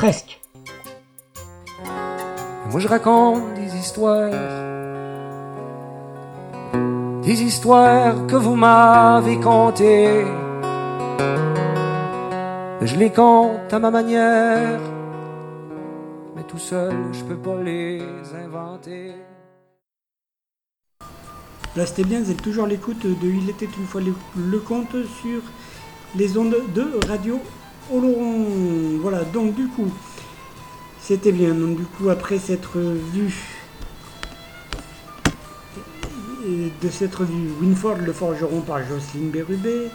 presque. 0.00 0.40
Moi 2.70 2.80
je 2.80 2.88
raconte 2.88 3.52
des 3.52 3.76
histoires, 3.76 4.30
des 7.22 7.42
histoires 7.42 8.26
que 8.26 8.36
vous 8.36 8.56
m'avez 8.56 9.38
contées. 9.38 10.24
Je 12.80 12.96
les 12.96 13.10
compte 13.10 13.70
à 13.70 13.78
ma 13.78 13.90
manière, 13.90 14.80
mais 16.34 16.44
tout 16.44 16.62
seul 16.70 16.96
je 17.12 17.22
peux 17.24 17.40
pas 17.48 17.60
les 17.62 18.00
inventer. 18.44 19.12
Là 21.76 21.84
c'était 21.84 22.04
bien, 22.04 22.22
vous 22.22 22.30
êtes 22.30 22.42
toujours 22.48 22.64
à 22.64 22.68
l'écoute 22.68 23.04
de 23.04 23.28
Il 23.28 23.50
était 23.50 23.72
une 23.80 23.86
fois 23.86 24.00
le, 24.00 24.14
le 24.54 24.60
conte 24.60 24.96
sur 25.20 25.42
les 26.16 26.38
ondes 26.38 26.56
de 26.74 27.06
radio 27.06 27.38
Oloron. 27.92 28.46
Voilà, 29.00 29.24
donc 29.24 29.54
du 29.54 29.66
coup, 29.68 29.90
c'était 31.00 31.32
bien. 31.32 31.54
Donc 31.54 31.76
du 31.76 31.84
coup, 31.84 32.08
après 32.10 32.38
cette 32.38 32.66
revue, 32.66 33.34
de 36.82 36.88
cette 36.90 37.14
revue 37.14 37.50
Winford 37.60 37.98
le 37.98 38.12
forgeron 38.12 38.60
par 38.60 38.78
Jocelyne 38.86 39.30
Bérubé, 39.30 39.88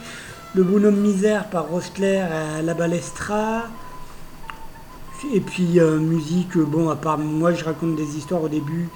Le 0.53 0.63
bonhomme 0.63 0.97
misère 0.97 1.49
par 1.49 1.67
Rosclair 1.67 2.29
à 2.31 2.61
la 2.61 2.73
balestra, 2.73 3.63
et 5.33 5.41
puis 5.41 5.79
euh, 5.79 5.97
musique, 5.97 6.57
bon, 6.57 6.89
à 6.89 6.95
part 6.95 7.17
moi 7.17 7.53
je 7.53 7.63
raconte 7.63 7.95
des 7.95 8.17
histoires 8.17 8.43
au 8.43 8.49
début. 8.49 8.89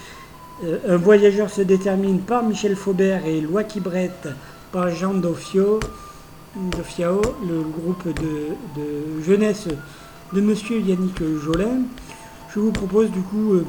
Euh, 0.63 0.77
un 0.87 0.97
voyageur 0.97 1.49
se 1.49 1.61
détermine 1.61 2.19
par 2.19 2.43
Michel 2.43 2.75
Faubert 2.75 3.25
et 3.25 3.41
Loi 3.41 3.63
Quibrette 3.63 4.29
par 4.71 4.89
Jean 4.89 5.13
Dofio, 5.13 5.79
Dofiao, 6.55 7.21
le 7.47 7.61
groupe 7.61 8.07
de, 8.07 8.55
de 8.79 9.21
jeunesse 9.23 9.67
de 10.33 10.41
Monsieur 10.41 10.79
Yannick 10.79 11.21
Jolin. 11.43 11.83
Je 12.53 12.59
vous 12.59 12.71
propose 12.71 13.11
du 13.11 13.21
coup 13.21 13.53
euh, 13.53 13.65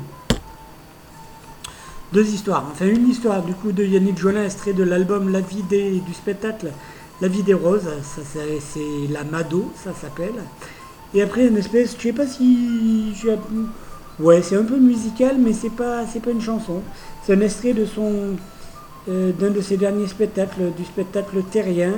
deux 2.13 2.27
histoires. 2.27 2.65
Enfin 2.73 2.87
une 2.87 3.09
histoire 3.09 3.43
du 3.43 3.53
coup 3.53 3.73
de 3.73 3.85
Yannick 3.85 4.19
Jolin 4.19 4.45
extrait 4.45 4.73
de 4.73 4.83
l'album 4.83 5.31
La 5.31 5.41
vie 5.41 5.63
des, 5.63 6.01
du 6.01 6.15
spectacle 6.15 6.73
La 7.21 7.29
vie 7.29 7.43
des 7.43 7.55
roses. 7.55 7.89
C'est 8.03 9.11
la 9.11 9.25
Mado, 9.25 9.71
ça 9.77 9.93
s'appelle. 9.93 10.43
Et 11.13 11.23
après 11.23 11.49
une 11.49 11.57
espèce, 11.57 11.97
je 11.99 12.03
sais 12.03 12.13
pas 12.13 12.27
si 12.27 13.15
Ouais, 14.19 14.43
c'est 14.43 14.57
un 14.57 14.65
peu 14.65 14.77
musical, 14.77 15.37
mais 15.39 15.53
c'est 15.53 15.71
pas, 15.71 16.05
pas 16.05 16.31
une 16.31 16.43
chanson. 16.43 16.83
C'est 17.25 17.35
un 17.35 17.41
extrait 17.41 17.73
de 17.73 17.87
son, 17.87 18.37
euh, 19.09 19.33
d'un 19.33 19.51
de 19.51 19.63
ses 19.63 19.79
derniers 19.79 20.07
spectacles, 20.09 20.73
du 20.77 20.85
spectacle 20.85 21.43
Terrien, 21.51 21.95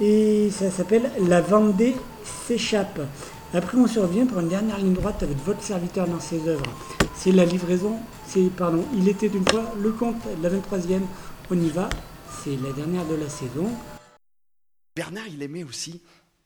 et 0.00 0.50
ça 0.50 0.70
s'appelle 0.70 1.10
La 1.26 1.40
Vendée 1.40 1.96
s'échappe. 2.46 3.00
Après, 3.54 3.78
on 3.78 3.86
se 3.86 3.98
revient 3.98 4.24
pour 4.24 4.40
une 4.40 4.48
dernière 4.48 4.78
ligne 4.78 4.92
droite 4.92 5.22
avec 5.22 5.36
votre 5.38 5.62
serviteur 5.62 6.06
dans 6.06 6.20
ses 6.20 6.46
œuvres. 6.48 6.70
C'est 7.16 7.32
la 7.32 7.44
livraison, 7.44 7.98
c'est, 8.26 8.50
pardon, 8.50 8.84
il 8.94 9.08
était 9.08 9.26
une 9.26 9.48
fois 9.48 9.72
le 9.80 9.90
conte, 9.90 10.22
la 10.42 10.50
23e, 10.50 11.00
on 11.50 11.58
y 11.58 11.70
va, 11.70 11.88
c'est 12.44 12.56
la 12.56 12.72
dernière 12.72 13.06
de 13.06 13.14
la 13.14 13.28
saison. 13.28 13.70
Bernard, 14.94 15.28
il 15.28 15.42
aimait 15.42 15.64
aussi 15.64 16.02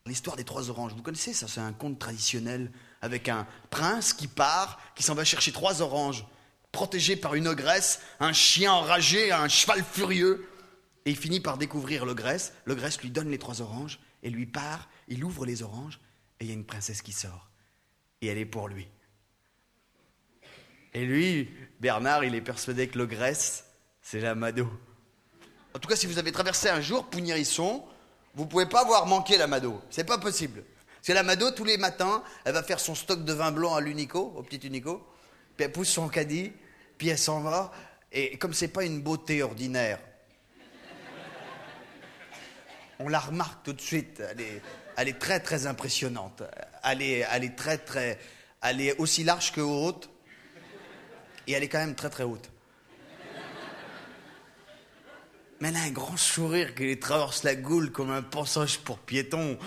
l'histoire 0.07 0.37
des 0.37 0.45
trois 0.45 0.71
oranges. 0.71 0.95
Vous 0.95 1.03
connaissez 1.03 1.33
ça, 1.33 1.49
c'est 1.49 1.61
un 1.61 1.73
conte 1.73 1.99
traditionnel 1.99 2.71
avec 3.01 3.29
un 3.29 3.47
prince 3.71 4.13
qui 4.13 4.29
part, 4.29 4.79
qui 4.95 5.03
s'en 5.03 5.15
va 5.15 5.25
chercher 5.25 5.53
trois 5.53 5.83
oranges, 5.83 6.25
protégé 6.71 7.17
par 7.17 7.35
une 7.35 7.49
ogresse, 7.49 8.01
un 8.21 8.33
chien 8.33 8.73
enragé, 8.73 9.33
un 9.33 9.49
cheval 9.49 9.85
furieux. 9.85 10.47
Et 11.05 11.11
il 11.11 11.17
finit 11.17 11.41
par 11.41 11.59
découvrir 11.59 12.05
l'ogresse. 12.05 12.53
L'ogresse 12.65 13.01
lui 13.01 13.11
donne 13.11 13.31
les 13.31 13.39
trois 13.39 13.61
oranges 13.61 13.99
et 14.23 14.31
lui 14.31 14.47
part. 14.47 14.89
Il 15.09 15.25
ouvre 15.25 15.45
les 15.45 15.63
oranges 15.63 16.01
et 16.39 16.45
il 16.45 16.49
y 16.49 16.51
a 16.51 16.55
une 16.55 16.65
princesse 16.65 17.03
qui 17.03 17.13
sort. 17.13 17.51
Et 18.21 18.29
elle 18.29 18.39
est 18.39 18.47
pour 18.47 18.69
lui. 18.69 18.89
Et 20.95 21.05
lui, 21.05 21.51
Bernard, 21.81 22.25
il 22.25 22.35
est 22.35 22.43
persuadé 22.43 22.87
que 22.87 22.99
l'ogresse, 22.99 23.65
c'est 24.03 24.21
la 24.21 24.35
Mado. 24.35 24.69
En 25.75 25.79
tout 25.79 25.89
cas, 25.89 25.97
si 25.97 26.07
vous 26.07 26.19
avez 26.19 26.33
traversé 26.33 26.69
un 26.69 26.81
jour 26.81 27.07
Pougnérisson, 27.07 27.83
vous 28.35 28.47
pouvez 28.47 28.67
pas 28.67 28.85
voir 28.85 29.07
manquer 29.07 29.39
la 29.39 29.47
Mado. 29.47 29.81
C'est 29.91 30.05
pas 30.05 30.19
possible. 30.19 30.63
C'est 31.01 31.15
la 31.15 31.23
Mado, 31.23 31.51
tous 31.51 31.65
les 31.65 31.79
matins, 31.79 32.23
elle 32.45 32.53
va 32.53 32.63
faire 32.63 32.79
son 32.79 32.95
stock 32.95 33.25
de 33.25 33.33
vin 33.33 33.51
blanc 33.51 33.75
à 33.75 33.81
l'Unico, 33.81 34.33
au 34.37 34.43
petit 34.43 34.65
Unico, 34.67 35.05
puis 35.57 35.65
elle 35.65 35.73
pousse 35.73 35.89
son 35.89 36.09
caddie, 36.09 36.53
puis 36.99 37.09
elle 37.09 37.19
s'en 37.19 37.41
va. 37.41 37.73
Et 38.13 38.37
comme 38.39 38.53
c'est 38.53 38.69
pas 38.69 38.85
une 38.85 39.01
beauté 39.01 39.43
ordinaire, 39.43 39.99
on 42.99 43.09
la 43.09 43.21
remarque 43.21 43.65
tout 43.65 43.73
de 43.73 43.81
suite. 43.81 44.23
Elle 44.97 45.09
est, 45.09 45.19
très 45.19 45.41
très 45.41 45.67
impressionnante. 45.67 46.43
Elle 46.85 47.03
est, 47.03 47.57
très 47.57 47.79
très, 47.79 48.19
elle 48.63 48.81
est 48.81 48.97
aussi 48.99 49.25
large 49.25 49.53
que 49.53 49.61
haute, 49.61 50.11
et 51.47 51.53
elle 51.53 51.63
est 51.63 51.69
quand 51.69 51.79
même 51.79 51.95
très 51.95 52.11
très 52.11 52.25
haute. 52.25 52.51
Mais 55.61 55.69
elle 55.69 55.77
a 55.77 55.83
un 55.83 55.91
grand 55.91 56.17
sourire 56.17 56.75
qui 56.75 56.83
lui 56.83 56.99
traverse 56.99 57.45
la 57.45 57.55
goule 57.55 57.93
comme 57.93 58.11
un 58.11 58.23
passage 58.23 58.81
pour 58.81 58.99
piétons 58.99 59.59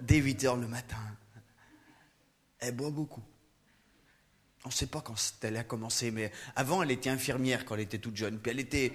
dès 0.00 0.16
8 0.16 0.44
heures 0.44 0.56
le 0.56 0.66
matin. 0.66 0.96
Elle 2.58 2.74
boit 2.74 2.90
beaucoup. 2.90 3.22
On 4.64 4.68
ne 4.68 4.74
sait 4.74 4.88
pas 4.88 5.00
quand 5.00 5.14
elle 5.42 5.56
a 5.58 5.62
commencé, 5.62 6.10
mais 6.10 6.32
avant, 6.56 6.82
elle 6.82 6.90
était 6.90 7.08
infirmière 7.08 7.64
quand 7.64 7.76
elle 7.76 7.82
était 7.82 7.98
toute 7.98 8.16
jeune. 8.16 8.40
Puis 8.40 8.50
elle 8.50 8.58
était, 8.58 8.92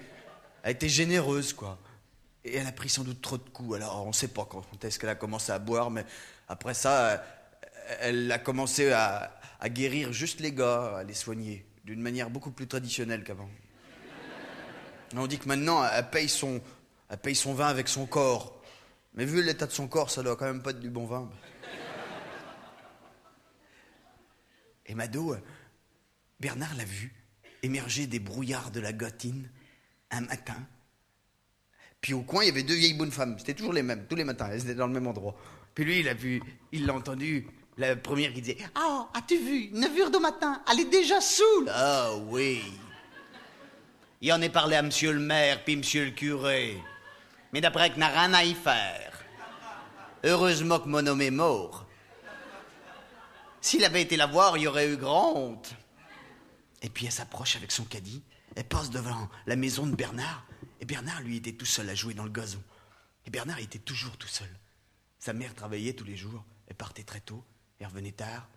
elle 0.63 0.71
était 0.71 0.89
généreuse, 0.89 1.53
quoi. 1.53 1.79
Et 2.43 2.55
elle 2.55 2.67
a 2.67 2.71
pris 2.71 2.89
sans 2.89 3.03
doute 3.03 3.21
trop 3.21 3.37
de 3.37 3.49
coups. 3.49 3.75
Alors, 3.75 4.03
on 4.03 4.09
ne 4.09 4.13
sait 4.13 4.27
pas 4.27 4.45
quand 4.45 4.83
est-ce 4.83 4.97
qu'elle 4.97 5.09
a 5.09 5.15
commencé 5.15 5.51
à 5.51 5.59
boire, 5.59 5.91
mais 5.91 6.05
après 6.47 6.73
ça, 6.73 7.23
elle 7.99 8.31
a 8.31 8.39
commencé 8.39 8.91
à, 8.91 9.37
guérir 9.65 10.11
juste 10.11 10.39
les 10.39 10.51
gars, 10.51 10.97
à 10.97 11.03
les 11.03 11.13
soigner, 11.13 11.65
d'une 11.83 12.01
manière 12.01 12.29
beaucoup 12.29 12.51
plus 12.51 12.67
traditionnelle 12.67 13.23
qu'avant. 13.23 13.49
On 15.15 15.27
dit 15.27 15.37
que 15.37 15.47
maintenant, 15.47 15.85
elle 15.85 16.09
paye, 16.09 16.29
son, 16.29 16.61
elle 17.09 17.17
paye 17.17 17.35
son 17.35 17.53
vin 17.53 17.67
avec 17.67 17.87
son 17.87 18.05
corps. 18.05 18.61
Mais 19.13 19.25
vu 19.25 19.43
l'état 19.43 19.67
de 19.67 19.71
son 19.71 19.87
corps, 19.87 20.09
ça 20.09 20.23
doit 20.23 20.35
quand 20.35 20.45
même 20.45 20.63
pas 20.63 20.71
être 20.71 20.79
du 20.79 20.89
bon 20.89 21.05
vin. 21.05 21.29
Et 24.85 24.95
Mado, 24.95 25.35
Bernard 26.39 26.75
l'a 26.75 26.85
vu 26.85 27.13
émerger 27.61 28.07
des 28.07 28.19
brouillards 28.19 28.71
de 28.71 28.79
la 28.79 28.93
Gotine 28.93 29.49
un 30.09 30.21
matin. 30.21 30.57
Puis 32.01 32.13
au 32.13 32.21
coin, 32.21 32.43
il 32.43 32.47
y 32.47 32.49
avait 32.49 32.63
deux 32.63 32.73
vieilles 32.73 32.95
bonnes 32.95 33.11
femmes. 33.11 33.37
C'était 33.37 33.53
toujours 33.53 33.73
les 33.73 33.83
mêmes, 33.83 34.05
tous 34.09 34.15
les 34.15 34.23
matins. 34.23 34.49
Elles 34.51 34.63
étaient 34.63 34.75
dans 34.75 34.87
le 34.87 34.93
même 34.93 35.07
endroit. 35.07 35.35
Puis 35.75 35.85
lui, 35.85 35.99
il 35.99 36.09
a 36.09 36.15
vu, 36.15 36.41
il 36.71 36.85
l'a 36.85 36.93
entendu. 36.93 37.47
La 37.77 37.95
première 37.95 38.33
qui 38.33 38.41
disait 38.41 38.57
Ah, 38.75 39.07
as-tu 39.13 39.37
vu 39.37 39.69
9 39.71 39.99
heures 39.99 40.11
du 40.11 40.19
matin, 40.19 40.61
elle 40.69 40.81
est 40.81 40.89
déjà 40.89 41.21
saoule 41.21 41.71
Ah 41.73 42.09
oui. 42.27 42.61
Il 44.19 44.31
en 44.33 44.41
est 44.41 44.49
parlé 44.49 44.75
à 44.75 44.81
monsieur 44.81 45.13
le 45.13 45.19
maire, 45.19 45.63
puis 45.63 45.77
monsieur 45.77 46.05
le 46.05 46.11
curé. 46.11 46.77
Mais 47.53 47.61
d'après 47.61 47.91
que 47.91 47.97
n'a 47.97 48.09
rien 48.09 48.33
à 48.33 48.43
y 48.43 48.53
faire. 48.53 49.23
Heureusement 50.23 50.79
que 50.79 50.87
mon 50.87 51.05
homme 51.07 51.21
est 51.21 51.31
mort. 51.31 51.87
S'il 53.61 53.83
avait 53.83 54.01
été 54.01 54.17
la 54.17 54.25
voir, 54.25 54.57
il 54.57 54.63
y 54.63 54.67
aurait 54.67 54.89
eu 54.89 54.97
grand 54.97 55.35
honte. 55.35 55.73
Et 56.81 56.89
puis 56.89 57.05
elle 57.05 57.11
s'approche 57.11 57.55
avec 57.55 57.71
son 57.71 57.83
caddie, 57.83 58.21
elle 58.55 58.63
passe 58.63 58.89
devant 58.89 59.29
la 59.45 59.55
maison 59.55 59.85
de 59.85 59.95
Bernard, 59.95 60.45
et 60.81 60.85
Bernard, 60.85 61.21
lui, 61.21 61.37
était 61.37 61.53
tout 61.53 61.65
seul 61.65 61.87
à 61.89 61.95
jouer 61.95 62.15
dans 62.15 62.23
le 62.23 62.31
gazon. 62.31 62.61
Et 63.25 63.29
Bernard 63.29 63.59
était 63.59 63.79
toujours 63.79 64.17
tout 64.17 64.27
seul. 64.27 64.49
Sa 65.19 65.31
mère 65.31 65.53
travaillait 65.53 65.93
tous 65.93 66.03
les 66.03 66.17
jours, 66.17 66.43
elle 66.67 66.75
partait 66.75 67.03
très 67.03 67.21
tôt, 67.21 67.45
elle 67.79 67.85
revenait 67.85 68.11
tard. 68.11 68.49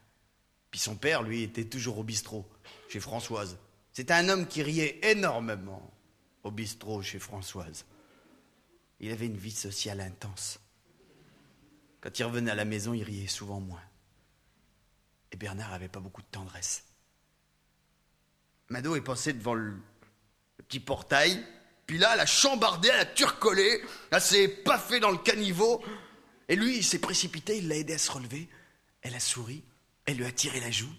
Puis 0.71 0.81
son 0.81 0.97
père, 0.97 1.23
lui, 1.23 1.43
était 1.43 1.67
toujours 1.67 1.99
au 1.99 2.03
bistrot, 2.03 2.51
chez 2.89 2.99
Françoise. 2.99 3.59
C'était 3.93 4.15
un 4.15 4.29
homme 4.31 4.49
qui 4.49 4.63
riait 4.63 4.99
énormément 5.03 5.93
au 6.43 6.51
bistrot 6.51 7.03
chez 7.03 7.19
Françoise. 7.19 7.85
Il 9.01 9.13
avait 9.13 9.27
une 9.27 9.37
vie 9.37 9.51
sociale 9.51 10.01
intense. 10.01 10.59
Quand 12.01 12.19
il 12.19 12.25
revenait 12.25 12.51
à 12.51 12.55
la 12.55 12.65
maison, 12.65 12.95
il 12.95 13.03
riait 13.03 13.27
souvent 13.27 13.61
moins. 13.61 13.83
Et 15.31 15.37
Bernard 15.37 15.71
n'avait 15.71 15.89
pas 15.89 16.01
beaucoup 16.01 16.23
de 16.23 16.27
tendresse. 16.31 16.85
Mado 18.71 18.97
est 18.97 19.03
passé 19.03 19.35
devant 19.35 19.55
le, 19.55 19.73
le 20.57 20.65
petit 20.65 20.81
portail, 20.81 21.45
puis 21.87 21.99
là, 21.99 22.15
elle 22.15 22.21
a 22.21 22.27
chambardé, 22.27 22.89
elle 22.89 23.01
a 23.01 23.07
turcolé, 23.07 23.83
elle 24.11 24.21
s'est 24.21 24.49
paffée 24.49 25.01
dans 25.01 25.11
le 25.11 25.19
caniveau, 25.19 25.85
et 26.49 26.57
lui, 26.57 26.79
il 26.79 26.85
s'est 26.85 26.99
précipité, 26.99 27.59
il 27.59 27.69
l'a 27.69 27.77
aidé 27.77 27.95
à 27.95 27.99
se 27.99 28.11
relever. 28.11 28.49
Elle 29.03 29.15
a 29.15 29.21
souri, 29.21 29.63
elle 30.07 30.17
lui 30.17 30.25
a 30.25 30.33
tiré 30.33 30.61
la 30.61 30.71
joue, 30.71 30.93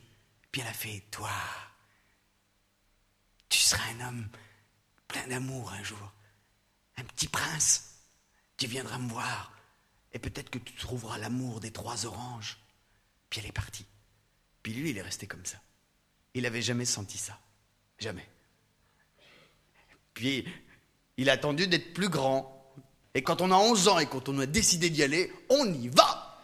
puis 0.51 0.61
elle 0.61 0.67
a 0.67 0.73
fait 0.73 1.03
Toi, 1.11 1.31
tu 3.49 3.59
seras 3.59 3.83
un 3.93 4.07
homme 4.07 4.27
plein 5.07 5.27
d'amour 5.27 5.71
un 5.71 5.83
jour, 5.83 6.13
un 6.97 7.03
petit 7.03 7.27
prince. 7.27 7.91
Tu 8.57 8.67
viendras 8.67 8.97
me 8.99 9.09
voir, 9.09 9.51
et 10.13 10.19
peut-être 10.19 10.49
que 10.49 10.59
tu 10.59 10.73
trouveras 10.73 11.17
l'amour 11.17 11.59
des 11.59 11.71
trois 11.71 12.05
oranges. 12.05 12.57
Puis 13.29 13.39
elle 13.39 13.47
est 13.47 13.51
partie. 13.51 13.85
Puis 14.63 14.73
lui, 14.73 14.91
il 14.91 14.97
est 14.97 15.01
resté 15.01 15.27
comme 15.27 15.45
ça. 15.45 15.57
Il 16.33 16.43
n'avait 16.43 16.61
jamais 16.61 16.85
senti 16.85 17.17
ça. 17.17 17.39
Jamais. 17.99 18.27
Puis 20.13 20.47
il 21.17 21.29
a 21.29 21.33
attendu 21.33 21.67
d'être 21.67 21.93
plus 21.93 22.09
grand. 22.09 22.51
Et 23.13 23.23
quand 23.23 23.41
on 23.41 23.51
a 23.51 23.55
11 23.55 23.87
ans 23.87 23.99
et 23.99 24.07
quand 24.07 24.29
on 24.29 24.39
a 24.39 24.45
décidé 24.45 24.89
d'y 24.89 25.03
aller, 25.03 25.31
on 25.49 25.65
y 25.73 25.87
va 25.87 26.41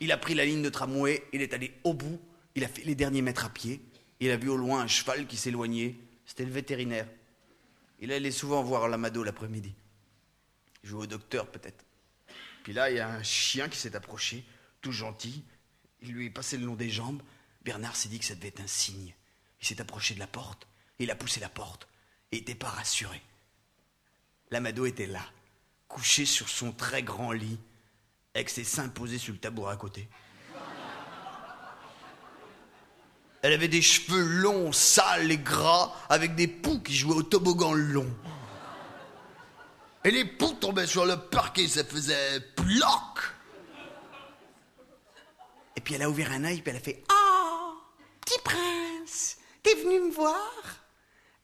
Il 0.00 0.12
a 0.12 0.16
pris 0.16 0.34
la 0.34 0.44
ligne 0.44 0.62
de 0.62 0.68
tramway, 0.68 1.22
il 1.32 1.42
est 1.42 1.54
allé 1.54 1.72
au 1.84 1.94
bout, 1.94 2.20
il 2.54 2.64
a 2.64 2.68
fait 2.68 2.82
les 2.84 2.94
derniers 2.94 3.22
mètres 3.22 3.44
à 3.44 3.50
pied, 3.50 3.80
il 4.20 4.30
a 4.30 4.36
vu 4.36 4.48
au 4.48 4.56
loin 4.56 4.80
un 4.80 4.86
cheval 4.86 5.26
qui 5.26 5.36
s'éloignait, 5.36 5.94
c'était 6.26 6.44
le 6.44 6.50
vétérinaire. 6.50 7.06
Il 8.00 8.12
allait 8.12 8.30
souvent 8.30 8.62
voir 8.62 8.88
l'amado 8.88 9.22
l'après-midi. 9.22 9.74
Jouait 10.82 11.04
au 11.04 11.06
docteur 11.06 11.46
peut-être. 11.48 11.84
Puis 12.62 12.72
là, 12.72 12.90
il 12.90 12.96
y 12.96 13.00
a 13.00 13.08
un 13.08 13.22
chien 13.22 13.68
qui 13.68 13.78
s'est 13.78 13.96
approché, 13.96 14.44
tout 14.80 14.92
gentil. 14.92 15.44
Il 16.02 16.12
lui 16.12 16.26
est 16.26 16.30
passé 16.30 16.56
le 16.56 16.66
long 16.66 16.76
des 16.76 16.90
jambes. 16.90 17.22
Bernard 17.64 17.96
s'est 17.96 18.08
dit 18.08 18.18
que 18.18 18.24
ça 18.24 18.34
devait 18.34 18.48
être 18.48 18.60
un 18.60 18.66
signe. 18.66 19.14
Il 19.60 19.66
s'est 19.66 19.80
approché 19.80 20.14
de 20.14 20.20
la 20.20 20.26
porte, 20.26 20.66
il 20.98 21.10
a 21.10 21.16
poussé 21.16 21.40
la 21.40 21.48
porte, 21.48 21.88
et 22.30 22.36
n'était 22.36 22.54
pas 22.54 22.68
rassuré. 22.68 23.20
L'amado 24.50 24.86
était 24.86 25.06
là, 25.06 25.20
couché 25.88 26.24
sur 26.24 26.48
son 26.48 26.72
très 26.72 27.02
grand 27.02 27.32
lit, 27.32 27.58
avec 28.34 28.48
ses 28.48 28.64
seins 28.64 28.88
posés 28.88 29.18
sur 29.18 29.32
le 29.32 29.38
tabouret 29.38 29.74
à 29.74 29.76
côté. 29.76 30.08
Elle 33.42 33.52
avait 33.52 33.68
des 33.68 33.82
cheveux 33.82 34.22
longs, 34.22 34.72
sales 34.72 35.30
et 35.30 35.38
gras, 35.38 35.94
avec 36.08 36.34
des 36.34 36.48
poux 36.48 36.80
qui 36.80 36.94
jouaient 36.96 37.16
au 37.16 37.22
toboggan 37.22 37.72
long. 37.72 38.12
Et 40.04 40.10
les 40.10 40.24
poux 40.24 40.54
tombaient 40.54 40.86
sur 40.86 41.04
le 41.06 41.16
parquet, 41.16 41.68
ça 41.68 41.84
faisait 41.84 42.40
ploc. 42.56 43.34
Et 45.76 45.80
puis 45.80 45.94
elle 45.94 46.02
a 46.02 46.10
ouvert 46.10 46.32
un 46.32 46.44
œil, 46.44 46.60
puis 46.62 46.70
elle 46.70 46.76
a 46.76 46.80
fait 46.80 47.04
Oh, 47.12 47.74
petit 48.20 48.40
prince, 48.42 49.36
t'es 49.62 49.74
venu 49.74 50.00
me 50.00 50.10
voir 50.10 50.52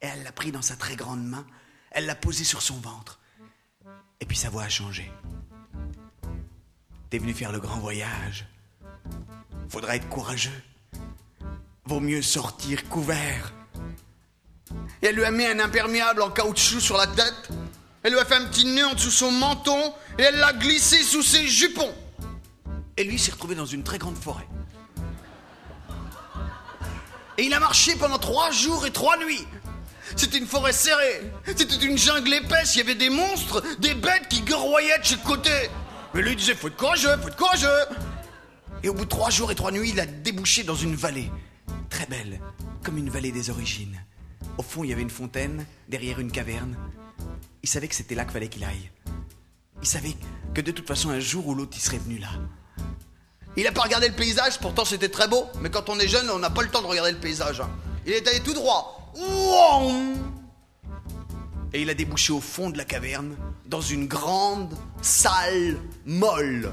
Et 0.01 0.07
elle 0.07 0.23
l'a 0.25 0.33
pris 0.33 0.51
dans 0.51 0.63
sa 0.63 0.77
très 0.77 0.97
grande 0.97 1.25
main, 1.25 1.47
elle 1.95 2.07
l'a 2.07 2.15
posé 2.15 2.45
sur 2.45 2.61
son 2.61 2.75
ventre. 2.75 3.21
Et 4.21 4.27
puis 4.27 4.37
sa 4.37 4.51
voix 4.51 4.65
a 4.65 4.69
changé. 4.69 5.11
T'es 7.09 7.19
venu 7.19 7.33
faire 7.33 7.53
le 7.53 7.61
grand 7.61 7.79
voyage. 7.79 8.47
Faudra 9.69 9.97
être 9.97 10.09
courageux. 10.09 10.63
Vaut 11.87 12.01
mieux 12.01 12.23
sortir 12.23 12.89
couvert. 12.89 13.53
Et 15.03 15.07
elle 15.07 15.15
lui 15.15 15.25
a 15.25 15.31
mis 15.31 15.45
un 15.45 15.61
imperméable 15.61 16.23
en 16.23 16.31
caoutchouc 16.31 16.81
sur 16.81 16.97
la 16.97 17.07
tête. 17.07 17.51
Elle 18.03 18.13
lui 18.13 18.19
a 18.19 18.25
fait 18.25 18.35
un 18.35 18.47
petit 18.47 18.67
nœud 18.67 18.87
en 18.87 18.95
dessous 18.95 19.11
son 19.11 19.31
menton 19.31 19.95
et 20.19 20.23
elle 20.23 20.37
l'a 20.37 20.53
glissé 20.53 21.03
sous 21.03 21.23
ses 21.23 21.47
jupons. 21.47 21.95
Et 22.97 23.05
lui 23.05 23.19
s'est 23.19 23.33
retrouvé 23.33 23.55
dans 23.55 23.67
une 23.67 23.85
très 23.85 23.99
grande 23.99 24.17
forêt. 24.17 24.47
Et 27.39 27.45
il 27.45 27.55
a 27.55 27.61
marché 27.61 27.97
pendant 27.97 28.19
trois 28.19 28.51
jours 28.51 28.87
et 28.87 28.93
trois 28.93 29.17
nuits. 29.19 29.47
C'était 30.17 30.39
une 30.39 30.47
forêt 30.47 30.73
serrée. 30.73 31.23
C'était 31.47 31.85
une 31.85 31.99
jungle 31.99 32.35
épaisse. 32.35 32.75
Il 32.75 32.79
y 32.79 32.83
avait 32.83 32.95
des 32.95 33.11
monstres, 33.11 33.63
des 33.79 33.95
bêtes 33.95 34.29
qui 34.29 34.43
guerroyaient 34.43 34.99
de 34.99 35.05
chaque 35.05 35.23
côté. 35.25 35.51
Mais 36.15 36.23
lui 36.23 36.37
disait 36.37 36.55
Faut 36.55 36.69
être 36.69 36.77
courageux, 36.77 37.17
faut 37.21 37.29
être 37.29 37.37
courageux. 37.37 37.69
Et 38.83 38.89
au 38.89 38.95
bout 38.95 39.05
de 39.05 39.11
trois 39.11 39.31
jours 39.31 39.51
et 39.51 39.55
trois 39.55 39.73
nuits, 39.73 39.91
il 39.91 40.01
a 40.01 40.07
débouché 40.07 40.63
dans 40.63 40.75
une 40.75 40.95
vallée. 40.95 41.31
Très 41.89 42.07
belle, 42.07 42.41
comme 42.83 42.99
une 42.99 43.09
vallée 43.11 43.33
des 43.33 43.51
origines. 43.51 43.99
Au 44.59 44.63
fond, 44.63 44.85
il 44.85 44.91
y 44.91 44.93
avait 44.93 45.03
une 45.03 45.11
fontaine, 45.11 45.65
derrière 45.89 46.21
une 46.21 46.31
caverne. 46.31 46.77
Il 47.63 47.69
savait 47.69 47.89
que 47.89 47.95
c'était 47.95 48.15
là 48.15 48.25
qu'il 48.25 48.33
fallait 48.35 48.49
qu'il 48.49 48.65
aille. 48.65 48.91
Il 49.83 49.89
savait 49.89 50.15
que 50.55 50.61
de 50.61 50.71
toute 50.71 50.87
façon, 50.87 51.11
un 51.11 51.21
jour 51.21 51.47
ou 51.49 51.55
l'autre, 51.55 51.73
il 51.77 51.81
serait 51.81 51.99
venu 51.99 52.19
là. 52.19 52.29
Il 53.57 53.65
n'a 53.65 53.73
pas 53.73 53.83
regardé 53.83 54.09
le 54.09 54.15
paysage, 54.15 54.59
pourtant 54.59 54.85
c'était 54.85 55.09
très 55.09 55.29
beau, 55.29 55.47
mais 55.61 55.71
quand 55.71 55.89
on 55.89 55.99
est 55.99 56.09
jeune, 56.09 56.29
on 56.31 56.39
n'a 56.39 56.51
pas 56.51 56.63
le 56.63 56.69
temps 56.69 56.83
de 56.83 56.87
regarder 56.87 57.13
le 57.13 57.19
paysage. 57.19 57.61
hein. 57.61 57.71
Il 58.07 58.13
est 58.13 58.29
allé 58.29 58.41
tout 58.41 58.55
droit. 58.55 59.13
Et 61.73 61.83
il 61.83 61.91
a 61.91 61.95
débouché 61.95 62.33
au 62.33 62.41
fond 62.41 62.71
de 62.71 62.79
la 62.79 62.85
caverne, 62.85 63.37
dans 63.67 63.81
une 63.81 64.07
grande 64.07 64.75
salle 65.03 65.79
molle. 66.05 66.73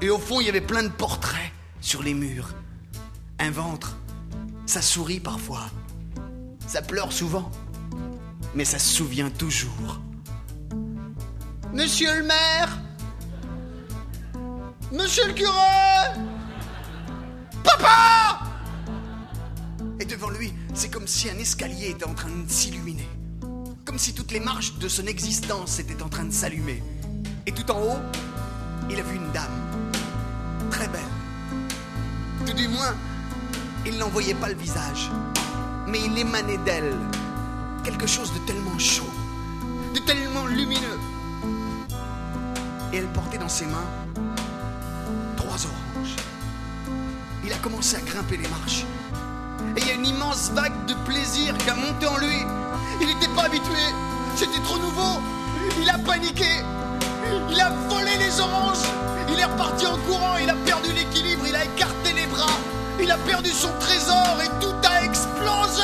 Et 0.00 0.10
au 0.10 0.18
fond, 0.18 0.40
il 0.40 0.46
y 0.46 0.48
avait 0.48 0.60
plein 0.60 0.82
de 0.82 0.88
portraits 0.88 1.52
sur 1.80 2.02
les 2.02 2.14
murs. 2.14 2.54
Un 3.38 3.50
ventre, 3.50 3.96
ça 4.66 4.80
sourit 4.80 5.20
parfois, 5.20 5.64
ça 6.66 6.82
pleure 6.82 7.12
souvent, 7.12 7.50
mais 8.54 8.64
ça 8.64 8.78
se 8.78 8.94
souvient 8.94 9.30
toujours. 9.30 10.00
Monsieur 11.72 12.14
le 12.18 12.22
maire 12.22 12.78
Monsieur 14.92 15.26
le 15.26 15.32
curé 15.32 15.50
Papa 17.64 18.43
Et 20.00 20.04
devant 20.04 20.30
lui, 20.30 20.52
c'est 20.74 20.90
comme 20.90 21.06
si 21.06 21.30
un 21.30 21.38
escalier 21.38 21.90
était 21.90 22.06
en 22.06 22.14
train 22.14 22.28
de 22.28 22.50
s'illuminer. 22.50 23.08
Comme 23.84 23.98
si 23.98 24.12
toutes 24.12 24.32
les 24.32 24.40
marches 24.40 24.74
de 24.78 24.88
son 24.88 25.06
existence 25.06 25.78
étaient 25.78 26.02
en 26.02 26.08
train 26.08 26.24
de 26.24 26.32
s'allumer. 26.32 26.82
Et 27.46 27.52
tout 27.52 27.70
en 27.70 27.80
haut, 27.80 27.98
il 28.90 28.98
a 28.98 29.02
vu 29.02 29.16
une 29.16 29.30
dame. 29.32 29.52
Très 30.70 30.88
belle. 30.88 31.00
Tout 32.46 32.54
du 32.54 32.66
moins, 32.68 32.94
il 33.86 33.96
n'en 33.98 34.08
voyait 34.08 34.34
pas 34.34 34.48
le 34.48 34.56
visage. 34.56 35.10
Mais 35.86 36.00
il 36.04 36.18
émanait 36.18 36.58
d'elle 36.58 36.96
quelque 37.84 38.06
chose 38.06 38.32
de 38.32 38.38
tellement 38.46 38.78
chaud, 38.78 39.10
de 39.94 40.00
tellement 40.00 40.46
lumineux. 40.46 40.98
Et 42.92 42.96
elle 42.96 43.12
portait 43.12 43.38
dans 43.38 43.48
ses 43.48 43.66
mains 43.66 43.86
trois 45.36 45.58
oranges. 45.66 46.16
Il 47.44 47.52
a 47.52 47.58
commencé 47.58 47.96
à 47.96 48.00
grimper 48.00 48.38
les 48.38 48.48
marches. 48.48 48.84
Et 49.76 49.80
il 49.80 49.86
y 49.86 49.90
a 49.90 49.94
une 49.94 50.06
immense 50.06 50.50
vague 50.52 50.86
de 50.86 50.94
plaisir 51.04 51.56
qui 51.58 51.70
a 51.70 51.74
monté 51.74 52.06
en 52.06 52.16
lui. 52.18 52.42
Il 53.00 53.06
n'était 53.06 53.32
pas 53.34 53.44
habitué. 53.44 53.84
C'était 54.36 54.62
trop 54.62 54.78
nouveau. 54.78 55.20
Il 55.80 55.88
a 55.88 55.98
paniqué. 55.98 56.60
Il 57.50 57.60
a 57.60 57.70
volé 57.88 58.16
les 58.18 58.40
oranges. 58.40 58.86
Il 59.32 59.38
est 59.38 59.44
reparti 59.44 59.86
en 59.86 59.98
courant. 59.98 60.36
Il 60.38 60.48
a 60.48 60.54
perdu 60.54 60.92
l'équilibre. 60.92 61.46
Il 61.46 61.56
a 61.56 61.64
écarté 61.64 62.12
les 62.12 62.26
bras. 62.26 62.58
Il 63.00 63.10
a 63.10 63.18
perdu 63.18 63.50
son 63.50 63.76
trésor 63.80 64.40
et 64.42 64.48
tout 64.60 64.88
a 64.88 65.04
explosé. 65.04 65.82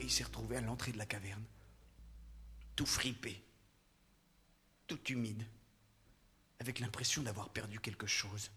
Et 0.00 0.04
il 0.04 0.10
s'est 0.10 0.24
retrouvé 0.24 0.56
à 0.56 0.60
l'entrée 0.62 0.92
de 0.92 0.98
la 0.98 1.06
caverne, 1.06 1.44
tout 2.76 2.86
fripé, 2.86 3.42
tout 4.86 5.00
humide, 5.08 5.44
avec 6.58 6.78
l'impression 6.80 7.22
d'avoir 7.22 7.50
perdu 7.50 7.80
quelque 7.80 8.06
chose. 8.06 8.50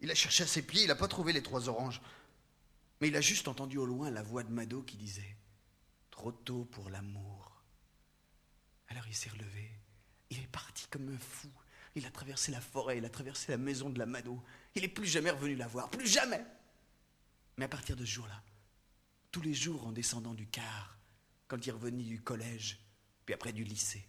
Il 0.00 0.10
a 0.10 0.14
cherché 0.14 0.44
à 0.44 0.46
ses 0.46 0.62
pieds, 0.62 0.82
il 0.82 0.88
n'a 0.88 0.94
pas 0.94 1.08
trouvé 1.08 1.32
les 1.32 1.42
trois 1.42 1.68
oranges. 1.68 2.00
Mais 3.00 3.08
il 3.08 3.16
a 3.16 3.20
juste 3.20 3.48
entendu 3.48 3.78
au 3.78 3.86
loin 3.86 4.10
la 4.10 4.22
voix 4.22 4.42
de 4.42 4.50
Mado 4.50 4.82
qui 4.82 4.96
disait 4.96 5.36
Trop 6.10 6.32
tôt 6.32 6.64
pour 6.64 6.90
l'amour. 6.90 7.62
Alors 8.88 9.06
il 9.06 9.14
s'est 9.14 9.30
relevé. 9.30 9.70
Il 10.30 10.38
est 10.38 10.50
parti 10.50 10.86
comme 10.88 11.08
un 11.08 11.18
fou. 11.18 11.50
Il 11.94 12.04
a 12.06 12.10
traversé 12.10 12.52
la 12.52 12.60
forêt, 12.60 12.98
il 12.98 13.04
a 13.04 13.10
traversé 13.10 13.52
la 13.52 13.58
maison 13.58 13.88
de 13.88 13.98
la 13.98 14.06
Mado. 14.06 14.42
Il 14.74 14.82
n'est 14.82 14.88
plus 14.88 15.06
jamais 15.06 15.30
revenu 15.30 15.56
la 15.56 15.66
voir, 15.66 15.88
plus 15.88 16.06
jamais. 16.06 16.44
Mais 17.56 17.64
à 17.64 17.68
partir 17.68 17.96
de 17.96 18.04
ce 18.04 18.10
jour-là, 18.10 18.42
tous 19.32 19.40
les 19.40 19.54
jours 19.54 19.86
en 19.86 19.92
descendant 19.92 20.34
du 20.34 20.46
car, 20.46 20.98
quand 21.48 21.66
il 21.66 21.70
revenait 21.70 22.02
du 22.02 22.20
collège, 22.20 22.78
puis 23.24 23.34
après 23.34 23.52
du 23.52 23.64
lycée, 23.64 24.06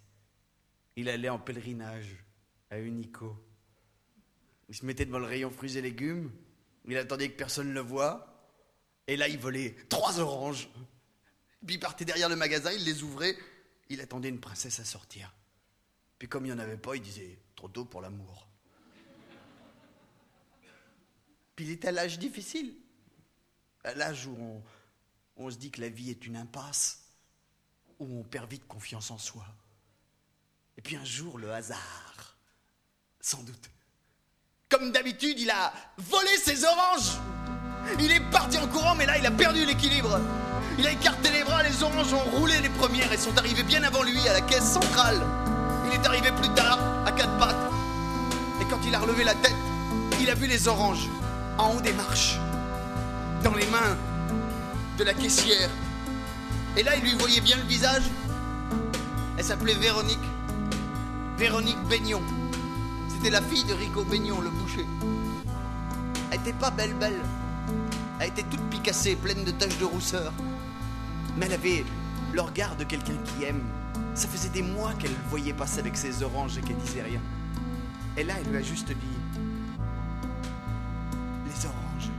il 0.97 1.07
allait 1.07 1.29
en 1.29 1.39
pèlerinage 1.39 2.17
à 2.69 2.79
Unico. 2.79 3.41
Il 4.69 4.75
se 4.75 4.85
mettait 4.85 5.05
devant 5.05 5.19
le 5.19 5.25
rayon 5.25 5.49
fruits 5.49 5.77
et 5.77 5.81
légumes, 5.81 6.31
il 6.85 6.97
attendait 6.97 7.29
que 7.29 7.37
personne 7.37 7.69
ne 7.69 7.73
le 7.73 7.81
voie, 7.81 8.49
et 9.07 9.17
là 9.17 9.27
il 9.27 9.37
volait 9.37 9.75
trois 9.89 10.19
oranges. 10.19 10.69
Puis 11.65 11.75
il 11.75 11.79
partait 11.79 12.05
derrière 12.05 12.29
le 12.29 12.35
magasin, 12.35 12.71
il 12.71 12.83
les 12.83 13.03
ouvrait, 13.03 13.37
il 13.89 14.01
attendait 14.01 14.29
une 14.29 14.39
princesse 14.39 14.79
à 14.79 14.85
sortir. 14.85 15.33
Puis 16.19 16.27
comme 16.27 16.45
il 16.45 16.49
n'y 16.49 16.55
en 16.55 16.59
avait 16.59 16.77
pas, 16.77 16.95
il 16.95 17.01
disait 17.01 17.39
trop 17.55 17.67
tôt 17.67 17.85
pour 17.85 18.01
l'amour. 18.01 18.47
Puis 21.55 21.65
il 21.65 21.71
est 21.71 21.85
à 21.85 21.91
l'âge 21.91 22.19
difficile. 22.19 22.75
À 23.83 23.93
l'âge 23.93 24.27
où 24.27 24.35
on, 24.37 24.63
on 25.37 25.49
se 25.49 25.57
dit 25.57 25.71
que 25.71 25.81
la 25.81 25.89
vie 25.89 26.09
est 26.09 26.25
une 26.25 26.35
impasse, 26.35 27.11
où 27.99 28.19
on 28.19 28.23
perd 28.23 28.49
vite 28.49 28.67
confiance 28.67 29.11
en 29.11 29.17
soi. 29.17 29.45
Et 30.77 30.81
puis 30.81 30.95
un 30.95 31.05
jour, 31.05 31.37
le 31.37 31.51
hasard, 31.51 32.37
sans 33.19 33.41
doute. 33.43 33.69
Comme 34.69 34.91
d'habitude, 34.91 35.39
il 35.39 35.49
a 35.49 35.71
volé 35.97 36.27
ses 36.43 36.65
oranges. 36.65 37.17
Il 37.99 38.11
est 38.11 38.19
parti 38.31 38.57
en 38.57 38.67
courant, 38.67 38.95
mais 38.95 39.05
là, 39.05 39.17
il 39.17 39.25
a 39.25 39.31
perdu 39.31 39.63
l'équilibre. 39.63 40.19
Il 40.77 40.85
a 40.85 40.91
écarté 40.91 41.31
les 41.31 41.45
bras, 41.45 41.63
les 41.63 41.83
oranges 41.83 42.11
ont 42.11 42.37
roulé 42.37 42.59
les 42.59 42.67
premières 42.69 43.11
et 43.13 43.17
sont 43.17 43.35
arrivées 43.37 43.63
bien 43.63 43.81
avant 43.83 44.03
lui 44.03 44.27
à 44.27 44.33
la 44.33 44.41
caisse 44.41 44.73
centrale. 44.73 45.21
Il 45.87 45.93
est 45.93 46.05
arrivé 46.05 46.31
plus 46.33 46.49
tard, 46.49 46.79
à 47.05 47.13
quatre 47.13 47.37
pattes. 47.37 47.55
Et 48.61 48.65
quand 48.69 48.79
il 48.85 48.93
a 48.93 48.99
relevé 48.99 49.23
la 49.23 49.35
tête, 49.35 49.55
il 50.19 50.29
a 50.29 50.35
vu 50.35 50.47
les 50.47 50.67
oranges 50.67 51.07
en 51.57 51.73
haut 51.73 51.81
des 51.81 51.93
marches, 51.93 52.37
dans 53.45 53.53
les 53.53 53.65
mains 53.67 53.95
de 54.97 55.05
la 55.05 55.13
caissière. 55.13 55.69
Et 56.75 56.83
là, 56.83 56.97
il 56.97 57.03
lui 57.03 57.13
voyait 57.17 57.41
bien 57.41 57.55
le 57.55 57.63
visage. 57.63 58.03
Elle 59.37 59.45
s'appelait 59.45 59.75
Véronique. 59.75 60.19
Véronique 61.37 61.81
Baignon. 61.87 62.21
C'était 63.17 63.31
la 63.31 63.41
fille 63.41 63.63
de 63.63 63.73
Rico 63.73 64.03
Baignon, 64.03 64.41
le 64.41 64.51
boucher. 64.51 64.85
Elle 66.29 66.39
était 66.39 66.53
pas 66.53 66.69
belle, 66.69 66.93
belle. 66.93 67.19
Elle 68.19 68.29
était 68.29 68.43
toute 68.43 68.61
picassée, 68.69 69.15
pleine 69.15 69.43
de 69.43 69.49
taches 69.49 69.79
de 69.79 69.85
rousseur. 69.85 70.31
Mais 71.35 71.47
elle 71.47 71.53
avait 71.53 71.83
le 72.31 72.41
regard 72.41 72.75
de 72.75 72.83
quelqu'un 72.83 73.17
qui 73.25 73.45
aime. 73.45 73.63
Ça 74.13 74.27
faisait 74.27 74.49
des 74.49 74.61
mois 74.61 74.93
qu'elle 74.99 75.09
le 75.09 75.29
voyait 75.31 75.53
passer 75.53 75.79
avec 75.79 75.97
ses 75.97 76.21
oranges 76.21 76.59
et 76.59 76.61
qu'elle 76.61 76.77
disait 76.77 77.01
rien. 77.01 77.19
Et 78.17 78.23
là, 78.23 78.35
elle 78.39 78.51
lui 78.51 78.57
a 78.57 78.61
juste 78.61 78.89
dit 78.89 79.17
Les 81.47 81.65
oranges, 81.65 82.11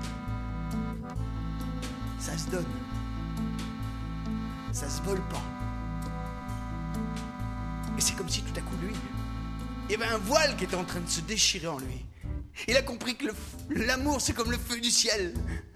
ça 2.19 2.37
se 2.37 2.51
donne. 2.51 2.67
Ça 4.73 4.91
se 4.91 5.01
vole 5.03 5.23
pas. 5.31 5.45
Et 7.97 8.01
c'est 8.01 8.17
comme 8.17 8.29
si 8.29 8.43
tout 8.43 8.59
à 8.59 8.63
coup, 8.63 8.75
lui, 8.83 8.95
il 9.89 9.93
y 9.93 9.95
avait 9.95 10.13
un 10.13 10.19
voile 10.19 10.55
qui 10.57 10.65
était 10.65 10.77
en 10.77 10.85
train 10.85 11.01
de 11.01 11.09
se 11.09 11.21
déchirer 11.23 11.67
en 11.67 11.79
lui. 11.79 12.05
Il 12.67 12.77
a 12.77 12.83
compris 12.83 13.17
que 13.17 13.27
l'amour, 13.71 14.21
c'est 14.21 14.33
comme 14.33 14.51
le 14.51 14.59
feu 14.59 14.81
du 14.81 14.91
ciel. 14.91 15.33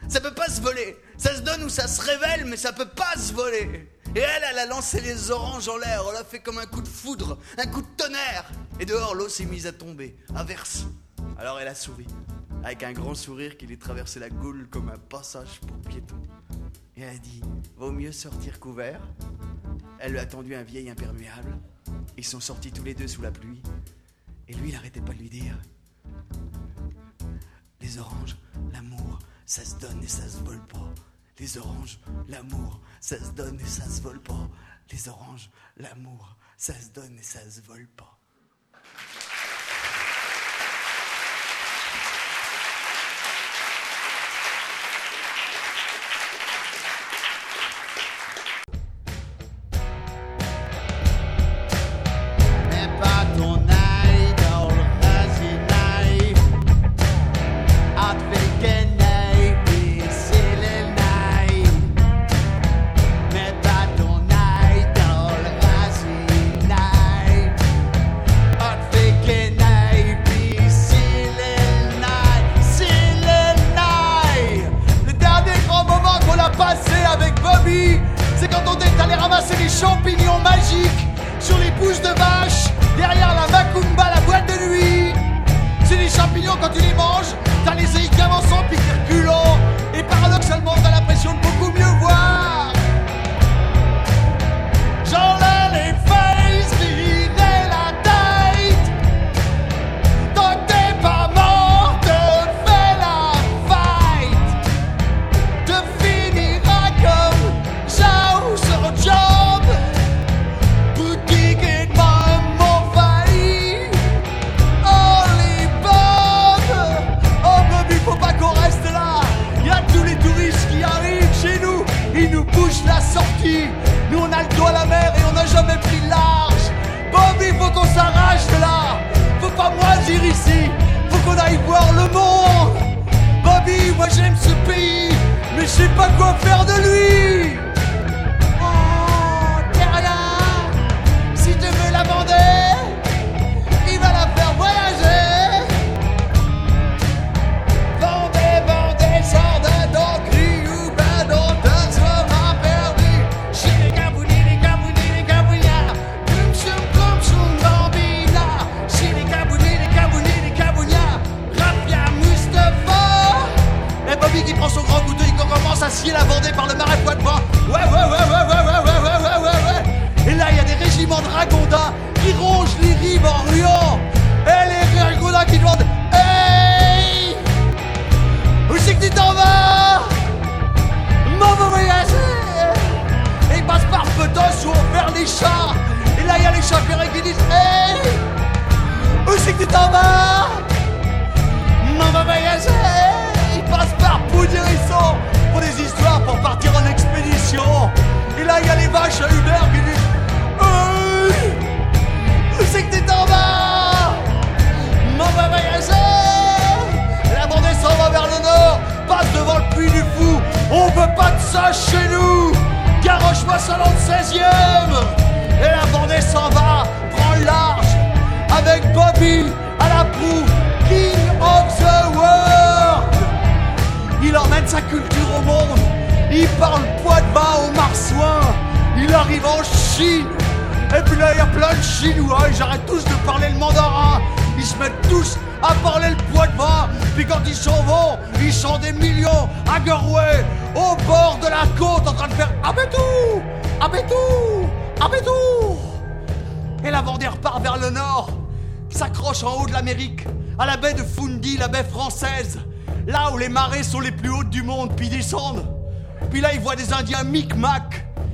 Ça 0.08 0.20
peut 0.20 0.34
pas 0.34 0.48
se 0.48 0.60
voler. 0.60 0.96
Ça 1.16 1.34
se 1.34 1.40
donne 1.40 1.62
ou 1.64 1.68
ça 1.68 1.86
se 1.86 2.00
révèle, 2.00 2.44
mais 2.46 2.56
ça 2.56 2.72
peut 2.72 2.88
pas 2.88 3.16
se 3.16 3.32
voler. 3.32 3.88
Et 4.14 4.18
elle, 4.20 4.42
elle 4.50 4.58
a 4.58 4.66
lancé 4.66 5.00
les 5.00 5.30
oranges 5.30 5.68
en 5.68 5.78
l'air. 5.78 6.02
Elle 6.10 6.16
a 6.16 6.24
fait 6.24 6.40
comme 6.40 6.58
un 6.58 6.66
coup 6.66 6.82
de 6.82 6.88
foudre, 6.88 7.38
un 7.56 7.66
coup 7.66 7.80
de 7.80 7.86
tonnerre. 7.96 8.50
Et 8.80 8.84
dehors, 8.84 9.14
l'eau 9.14 9.28
s'est 9.28 9.46
mise 9.46 9.66
à 9.66 9.72
tomber, 9.72 10.16
à 10.34 10.44
verse. 10.44 10.84
Alors 11.38 11.58
elle 11.60 11.68
a 11.68 11.74
souri, 11.74 12.06
avec 12.62 12.82
un 12.82 12.92
grand 12.92 13.14
sourire 13.14 13.56
qui 13.56 13.66
lui 13.66 13.78
traversait 13.78 14.20
la 14.20 14.28
goule 14.28 14.68
comme 14.70 14.90
un 14.90 14.98
passage 14.98 15.60
pour 15.60 15.78
piéton. 15.88 16.20
Et 16.96 17.02
elle 17.02 17.16
a 17.16 17.18
dit 17.18 17.40
Vaut 17.76 17.92
mieux 17.92 18.12
sortir 18.12 18.60
couvert. 18.60 19.00
Elle 19.98 20.12
lui 20.12 20.18
a 20.18 20.26
tendu 20.26 20.54
un 20.54 20.62
vieil 20.62 20.90
imperméable. 20.90 21.56
Ils 22.18 22.24
sont 22.24 22.40
sortis 22.40 22.72
tous 22.72 22.84
les 22.84 22.94
deux 22.94 23.08
sous 23.08 23.22
la 23.22 23.30
pluie. 23.30 23.62
Et 24.52 24.54
lui, 24.56 24.68
il 24.68 24.76
arrêtait 24.76 25.00
pas 25.00 25.14
de 25.14 25.18
lui 25.18 25.30
dire 25.30 25.58
Les 27.80 27.98
oranges, 27.98 28.36
l'amour, 28.70 29.18
ça 29.46 29.64
se 29.64 29.76
donne 29.76 30.02
et 30.02 30.08
ça 30.08 30.28
se 30.28 30.42
vole 30.44 30.64
pas. 30.66 30.92
Les 31.38 31.56
oranges, 31.56 31.98
l'amour, 32.28 32.80
ça 33.00 33.18
se 33.18 33.30
donne 33.32 33.58
et 33.58 33.64
ça 33.64 33.84
se 33.84 34.02
vole 34.02 34.20
pas. 34.20 34.50
Les 34.92 35.08
oranges, 35.08 35.50
l'amour, 35.78 36.36
ça 36.58 36.78
se 36.78 36.90
donne 36.90 37.18
et 37.18 37.22
ça 37.22 37.50
se 37.50 37.62
vole 37.62 37.88
pas. 37.96 38.18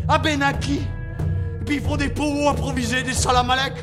À 0.09 0.19
Benaki. 0.19 0.81
Puis 1.67 1.77
ils 1.77 1.83
font 1.83 1.97
des 1.97 2.09
pots 2.09 2.49
improvisés, 2.49 3.03
des 3.03 3.13
salamalek. 3.13 3.75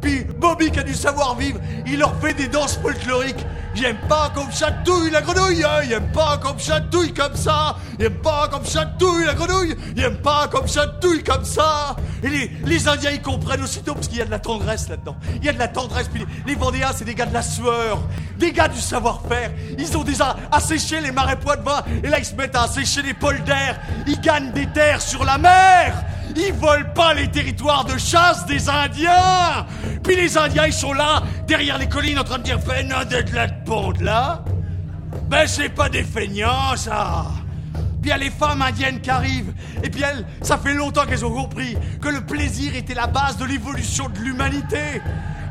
Puis 0.00 0.24
Bobby 0.38 0.70
qui 0.70 0.78
a 0.78 0.82
du 0.82 0.94
savoir-vivre, 0.94 1.58
il 1.86 1.98
leur 1.98 2.14
fait 2.20 2.34
des 2.34 2.48
danses 2.48 2.76
folkloriques. 2.76 3.44
J'aime 3.74 3.96
pas 4.08 4.30
comme 4.34 4.52
chatouille 4.52 5.10
la 5.10 5.22
grenouille, 5.22 5.64
hein. 5.64 5.80
il 5.84 5.92
aime 5.92 6.12
pas 6.12 6.38
comme 6.38 6.58
chatouille 6.58 7.12
comme 7.14 7.34
ça, 7.34 7.76
il 7.98 8.04
aime 8.04 8.14
pas 8.14 8.48
comme 8.48 8.64
chatouille 8.64 9.24
la 9.24 9.34
grenouille, 9.34 9.76
il 9.96 10.02
aime 10.02 10.16
pas 10.16 10.48
comme 10.48 10.66
chatouille 10.66 11.22
comme 11.22 11.44
ça. 11.44 11.96
Et 12.22 12.50
les, 12.64 12.88
Indiens 12.88 13.10
ils 13.12 13.22
comprennent 13.22 13.62
aussitôt 13.62 13.94
parce 13.94 14.08
qu'il 14.08 14.18
y 14.18 14.22
a 14.22 14.24
de 14.24 14.30
la 14.30 14.38
tendresse 14.38 14.88
là-dedans. 14.88 15.16
Il 15.36 15.44
y 15.44 15.48
a 15.48 15.52
de 15.52 15.58
la 15.58 15.68
tendresse, 15.68 16.08
puis 16.08 16.24
les, 16.46 16.54
Vendéens 16.54 16.90
c'est 16.94 17.04
des 17.04 17.14
gars 17.14 17.26
de 17.26 17.34
la 17.34 17.42
sueur, 17.42 18.00
des 18.38 18.52
gars 18.52 18.68
du 18.68 18.80
savoir-faire. 18.80 19.50
Ils 19.78 19.96
ont 19.96 20.04
déjà 20.04 20.36
asséché 20.50 21.00
les 21.00 21.12
marais 21.12 21.36
poids 21.36 21.56
de 21.56 21.62
vin 21.62 21.82
et 22.02 22.08
là 22.08 22.18
ils 22.18 22.24
se 22.24 22.34
mettent 22.34 22.56
à 22.56 22.64
assécher 22.64 23.02
les 23.02 23.14
polders. 23.14 23.78
Ils 24.06 24.20
gagnent 24.20 24.52
des 24.52 24.66
terres 24.66 25.02
sur 25.02 25.24
la 25.24 25.38
mer. 25.38 26.04
Ils 26.36 26.52
volent 26.52 26.92
pas 26.94 27.14
les 27.14 27.30
territoires 27.30 27.84
de 27.84 27.96
chasse 27.96 28.44
des 28.46 28.68
Indiens 28.68 29.66
Puis 30.02 30.16
les 30.16 30.36
Indiens, 30.36 30.66
ils 30.66 30.72
sont 30.72 30.92
là, 30.92 31.22
derrière 31.46 31.78
les 31.78 31.88
collines, 31.88 32.18
en 32.18 32.24
train 32.24 32.38
de 32.38 32.42
dire 32.42 32.58
«Fais 32.66 32.82
d'être 32.82 33.32
là 33.32 33.46
de 33.46 34.04
là!» 34.04 34.44
Ben, 35.28 35.46
c'est 35.46 35.68
pas 35.68 35.88
des 35.88 36.02
feignants, 36.02 36.76
ça 36.76 37.26
Puis 38.04 38.10
il 38.10 38.18
y 38.18 38.20
a 38.20 38.22
les 38.22 38.30
femmes 38.30 38.60
indiennes 38.60 39.00
qui 39.00 39.08
arrivent. 39.08 39.54
Et 39.82 39.88
puis 39.88 40.02
elles, 40.02 40.26
ça 40.42 40.58
fait 40.58 40.74
longtemps 40.74 41.06
qu'elles 41.06 41.24
ont 41.24 41.32
compris 41.32 41.74
que 42.02 42.08
le 42.08 42.20
plaisir 42.20 42.76
était 42.76 42.92
la 42.92 43.06
base 43.06 43.38
de 43.38 43.46
l'évolution 43.46 44.10
de 44.10 44.18
l'humanité. 44.18 45.00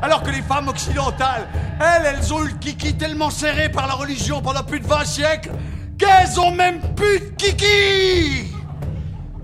Alors 0.00 0.22
que 0.22 0.30
les 0.30 0.40
femmes 0.40 0.68
occidentales, 0.68 1.48
elles, 1.80 2.14
elles 2.14 2.32
ont 2.32 2.44
eu 2.44 2.50
le 2.50 2.54
kiki 2.54 2.96
tellement 2.96 3.30
serré 3.30 3.70
par 3.70 3.88
la 3.88 3.94
religion 3.94 4.40
pendant 4.40 4.62
plus 4.62 4.78
de 4.78 4.86
20 4.86 5.04
siècles 5.04 5.50
qu'elles 5.98 6.38
ont 6.38 6.52
même 6.52 6.78
plus 6.94 7.18
de 7.18 7.34
kiki 7.36 8.54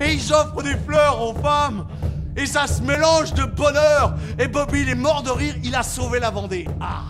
et 0.01 0.13
ils 0.13 0.33
offrent 0.33 0.63
des 0.63 0.77
fleurs 0.77 1.21
aux 1.21 1.35
femmes. 1.35 1.89
Et 2.37 2.47
ça 2.47 2.69
se 2.69 2.81
mélange 2.81 3.35
de 3.35 3.43
bonheur. 3.43 4.15
Et 4.39 4.47
Bobby, 4.47 4.83
il 4.83 4.89
est 4.89 4.95
mort 4.95 5.25
de 5.25 5.31
rire, 5.31 5.57
il 5.65 5.75
a 5.75 5.83
sauvé 5.83 6.21
la 6.21 6.31
Vendée. 6.31 6.69
Ah 6.81 7.10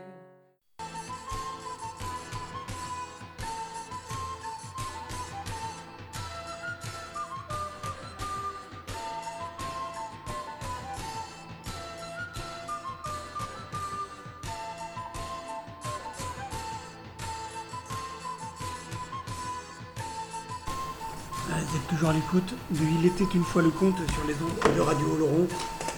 Vous 21.71 21.77
êtes 21.77 21.87
toujours 21.87 22.09
à 22.09 22.13
l'écoute 22.13 22.53
de 22.71 22.79
Il 22.99 23.05
était 23.05 23.23
une 23.33 23.45
fois 23.45 23.61
le 23.61 23.69
conte 23.69 23.95
sur 23.95 24.27
les 24.27 24.33
ondes 24.33 24.75
de 24.75 24.81
Radio 24.81 25.05
Laurent. 25.17 25.47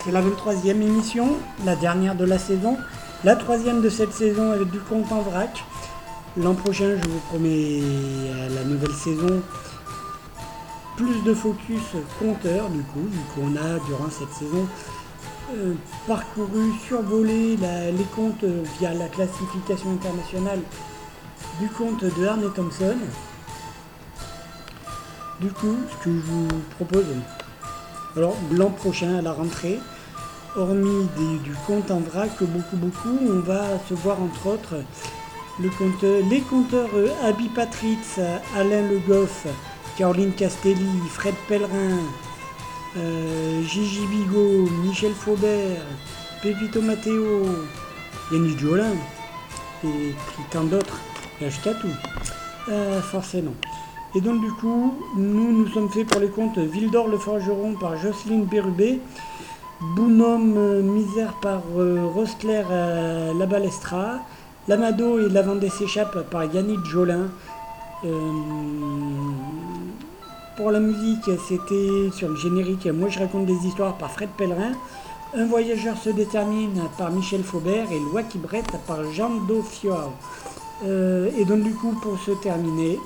C'est 0.05 0.11
la 0.11 0.21
23e 0.21 0.69
émission, 0.69 1.35
la 1.65 1.75
dernière 1.75 2.13
de 2.13 2.25
la 2.25 2.37
saison, 2.37 2.77
la 3.23 3.35
troisième 3.35 3.81
de 3.81 3.89
cette 3.89 4.13
saison 4.13 4.51
avec 4.51 4.69
du 4.69 4.79
conte 4.79 5.11
en 5.11 5.21
vrac. 5.21 5.63
L'an 6.37 6.53
prochain, 6.53 6.95
je 7.01 7.09
vous 7.09 7.19
promets 7.29 7.81
la 8.53 8.63
nouvelle 8.65 8.93
saison 8.93 9.41
plus 10.95 11.23
de 11.23 11.33
focus 11.33 11.81
compteur 12.19 12.69
du 12.69 12.83
coup, 12.83 13.07
vu 13.09 13.19
qu'on 13.33 13.55
a 13.55 13.79
durant 13.87 14.11
cette 14.11 14.31
saison 14.31 14.67
euh, 15.55 15.73
parcouru, 16.05 16.71
survolé 16.87 17.57
les 17.57 18.05
comptes 18.15 18.45
via 18.77 18.93
la 18.93 19.07
classification 19.07 19.93
internationale 19.93 20.59
du 21.59 21.67
compte 21.69 22.03
de 22.03 22.27
Arne 22.27 22.53
Thompson. 22.53 22.97
Du 25.43 25.49
coup, 25.51 25.75
ce 25.91 26.05
que 26.05 26.09
je 26.15 26.21
vous 26.31 26.47
propose, 26.77 27.03
alors 28.15 28.37
l'an 28.51 28.69
prochain 28.69 29.17
à 29.17 29.21
la 29.21 29.33
rentrée, 29.33 29.77
hormis 30.55 31.05
des- 31.17 31.39
du 31.39 31.53
compte 31.67 31.91
en 31.91 31.99
vrac, 31.99 32.31
beaucoup 32.41 32.77
beaucoup, 32.77 33.17
on 33.29 33.39
va 33.39 33.63
se 33.89 33.93
voir 33.93 34.21
entre 34.21 34.47
autres 34.47 34.75
le 35.59 35.69
compteur- 35.69 36.21
les 36.29 36.39
compteurs 36.39 36.87
euh, 36.95 37.09
Abby 37.25 37.49
Patritz, 37.49 38.19
Alain 38.55 38.87
Le 38.87 38.99
Goff, 38.99 39.45
Caroline 39.97 40.31
Castelli, 40.31 40.87
Fred 41.09 41.35
Pellerin, 41.49 41.99
euh, 42.95 43.61
Gigi 43.63 44.05
Bigot, 44.07 44.69
Michel 44.85 45.11
Faubert, 45.13 45.81
Pépito 46.41 46.81
Matteo, 46.81 47.45
Yannick 48.31 48.59
Jolin, 48.59 48.93
et 49.83 49.87
puis 50.27 50.43
tant 50.51 50.63
d'autres, 50.63 50.99
Ashkatou, 51.45 51.89
euh, 52.69 53.01
forcément. 53.01 53.55
Et 54.15 54.21
donc 54.21 54.41
du 54.41 54.51
coup, 54.51 54.93
nous 55.17 55.51
nous 55.51 55.67
sommes 55.67 55.89
faits 55.89 56.07
pour 56.07 56.21
les 56.21 56.27
comptes 56.27 56.59
Vildor 56.59 57.07
le 57.07 57.17
Forgeron 57.17 57.73
par 57.73 57.97
Jocelyne 57.97 58.45
Bérubé, 58.45 58.99
Bounhomme 59.95 60.55
euh, 60.55 60.81
Misère 60.83 61.33
par 61.41 61.61
euh, 61.77 62.05
Rostler 62.13 62.63
euh, 62.69 63.33
Lamado 64.67 65.19
et 65.19 65.29
La 65.29 65.41
Vendée 65.41 65.69
s'échappe 65.69 66.29
par 66.29 66.45
Yannick 66.45 66.85
Jolin. 66.85 67.27
Euh, 68.05 68.31
pour 70.57 70.69
la 70.69 70.79
musique, 70.79 71.31
c'était 71.47 72.11
sur 72.13 72.29
le 72.29 72.35
générique 72.35 72.85
Moi 72.85 73.09
je 73.09 73.17
raconte 73.17 73.47
des 73.47 73.65
histoires 73.65 73.97
par 73.97 74.11
Fred 74.11 74.29
Pellerin. 74.37 74.73
Un 75.35 75.47
voyageur 75.47 75.97
se 75.97 76.11
détermine 76.11 76.83
par 76.95 77.09
Michel 77.09 77.43
Faubert 77.43 77.91
et 77.91 77.99
Loi 77.99 78.21
qui 78.21 78.37
brette 78.37 78.71
par 78.85 79.03
Jean 79.11 79.31
Daufior. 79.47 80.13
Euh, 80.85 81.31
et 81.37 81.45
donc 81.45 81.63
du 81.63 81.73
coup, 81.73 81.93
pour 82.01 82.19
se 82.19 82.31
terminer, 82.31 82.99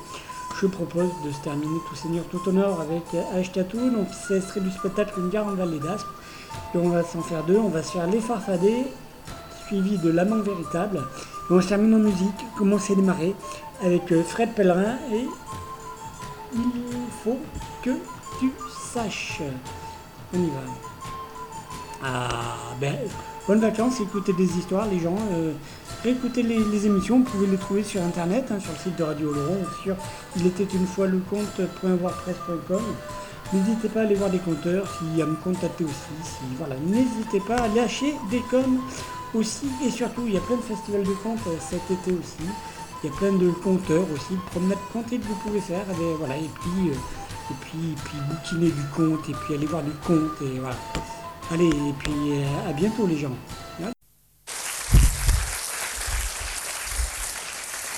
je 0.59 0.67
propose 0.67 1.09
de 1.23 1.31
se 1.31 1.39
terminer 1.41 1.79
tout 1.87 1.95
seigneur 1.95 2.25
tout 2.31 2.41
honneur 2.47 2.81
avec 2.81 3.03
Ashkatou. 3.35 3.89
Donc 3.91 4.07
c'est 4.27 4.37
extrait 4.37 4.61
du 4.61 4.71
spectacle 4.71 5.13
Une 5.19 5.29
gare 5.29 5.47
en 5.47 5.53
Vallée 5.53 5.79
d'Aspe. 5.79 6.07
Et 6.73 6.77
on 6.77 6.89
va 6.89 7.03
s'en 7.03 7.21
faire 7.21 7.43
deux. 7.43 7.57
On 7.57 7.69
va 7.69 7.83
se 7.83 7.91
faire 7.91 8.07
Les 8.07 8.19
Farfadets 8.19 8.87
suivi 9.67 9.97
de 9.97 10.09
L'amant 10.09 10.41
véritable. 10.41 11.03
Et 11.49 11.53
on 11.53 11.61
se 11.61 11.67
termine 11.67 11.93
en 11.95 11.99
musique, 11.99 12.45
comment 12.57 12.79
c'est 12.79 12.95
démarré, 12.95 13.35
avec 13.83 14.11
euh, 14.11 14.23
Fred 14.23 14.53
Pellerin 14.53 14.95
et 15.13 15.25
Il 16.53 16.61
faut 17.23 17.37
que 17.83 17.91
tu 18.39 18.51
saches. 18.93 19.41
On 20.33 20.37
y 20.37 20.47
va. 20.47 20.61
Ah, 22.03 22.29
ben, 22.79 22.95
bonnes 23.47 23.59
vacances, 23.59 23.99
écoutez 24.01 24.33
des 24.33 24.57
histoires, 24.57 24.87
les 24.87 24.99
gens. 24.99 25.15
Euh, 25.31 25.53
écoutez 26.05 26.43
les, 26.43 26.85
émissions, 26.85 27.19
vous 27.19 27.25
pouvez 27.25 27.47
les 27.47 27.57
trouver 27.57 27.83
sur 27.83 28.01
internet, 28.01 28.45
hein, 28.51 28.59
sur 28.59 28.71
le 28.71 28.77
site 28.77 28.95
de 28.97 29.03
Radio 29.03 29.33
Laurent, 29.33 29.57
sur 29.83 29.95
il 30.35 30.47
était 30.47 30.67
une 30.75 30.85
fois 30.85 31.07
le 31.07 31.19
compte.wordpress.com. 31.29 32.81
N'hésitez 33.53 33.87
pas 33.87 34.01
à 34.01 34.03
aller 34.03 34.15
voir 34.15 34.29
des 34.29 34.39
compteurs, 34.39 34.85
si, 34.87 35.21
à 35.21 35.25
me 35.25 35.35
contacter 35.35 35.85
aussi. 35.85 35.93
Si, 36.23 36.43
voilà, 36.57 36.75
n'hésitez 36.85 37.39
pas 37.39 37.55
à 37.55 37.67
lâcher 37.69 38.13
des 38.29 38.41
coms 38.51 38.79
aussi. 39.33 39.67
Et 39.85 39.89
surtout, 39.89 40.23
il 40.27 40.33
y 40.33 40.37
a 40.37 40.41
plein 40.41 40.57
de 40.57 40.61
festivals 40.61 41.03
de 41.03 41.13
contes 41.23 41.39
euh, 41.47 41.55
cet 41.59 41.89
été 41.89 42.11
aussi. 42.11 42.49
Il 43.03 43.09
y 43.09 43.13
a 43.13 43.15
plein 43.15 43.31
de 43.31 43.49
compteurs 43.49 44.05
aussi, 44.13 44.33
de 44.33 44.49
promenades 44.51 44.77
comptées 44.91 45.17
que 45.17 45.27
vous 45.27 45.35
pouvez 45.35 45.61
faire. 45.61 45.85
Et, 45.91 45.93
ben, 45.93 46.15
voilà, 46.19 46.35
et 46.35 46.49
puis, 46.59 46.89
euh, 46.89 47.51
et 47.51 47.55
puis, 47.61 47.95
puis 48.03 48.17
bouquiner 48.29 48.71
du 48.71 48.83
conte, 48.95 49.29
et 49.29 49.33
puis 49.33 49.53
aller 49.55 49.65
voir 49.65 49.83
du 49.83 49.91
conte, 50.05 50.41
et 50.41 50.59
voilà. 50.59 50.75
Allez, 51.51 51.67
et 51.67 51.93
puis 51.99 52.11
euh, 52.31 52.69
à 52.69 52.73
bientôt 52.73 53.07
les 53.07 53.17
gens. 53.17 53.35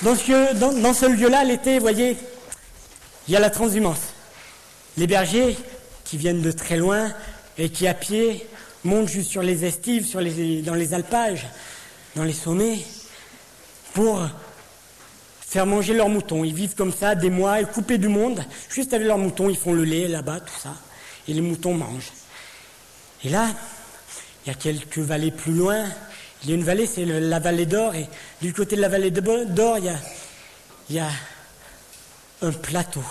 Dans 0.01 0.15
ce, 0.15 0.53
dans, 0.53 0.71
dans 0.71 0.93
ce 0.93 1.05
lieu-là, 1.07 1.43
l'été, 1.43 1.75
vous 1.75 1.81
voyez, 1.81 2.15
il 3.27 3.33
y 3.33 3.35
a 3.35 3.39
la 3.39 3.49
transhumance. 3.49 4.13
Les 4.95 5.07
bergers 5.07 5.57
qui 6.05 6.17
viennent 6.17 6.41
de 6.41 6.51
très 6.51 6.77
loin 6.77 7.13
et 7.57 7.69
qui 7.69 7.85
à 7.85 7.93
pied 7.93 8.47
montent 8.85 9.09
juste 9.09 9.29
sur 9.29 9.41
les 9.41 9.65
estives, 9.65 10.05
sur 10.05 10.21
les, 10.21 10.61
dans 10.61 10.73
les 10.73 10.93
alpages, 10.93 11.47
dans 12.15 12.23
les 12.23 12.33
sommets, 12.33 12.79
pour 13.93 14.21
faire 15.41 15.65
manger 15.65 15.93
leurs 15.93 16.07
moutons. 16.07 16.45
Ils 16.45 16.53
vivent 16.53 16.75
comme 16.75 16.93
ça 16.93 17.15
des 17.15 17.29
mois, 17.29 17.61
coupés 17.65 17.97
du 17.97 18.07
monde, 18.07 18.41
juste 18.69 18.93
avec 18.93 19.05
leurs 19.05 19.17
moutons, 19.17 19.49
ils 19.49 19.57
font 19.57 19.73
le 19.73 19.83
lait 19.83 20.07
là-bas, 20.07 20.39
tout 20.39 20.59
ça, 20.61 20.75
et 21.27 21.33
les 21.33 21.41
moutons 21.41 21.73
mangent. 21.73 22.13
Et 23.25 23.29
là, 23.29 23.47
il 24.45 24.49
y 24.49 24.51
a 24.51 24.55
quelques 24.55 24.99
vallées 24.99 25.31
plus 25.31 25.53
loin, 25.53 25.83
il 26.43 26.49
y 26.49 26.51
a 26.53 26.55
une 26.55 26.63
vallée, 26.63 26.85
c'est 26.85 27.05
la 27.05 27.39
vallée 27.39 27.65
d'Or, 27.65 27.95
et 27.95 28.07
du 28.41 28.53
côté 28.53 28.75
de 28.75 28.81
la 28.81 28.89
vallée 28.89 29.11
d'Or, 29.11 29.77
il 29.77 29.85
y 29.85 29.89
a, 29.89 29.99
il 30.89 30.95
y 30.95 30.99
a 30.99 31.09
un 32.41 32.51
plateau. 32.51 33.03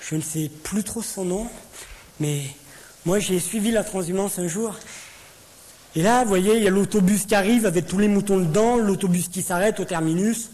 Je 0.00 0.16
ne 0.16 0.20
sais 0.20 0.48
plus 0.48 0.82
trop 0.82 1.02
son 1.02 1.24
nom, 1.24 1.48
mais 2.18 2.42
moi 3.04 3.18
j'ai 3.18 3.38
suivi 3.38 3.70
la 3.70 3.84
transhumance 3.84 4.38
un 4.38 4.48
jour. 4.48 4.74
Et 5.94 6.02
là, 6.02 6.22
vous 6.22 6.28
voyez, 6.28 6.56
il 6.56 6.62
y 6.62 6.66
a 6.66 6.70
l'autobus 6.70 7.26
qui 7.26 7.34
arrive 7.34 7.66
avec 7.66 7.86
tous 7.86 7.98
les 7.98 8.08
moutons 8.08 8.38
dedans, 8.38 8.76
l'autobus 8.76 9.28
qui 9.28 9.42
s'arrête 9.42 9.80
au 9.80 9.84
terminus, 9.84 10.50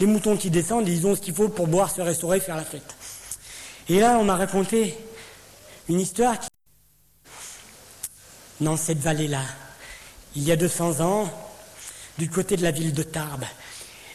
les 0.00 0.06
moutons 0.06 0.36
qui 0.36 0.50
descendent, 0.50 0.88
ils 0.88 1.06
ont 1.06 1.16
ce 1.16 1.20
qu'il 1.20 1.34
faut 1.34 1.48
pour 1.48 1.66
boire, 1.66 1.90
se 1.90 2.00
restaurer, 2.00 2.40
faire 2.40 2.56
la 2.56 2.64
fête. 2.64 2.94
Et 3.88 4.00
là, 4.00 4.18
on 4.18 4.24
m'a 4.24 4.36
raconté 4.36 4.96
une 5.88 6.00
histoire 6.00 6.38
qui... 6.38 6.48
dans 8.60 8.76
cette 8.76 8.98
vallée-là, 8.98 9.42
il 10.38 10.44
y 10.44 10.52
a 10.52 10.56
200 10.56 11.00
ans, 11.00 11.28
du 12.16 12.30
côté 12.30 12.56
de 12.56 12.62
la 12.62 12.70
ville 12.70 12.92
de 12.92 13.02
Tarbes. 13.02 13.44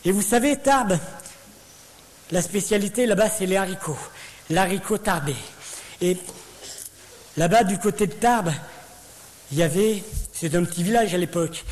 Et 0.06 0.12
vous 0.14 0.22
savez, 0.22 0.56
Tarbes, 0.56 0.98
la 2.32 2.42
spécialité 2.42 3.06
là-bas, 3.06 3.30
c'est 3.30 3.46
les 3.46 3.58
haricots, 3.58 3.98
l'haricot 4.50 4.98
tarbais. 4.98 5.36
Et 6.00 6.18
là-bas, 7.36 7.66
du 7.66 7.78
côté 7.78 8.08
de 8.08 8.14
Tarbes, 8.14 8.54
il 9.52 9.58
y 9.58 9.64
avait, 9.64 10.02
c'est 10.32 10.56
un 10.56 10.64
petit 10.64 10.82
village 10.82 11.14
à 11.14 11.18
l'époque, 11.18 11.66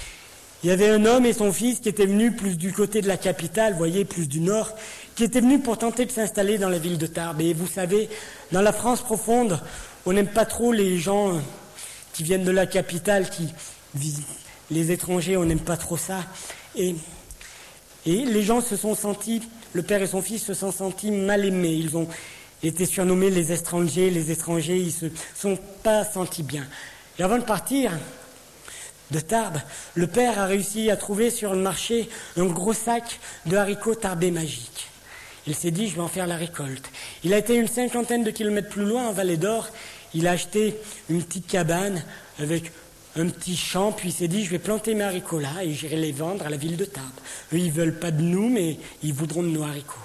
il 0.64 0.69
y 0.69 0.73
avait 0.73 0.90
un 0.90 1.06
homme 1.06 1.26
et 1.26 1.32
son 1.32 1.53
fils 1.53 1.80
qui 1.80 1.88
étaient 1.88 2.06
venus 2.06 2.36
plus 2.36 2.57
du 2.57 2.73
côté 2.73 3.02
de 3.02 3.07
la 3.07 3.18
capitale, 3.18 3.76
voyez, 3.76 4.03
plus 4.03 4.28
du 4.28 4.41
nord, 4.41 4.76
qui 5.15 5.23
étaient 5.23 5.40
venus 5.40 5.64
pour 5.64 5.78
tenter 5.78 6.06
de 6.06 6.11
s'installer 6.11 6.57
dans 6.57 6.69
la 6.69 6.78
ville 6.78 6.98
de 6.98 7.07
Tarbes. 7.07 7.40
Et 7.40 7.53
vous 7.53 7.68
savez, 7.68 8.10
dans 8.52 8.61
la 8.61 8.73
France 8.73 9.02
profonde, 9.02 9.61
on 10.06 10.11
n'aime 10.11 10.28
pas 10.28 10.45
trop 10.45 10.73
les 10.73 10.99
gens 10.99 11.40
qui 12.11 12.23
viennent 12.23 12.44
de 12.44 12.52
la 12.52 12.65
capitale, 12.65 13.30
qui 13.30 13.48
les 14.72 14.91
étrangers, 14.91 15.38
on 15.38 15.45
n'aime 15.45 15.60
pas 15.60 15.77
trop 15.77 15.98
ça. 15.98 16.26
Et 16.76 16.95
et 18.06 18.26
les 18.26 18.41
gens 18.41 18.61
se 18.61 18.76
sont 18.76 18.95
sentis, 18.95 19.43
le 19.73 19.84
père 19.84 20.02
et 20.02 20.07
son 20.07 20.22
fils 20.22 20.43
se 20.43 20.53
sont 20.53 20.72
sentis 20.72 21.11
mal 21.11 21.45
aimés. 21.45 21.73
Ils 21.73 21.98
ont 21.98 22.07
été 22.64 22.85
surnommés 22.85 23.30
les 23.30 23.52
étrangers, 23.52 24.10
les 24.10 24.31
étrangers, 24.31 24.77
ils 24.77 24.91
se 24.91 25.06
sont 25.35 25.57
pas 25.84 26.03
sentis 26.03 26.43
bien. 26.43 26.65
Et 27.19 27.23
avant 27.23 27.38
de 27.38 27.43
partir 27.43 27.91
de 29.11 29.19
Tarbes, 29.19 29.60
le 29.93 30.07
père 30.07 30.39
a 30.39 30.45
réussi 30.45 30.89
à 30.89 30.98
trouver 30.98 31.30
sur 31.30 31.53
le 31.53 31.61
marché 31.61 32.10
un 32.38 32.45
gros 32.45 32.73
sac 32.73 33.19
de 33.45 33.56
haricots 33.56 33.95
tarbés 33.95 34.31
magiques. 34.31 34.88
Il 35.45 35.56
s'est 35.56 35.72
dit, 35.72 35.88
je 35.88 35.95
vais 35.95 36.02
en 36.02 36.07
faire 36.07 36.27
la 36.27 36.38
récolte. 36.38 36.89
Il 37.23 37.34
a 37.34 37.38
été 37.38 37.56
une 37.56 37.68
cinquantaine 37.68 38.23
de 38.23 38.31
kilomètres 38.31 38.69
plus 38.69 38.85
loin, 38.85 39.10
en 39.10 39.11
Vallée 39.11 39.38
d'Or. 39.38 39.68
Il 40.14 40.27
a 40.27 40.31
acheté 40.31 40.76
une 41.10 41.23
petite 41.23 41.48
cabane 41.48 42.03
avec 42.39 42.72
un 43.16 43.28
petit 43.28 43.58
champ, 43.58 43.92
puis 43.92 44.10
il 44.10 44.12
s'est 44.14 44.28
dit, 44.28 44.46
je 44.46 44.52
vais 44.52 44.60
planter 44.60 44.94
mes 44.96 45.04
haricots 45.04 45.40
là 45.40 45.64
et 45.64 45.74
j'irai 45.74 45.98
les 45.98 46.12
vendre 46.12 46.46
à 46.46 46.50
la 46.50 46.58
ville 46.58 46.78
de 46.78 46.86
Tarbes. 46.86 47.08
Eux, 47.54 47.58
ils 47.58 47.72
veulent 47.72 48.00
pas 48.00 48.12
de 48.12 48.22
nous, 48.22 48.50
mais 48.50 48.78
ils 49.04 49.14
voudront 49.14 49.44
de 49.44 49.50
nos 49.50 49.64
haricots. 49.64 49.96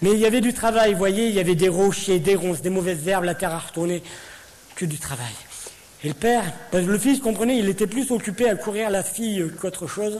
Mais 0.00 0.12
il 0.12 0.18
y 0.18 0.26
avait 0.26 0.40
du 0.40 0.52
travail, 0.52 0.92
vous 0.92 0.98
voyez, 0.98 1.28
il 1.28 1.34
y 1.34 1.40
avait 1.40 1.54
des 1.54 1.68
rochers, 1.68 2.18
des 2.18 2.34
ronces, 2.34 2.60
des 2.60 2.70
mauvaises 2.70 3.06
herbes, 3.06 3.24
la 3.24 3.36
terre 3.36 3.52
à 3.52 3.60
retourner, 3.60 4.02
que 4.74 4.84
du 4.84 4.98
travail. 4.98 5.32
Et 6.02 6.08
le 6.08 6.14
père, 6.14 6.42
parce 6.72 6.84
le 6.84 6.98
fils, 6.98 7.20
comprenez, 7.20 7.58
il 7.58 7.68
était 7.68 7.86
plus 7.86 8.10
occupé 8.10 8.48
à 8.48 8.56
courir 8.56 8.90
la 8.90 9.04
fille 9.04 9.48
qu'autre 9.60 9.86
chose, 9.86 10.18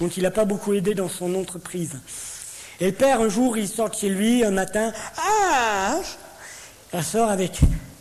donc 0.00 0.16
il 0.16 0.24
n'a 0.24 0.32
pas 0.32 0.44
beaucoup 0.44 0.74
aidé 0.74 0.94
dans 0.94 1.08
son 1.08 1.36
entreprise. 1.36 2.00
Et 2.80 2.86
le 2.86 2.92
père, 2.92 3.20
un 3.20 3.28
jour, 3.28 3.56
il 3.56 3.68
sort 3.68 3.94
chez 3.94 4.08
lui, 4.08 4.42
un 4.42 4.50
matin, 4.50 4.92
ah 5.16 6.00
Il 6.92 7.04
sort 7.04 7.30
avec 7.30 7.60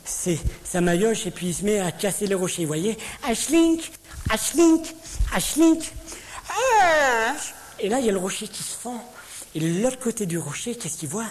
ses, 0.10 0.40
sa 0.64 0.82
maillotche 0.82 1.26
et 1.28 1.32
puis 1.32 1.48
il 1.48 1.54
se 1.54 1.64
met 1.64 1.80
à 1.80 1.92
casser 1.92 2.28
les 2.28 2.36
rochers, 2.36 2.64
vous 2.64 2.68
voyez 2.68 2.98
Ashlink, 3.28 3.92
Ashlink, 4.30 4.96
Ashlink, 5.34 5.92
Et 7.80 7.90
là, 7.90 8.00
il 8.00 8.06
y 8.06 8.10
a 8.10 8.12
le 8.12 8.18
rocher 8.18 8.48
qui 8.48 8.64
se 8.64 8.76
fend. 8.76 9.04
Et 9.56 9.60
de 9.60 9.82
l'autre 9.82 10.00
côté 10.00 10.26
du 10.26 10.38
rocher, 10.38 10.76
qu'est-ce 10.76 10.98
qu'il 10.98 11.10
voit? 11.10 11.26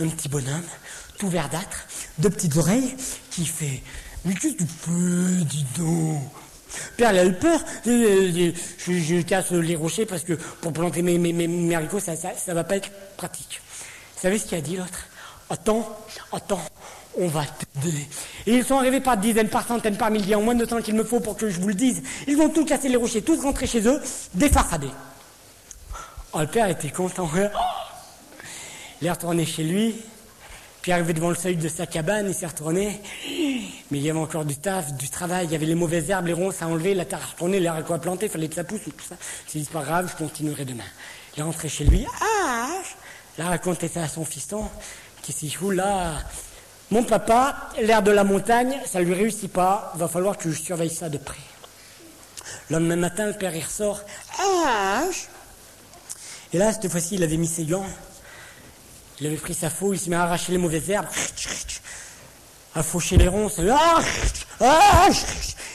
Un 0.00 0.08
petit 0.08 0.28
bonhomme, 0.28 0.64
tout 1.18 1.28
verdâtre, 1.28 1.86
deux 2.18 2.30
petites 2.30 2.56
oreilles, 2.56 2.94
qui 3.30 3.46
fait 3.46 3.82
Mais 4.24 4.34
qu'est-ce 4.34 4.54
que 4.54 4.62
tu 4.62 4.68
fais, 4.68 5.44
dis 5.44 5.66
donc? 5.78 6.22
Père, 6.96 7.12
il 7.12 7.18
a 7.18 7.24
eu 7.26 7.34
peur. 7.34 7.60
Euh, 7.86 8.32
euh, 8.34 8.52
Je, 8.78 9.22
casse 9.22 9.52
les 9.52 9.76
rochers 9.76 10.06
parce 10.06 10.24
que 10.24 10.32
pour 10.32 10.72
planter 10.72 11.02
mes, 11.02 11.18
mes 11.18 11.74
haricots, 11.74 12.00
ça, 12.00 12.16
ça, 12.16 12.30
ça 12.34 12.54
va 12.54 12.64
pas 12.64 12.76
être 12.76 12.90
pratique. 13.16 13.60
Vous 14.16 14.22
savez 14.22 14.38
ce 14.38 14.46
qu'il 14.46 14.58
a 14.58 14.62
dit 14.62 14.76
l'autre? 14.76 15.06
Attends, 15.50 15.98
attends, 16.32 16.62
on 17.18 17.28
va 17.28 17.44
t'aider. 17.44 18.06
Et 18.46 18.54
ils 18.54 18.64
sont 18.64 18.78
arrivés 18.78 19.00
par 19.00 19.16
dizaines, 19.16 19.48
par 19.48 19.66
centaines, 19.66 19.96
par 19.96 20.10
milliers, 20.10 20.34
en 20.34 20.42
moins 20.42 20.54
de 20.54 20.64
temps 20.64 20.80
qu'il 20.80 20.94
me 20.94 21.04
faut 21.04 21.20
pour 21.20 21.36
que 21.36 21.48
je 21.48 21.60
vous 21.60 21.68
le 21.68 21.74
dise. 21.74 22.02
Ils 22.26 22.36
vont 22.36 22.48
tous 22.48 22.64
casser 22.64 22.88
les 22.88 22.96
rochers, 22.96 23.22
tous 23.22 23.40
rentrer 23.40 23.66
chez 23.66 23.86
eux, 23.86 24.00
défarfadés. 24.34 24.90
Oh, 26.32 26.40
le 26.40 26.46
père 26.46 26.68
était 26.68 26.90
content. 26.90 27.28
Il 29.00 29.06
est 29.06 29.10
retourné 29.10 29.44
chez 29.44 29.64
lui, 29.64 29.96
puis 30.80 30.92
arrivé 30.92 31.12
devant 31.12 31.28
le 31.28 31.34
seuil 31.34 31.56
de 31.56 31.68
sa 31.68 31.86
cabane, 31.86 32.26
il 32.28 32.34
s'est 32.34 32.46
retourné. 32.46 33.00
Mais 33.90 33.98
il 33.98 34.02
y 34.02 34.10
avait 34.10 34.18
encore 34.18 34.44
du 34.44 34.56
taf, 34.56 34.92
du 34.94 35.10
travail, 35.10 35.46
il 35.46 35.52
y 35.52 35.54
avait 35.54 35.66
les 35.66 35.74
mauvaises 35.74 36.08
herbes, 36.08 36.26
les 36.26 36.32
ronces 36.32 36.62
à 36.62 36.68
enlever, 36.68 36.94
la 36.94 37.04
terre 37.04 37.20
à 37.22 37.26
retourner, 37.26 37.66
haricots 37.66 37.94
à 37.94 37.98
planter, 37.98 38.26
il 38.26 38.32
fallait 38.32 38.48
que 38.48 38.54
ça 38.54 38.64
pousse, 38.64 38.80
tout 38.84 38.92
ça. 39.08 39.16
C'est 39.46 39.68
pas 39.68 39.82
grave, 39.82 40.10
je 40.10 40.16
continuerai 40.16 40.64
demain. 40.64 40.84
Il 41.36 41.40
est 41.40 41.42
rentré 41.42 41.68
chez 41.68 41.84
lui. 41.84 42.06
Ah 42.20 42.80
Il 43.36 43.44
a 43.44 43.48
raconté 43.48 43.88
ça 43.88 44.02
à 44.02 44.08
son 44.08 44.24
fiston, 44.24 44.64
qui 45.22 45.32
s'est 45.32 45.46
dit, 45.46 45.56
là, 45.74 46.14
mon 46.92 47.02
papa, 47.04 47.70
l'air 47.80 48.02
de 48.02 48.10
la 48.10 48.22
montagne, 48.22 48.78
ça 48.84 49.00
lui 49.00 49.14
réussit 49.14 49.50
pas, 49.50 49.94
va 49.96 50.08
falloir 50.08 50.36
que 50.36 50.50
je 50.50 50.60
surveille 50.60 50.90
ça 50.90 51.08
de 51.08 51.16
près. 51.16 51.40
Le 52.68 52.76
lendemain 52.76 52.96
matin, 52.96 53.26
le 53.26 53.32
père, 53.32 53.56
il 53.56 53.64
ressort. 53.64 54.02
Ah 54.38 55.04
Et 56.52 56.58
là, 56.58 56.70
cette 56.70 56.90
fois-ci, 56.90 57.14
il 57.14 57.22
avait 57.22 57.38
mis 57.38 57.46
ses 57.46 57.64
gants. 57.64 57.86
Il 59.20 59.26
avait 59.26 59.36
pris 59.36 59.54
sa 59.54 59.70
faux, 59.70 59.94
il 59.94 59.98
s'est 59.98 60.10
mis 60.10 60.16
à 60.16 60.24
arracher 60.24 60.52
les 60.52 60.58
mauvaises 60.58 60.90
herbes, 60.90 61.06
à 62.74 62.82
faucher 62.82 63.16
les 63.16 63.28
ronces. 63.28 63.58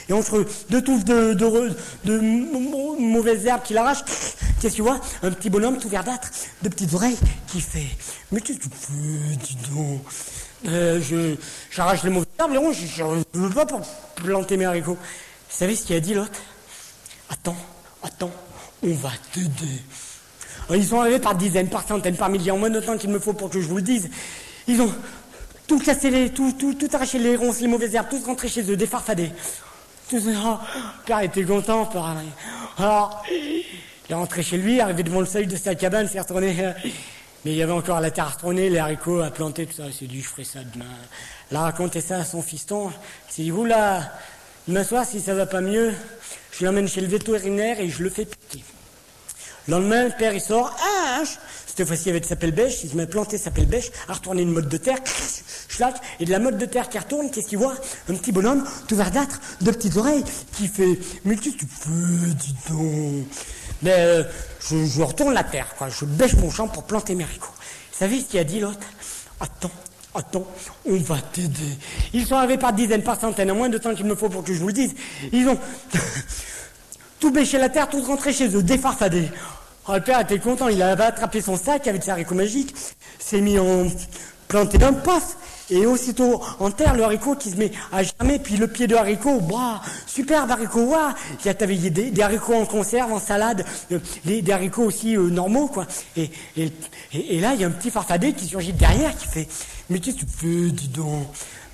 Et 0.08 0.12
entre 0.12 0.46
deux 0.70 0.82
touffes 0.82 1.04
de, 1.04 1.32
de, 1.34 2.20
mauvaises 3.00 3.44
herbes 3.44 3.64
qu'il 3.64 3.76
arrache, 3.76 4.04
qu'est-ce 4.60 4.72
que 4.72 4.76
tu 4.76 4.82
vois? 4.82 5.00
Un 5.24 5.32
petit 5.32 5.50
bonhomme 5.50 5.78
tout 5.78 5.88
verdâtre, 5.88 6.30
de 6.62 6.68
petites 6.68 6.94
oreilles, 6.94 7.18
qui 7.48 7.60
fait 7.60 7.88
Mais 8.30 8.40
qu'est-ce 8.40 8.58
que 8.58 8.68
tu 8.68 8.70
fais, 8.70 9.36
dis 9.36 9.58
donc? 9.74 10.02
Euh, 10.66 11.36
J'arrache 11.70 12.02
les 12.02 12.10
mauvaises 12.10 12.26
herbes, 12.38 12.52
les 12.52 12.58
ronces, 12.58 12.76
je 12.76 13.02
ne 13.04 13.22
veux 13.34 13.50
pas 13.50 13.66
pour 13.66 13.80
planter 14.16 14.56
mes 14.56 14.64
haricots. 14.64 14.94
Vous 14.94 15.56
savez 15.56 15.76
ce 15.76 15.84
qu'il 15.84 15.96
a 15.96 16.00
dit 16.00 16.14
l'autre? 16.14 16.40
Attends, 17.30 17.56
attends, 18.02 18.32
on 18.82 18.92
va 18.94 19.10
t'aider. 19.32 19.82
Ils 20.70 20.86
sont 20.86 21.00
arrivés 21.00 21.20
par 21.20 21.34
dizaines, 21.34 21.68
par 21.68 21.86
centaines, 21.86 22.16
par 22.16 22.28
milliers, 22.28 22.50
en 22.50 22.58
moins 22.58 22.70
de 22.70 22.80
temps 22.80 22.98
qu'il 22.98 23.10
me 23.10 23.18
faut 23.18 23.32
pour 23.32 23.50
que 23.50 23.60
je 23.60 23.66
vous 23.66 23.76
le 23.76 23.82
dise. 23.82 24.10
Ils 24.66 24.80
ont 24.82 24.92
tout 25.66 25.78
cassé, 25.78 26.10
les, 26.10 26.30
tout, 26.30 26.52
tout, 26.58 26.74
tout 26.74 26.88
arraché 26.92 27.18
les 27.18 27.36
ronces, 27.36 27.60
les 27.60 27.68
mauvaises 27.68 27.94
herbes, 27.94 28.08
tous 28.10 28.24
rentrés 28.24 28.48
chez 28.48 28.70
eux, 28.70 28.76
défarfadés. 28.76 29.30
Tout 30.10 30.20
ça, 30.20 30.30
oh, 30.44 30.58
père 31.06 31.20
était 31.20 31.44
content, 31.44 31.86
père. 31.86 32.16
Alors, 32.78 33.22
il 33.30 33.64
est 34.10 34.14
rentré 34.14 34.42
chez 34.42 34.56
lui, 34.56 34.80
arrivé 34.80 35.02
devant 35.02 35.20
le 35.20 35.26
seuil 35.26 35.46
de 35.46 35.56
sa 35.56 35.74
cabane, 35.74 36.08
s'est 36.08 36.20
retourné. 36.20 36.56
euh, 36.60 36.72
Mais 37.44 37.52
il 37.52 37.56
y 37.56 37.62
avait 37.62 37.72
encore 37.72 38.00
la 38.00 38.10
terre 38.10 38.24
à 38.24 38.30
retourner, 38.30 38.68
les 38.68 38.78
haricots 38.78 39.20
à 39.20 39.30
planter, 39.30 39.66
tout 39.66 39.74
ça. 39.74 39.84
Il 39.86 39.94
s'est 39.94 40.06
dit, 40.06 40.20
je 40.20 40.28
ferai 40.28 40.44
ça 40.44 40.60
demain. 40.74 40.84
Il 41.50 41.56
a 41.56 41.60
raconté 41.60 42.00
ça 42.00 42.18
à 42.18 42.24
son 42.24 42.42
fiston. 42.42 42.90
Il 43.28 43.34
s'est 43.34 43.42
dit, 43.42 43.50
vous 43.50 43.64
là, 43.64 44.12
demain 44.66 44.84
soir, 44.84 45.06
si 45.06 45.20
ça 45.20 45.34
va 45.34 45.46
pas 45.46 45.60
mieux, 45.60 45.92
je 46.52 46.64
l'emmène 46.64 46.88
chez 46.88 47.00
le 47.00 47.06
vétérinaire 47.06 47.80
et 47.80 47.88
je 47.88 48.02
le 48.02 48.10
fais 48.10 48.24
piquer. 48.24 48.64
Le 49.68 49.74
lendemain, 49.74 50.04
le 50.04 50.12
père, 50.18 50.32
il 50.32 50.40
sort, 50.40 50.74
ah, 50.82 51.22
cette 51.66 51.86
fois-ci 51.86 52.10
avec 52.10 52.24
sa 52.24 52.36
pelle 52.36 52.52
bêche, 52.52 52.82
il 52.84 52.90
se 52.90 52.96
met 52.96 53.04
à 53.04 53.06
planter 53.06 53.38
sa 53.38 53.50
pelle 53.50 53.66
bêche, 53.66 53.90
à 54.08 54.14
retourner 54.14 54.42
une 54.42 54.50
mode 54.50 54.68
de 54.68 54.76
terre, 54.78 54.98
schlac, 55.68 55.94
et 56.18 56.24
de 56.24 56.30
la 56.30 56.38
mode 56.38 56.58
de 56.58 56.64
terre 56.64 56.88
qui 56.88 56.98
retourne, 56.98 57.30
qu'est-ce 57.30 57.48
qu'il 57.48 57.58
voit? 57.58 57.74
Un 58.08 58.14
petit 58.14 58.32
bonhomme, 58.32 58.64
tout 58.88 58.96
verdâtre, 58.96 59.40
deux 59.60 59.72
petites 59.72 59.96
oreilles, 59.96 60.24
qui 60.54 60.66
fait, 60.66 60.96
que 60.96 61.34
tu 61.34 61.52
fais, 61.52 62.34
dis 62.34 62.54
donc? 62.68 63.26
Mais 63.82 63.94
euh, 63.94 64.24
je, 64.60 64.84
je 64.84 65.02
retourne 65.02 65.34
la 65.34 65.44
terre, 65.44 65.74
quoi, 65.76 65.88
je 65.88 66.04
bêche 66.04 66.34
mon 66.34 66.50
champ 66.50 66.68
pour 66.68 66.84
planter 66.84 67.14
mes 67.14 67.24
haricots. 67.24 67.48
Vous 67.92 67.98
savez 67.98 68.20
ce 68.20 68.26
qu'il 68.26 68.40
a 68.40 68.44
dit 68.44 68.60
l'autre 68.60 68.78
Attends, 69.40 69.70
attends, 70.14 70.46
on 70.88 70.96
va 70.96 71.20
t'aider. 71.20 71.78
Ils 72.12 72.26
sont 72.26 72.34
arrivés 72.34 72.58
par 72.58 72.72
dizaines, 72.72 73.02
par 73.02 73.20
centaines, 73.20 73.50
en 73.50 73.54
moins 73.54 73.68
de 73.68 73.78
temps 73.78 73.94
qu'il 73.94 74.06
me 74.06 74.14
faut 74.14 74.28
pour 74.28 74.42
que 74.42 74.52
je 74.52 74.58
vous 74.58 74.68
le 74.68 74.72
dise. 74.72 74.94
Ils 75.32 75.48
ont 75.48 75.58
tout 77.20 77.30
bêché 77.30 77.58
la 77.58 77.68
terre, 77.68 77.88
tout 77.88 78.02
rentré 78.02 78.32
chez 78.32 78.54
eux, 78.54 78.62
défarfadé. 78.62 79.28
Oh, 79.88 79.94
le 79.94 80.00
père 80.00 80.20
était 80.20 80.38
content, 80.38 80.68
il 80.68 80.82
avait 80.82 81.04
attrapé 81.04 81.40
son 81.40 81.56
sac 81.56 81.86
avec 81.86 82.02
ses 82.02 82.10
haricots 82.10 82.34
magiques, 82.34 82.74
s'est 83.18 83.40
mis 83.40 83.58
en 83.58 83.86
planté 84.48 84.76
d'un 84.76 84.92
paf, 84.92 85.36
et 85.70 85.86
aussitôt 85.86 86.42
en 86.58 86.70
terre 86.70 86.94
le 86.94 87.02
haricot 87.02 87.34
qui 87.36 87.50
se 87.50 87.56
met 87.56 87.72
à 87.92 88.02
germer, 88.02 88.38
puis 88.38 88.56
le 88.56 88.68
pied 88.68 88.86
de 88.86 88.94
haricot, 88.94 89.40
bah, 89.40 89.80
superbe 90.06 90.50
haricot, 90.50 90.80
ouah, 90.80 91.14
il 91.44 91.50
y 91.50 91.90
des, 91.90 92.10
des 92.10 92.22
haricots 92.22 92.54
en 92.54 92.66
conserve, 92.66 93.12
en 93.12 93.20
salade, 93.20 93.64
euh, 93.92 93.98
des, 94.24 94.50
haricots 94.50 94.84
aussi 94.84 95.16
euh, 95.16 95.28
normaux, 95.30 95.68
quoi. 95.68 95.86
Et, 96.16 96.30
et, 96.56 96.70
et- 97.12 97.40
là, 97.40 97.54
il 97.54 97.60
y 97.60 97.64
a 97.64 97.66
un 97.66 97.72
petit 97.72 97.90
farfadet 97.90 98.32
qui 98.32 98.46
surgit 98.46 98.72
de 98.72 98.78
derrière, 98.78 99.16
qui 99.16 99.26
fait, 99.26 99.48
mais 99.90 99.98
tu 99.98 100.12
fais, 100.12 100.70
dis 100.70 100.88
donc? 100.88 101.26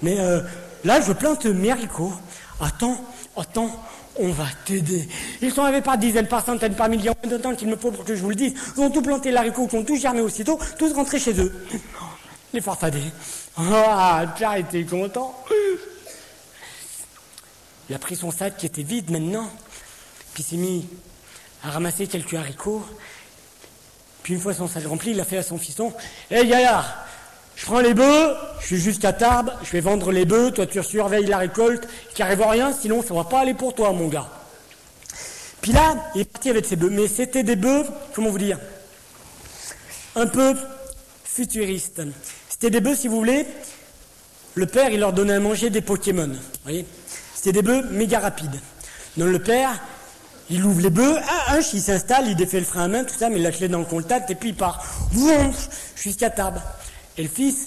Mais 0.02 0.18
euh, 0.18 0.40
là, 0.84 1.00
je 1.00 1.12
plante 1.12 1.46
mes 1.46 1.70
haricots. 1.70 2.12
Attends, 2.60 2.96
attends, 3.36 3.70
on 4.18 4.28
va 4.28 4.44
t'aider. 4.64 5.08
Ils 5.42 5.52
sont 5.52 5.62
arrivés 5.62 5.80
par 5.80 5.98
dizaines, 5.98 6.28
par 6.28 6.44
centaines, 6.44 6.74
par 6.74 6.88
millions, 6.88 7.14
de 7.28 7.36
temps 7.36 7.54
qu'il 7.54 7.68
me 7.68 7.76
faut 7.76 7.90
pour 7.90 8.04
que 8.04 8.14
je 8.14 8.22
vous 8.22 8.30
le 8.30 8.36
dise? 8.36 8.54
Ils 8.76 8.80
ont 8.82 8.90
tout 8.90 9.02
planté 9.02 9.30
l'haricot, 9.30 9.68
ils 9.72 9.76
ont 9.76 9.84
tout 9.84 9.96
germé 9.96 10.20
aussitôt, 10.20 10.58
tous 10.78 10.92
rentrés 10.92 11.18
chez 11.18 11.38
eux. 11.40 11.52
Les 12.52 12.60
farfadets. 12.60 13.00
Ah, 13.56 14.24
père 14.36 14.54
était 14.56 14.84
content. 14.84 15.34
Il 17.88 17.94
a 17.94 17.98
pris 17.98 18.16
son 18.16 18.30
sac 18.30 18.56
qui 18.56 18.66
était 18.66 18.82
vide 18.82 19.10
maintenant, 19.10 19.48
puis 20.32 20.42
s'est 20.42 20.56
mis 20.56 20.88
à 21.62 21.70
ramasser 21.70 22.06
quelques 22.06 22.34
haricots. 22.34 22.84
Puis 24.22 24.34
une 24.34 24.40
fois 24.40 24.54
son 24.54 24.66
sac 24.66 24.84
rempli, 24.86 25.12
il 25.12 25.20
a 25.20 25.24
fait 25.24 25.36
à 25.36 25.42
son 25.42 25.58
fiston 25.58 25.92
Hé 26.30 26.46
Gaillard, 26.46 27.04
je 27.56 27.66
prends 27.66 27.80
les 27.80 27.94
bœufs, 27.94 28.34
je 28.60 28.66
suis 28.66 28.80
jusqu'à 28.80 29.12
Tarbes, 29.12 29.52
je 29.62 29.70
vais 29.70 29.80
vendre 29.80 30.10
les 30.10 30.24
bœufs, 30.24 30.50
toi 30.50 30.66
tu 30.66 30.82
surveilles 30.82 31.26
la 31.26 31.38
récolte, 31.38 31.86
qu'il 32.14 32.24
arrive 32.24 32.40
rien, 32.40 32.72
sinon 32.72 33.02
ça 33.02 33.14
va 33.14 33.24
pas 33.24 33.40
aller 33.40 33.54
pour 33.54 33.74
toi, 33.74 33.92
mon 33.92 34.08
gars. 34.08 34.28
Puis 35.60 35.72
là, 35.72 35.94
il 36.14 36.22
est 36.22 36.24
parti 36.24 36.50
avec 36.50 36.64
ses 36.64 36.76
bœufs, 36.76 36.90
mais 36.90 37.06
c'était 37.06 37.42
des 37.42 37.56
bœufs, 37.56 37.86
comment 38.14 38.30
vous 38.30 38.38
dire, 38.38 38.58
un 40.16 40.26
peu 40.26 40.54
futuristes. 41.24 42.02
C'était 42.64 42.80
des 42.80 42.88
bœufs, 42.88 42.96
si 42.96 43.08
vous 43.08 43.16
voulez, 43.16 43.46
le 44.54 44.64
père, 44.64 44.88
il 44.88 44.98
leur 44.98 45.12
donnait 45.12 45.34
à 45.34 45.38
manger 45.38 45.68
des 45.68 45.82
Pokémon. 45.82 46.30
Voyez 46.62 46.86
C'était 47.34 47.52
des 47.52 47.60
bœufs 47.60 47.90
méga 47.90 48.20
rapides. 48.20 48.58
Donc 49.18 49.28
le 49.28 49.38
père, 49.38 49.82
il 50.48 50.64
ouvre 50.64 50.80
les 50.80 50.88
bœufs, 50.88 51.18
un, 51.18 51.56
un, 51.56 51.60
il 51.60 51.82
s'installe, 51.82 52.26
il 52.26 52.36
défait 52.36 52.60
le 52.60 52.64
frein 52.64 52.84
à 52.84 52.88
main, 52.88 53.04
tout 53.04 53.14
ça, 53.18 53.28
mais 53.28 53.38
la 53.38 53.52
clé 53.52 53.68
dans 53.68 53.80
le 53.80 53.84
contact, 53.84 54.30
et 54.30 54.34
puis 54.34 54.48
il 54.48 54.54
part. 54.54 54.82
Jusqu'à 55.94 56.30
table. 56.30 56.62
Et 57.18 57.24
le 57.24 57.28
fils, 57.28 57.66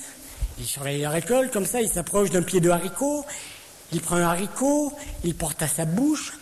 il 0.57 0.65
surveille 0.65 1.01
la 1.01 1.11
récolte, 1.11 1.53
comme 1.53 1.67
ça, 1.67 1.79
il 1.79 1.89
s'approche 1.89 2.31
d'un 2.31 2.41
pied 2.41 2.59
de 2.59 2.71
haricot, 2.71 3.23
il 3.91 4.01
prend 4.01 4.15
un 4.15 4.23
haricot, 4.23 4.91
il 5.23 5.35
porte 5.35 5.61
à 5.61 5.67
sa 5.67 5.85
bouche, 5.85 6.33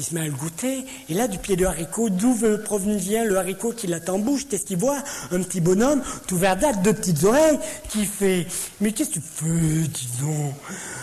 il 0.00 0.04
se 0.04 0.14
met 0.14 0.22
à 0.22 0.24
le 0.24 0.32
goûter, 0.32 0.86
et 1.10 1.14
là, 1.14 1.28
du 1.28 1.36
pied 1.36 1.56
de 1.56 1.66
haricot, 1.66 2.08
d'où 2.08 2.34
provient 2.64 3.22
le 3.24 3.36
haricot 3.36 3.72
qu'il 3.72 3.92
a 3.92 3.98
en 4.08 4.18
bouche 4.18 4.46
Qu'est-ce 4.48 4.64
qu'il 4.64 4.78
voit? 4.78 4.96
Un 5.30 5.42
petit 5.42 5.60
bonhomme, 5.60 6.02
tout 6.26 6.38
verdâtre, 6.38 6.80
deux 6.80 6.94
petites 6.94 7.22
oreilles, 7.22 7.58
qui 7.90 8.06
fait 8.06 8.46
«Mais 8.80 8.92
qu'est-ce 8.92 9.10
que 9.10 9.14
tu 9.14 9.20
fais, 9.20 9.46
dis 9.46 10.08
donc 10.22 10.54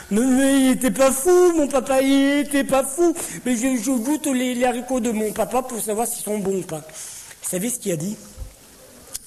il 0.10 0.72
était 0.72 0.90
pas 0.90 1.12
fou, 1.12 1.54
mon 1.56 1.68
papa, 1.68 2.02
il 2.02 2.40
était 2.40 2.64
pas 2.64 2.84
fou 2.84 3.14
Mais 3.46 3.56
je, 3.56 3.92
goûte 3.92 4.26
les, 4.28 4.66
haricots 4.66 5.00
de 5.00 5.12
mon 5.12 5.32
papa 5.32 5.62
pour 5.62 5.80
savoir 5.80 6.08
s'ils 6.08 6.24
sont 6.24 6.40
bons 6.40 6.60
ou 6.60 6.64
pas.» 6.64 6.82
Vous 7.44 7.50
savez 7.50 7.70
ce 7.70 7.78
qu'il 7.78 7.92
a 7.92 7.98
dit 7.98 8.18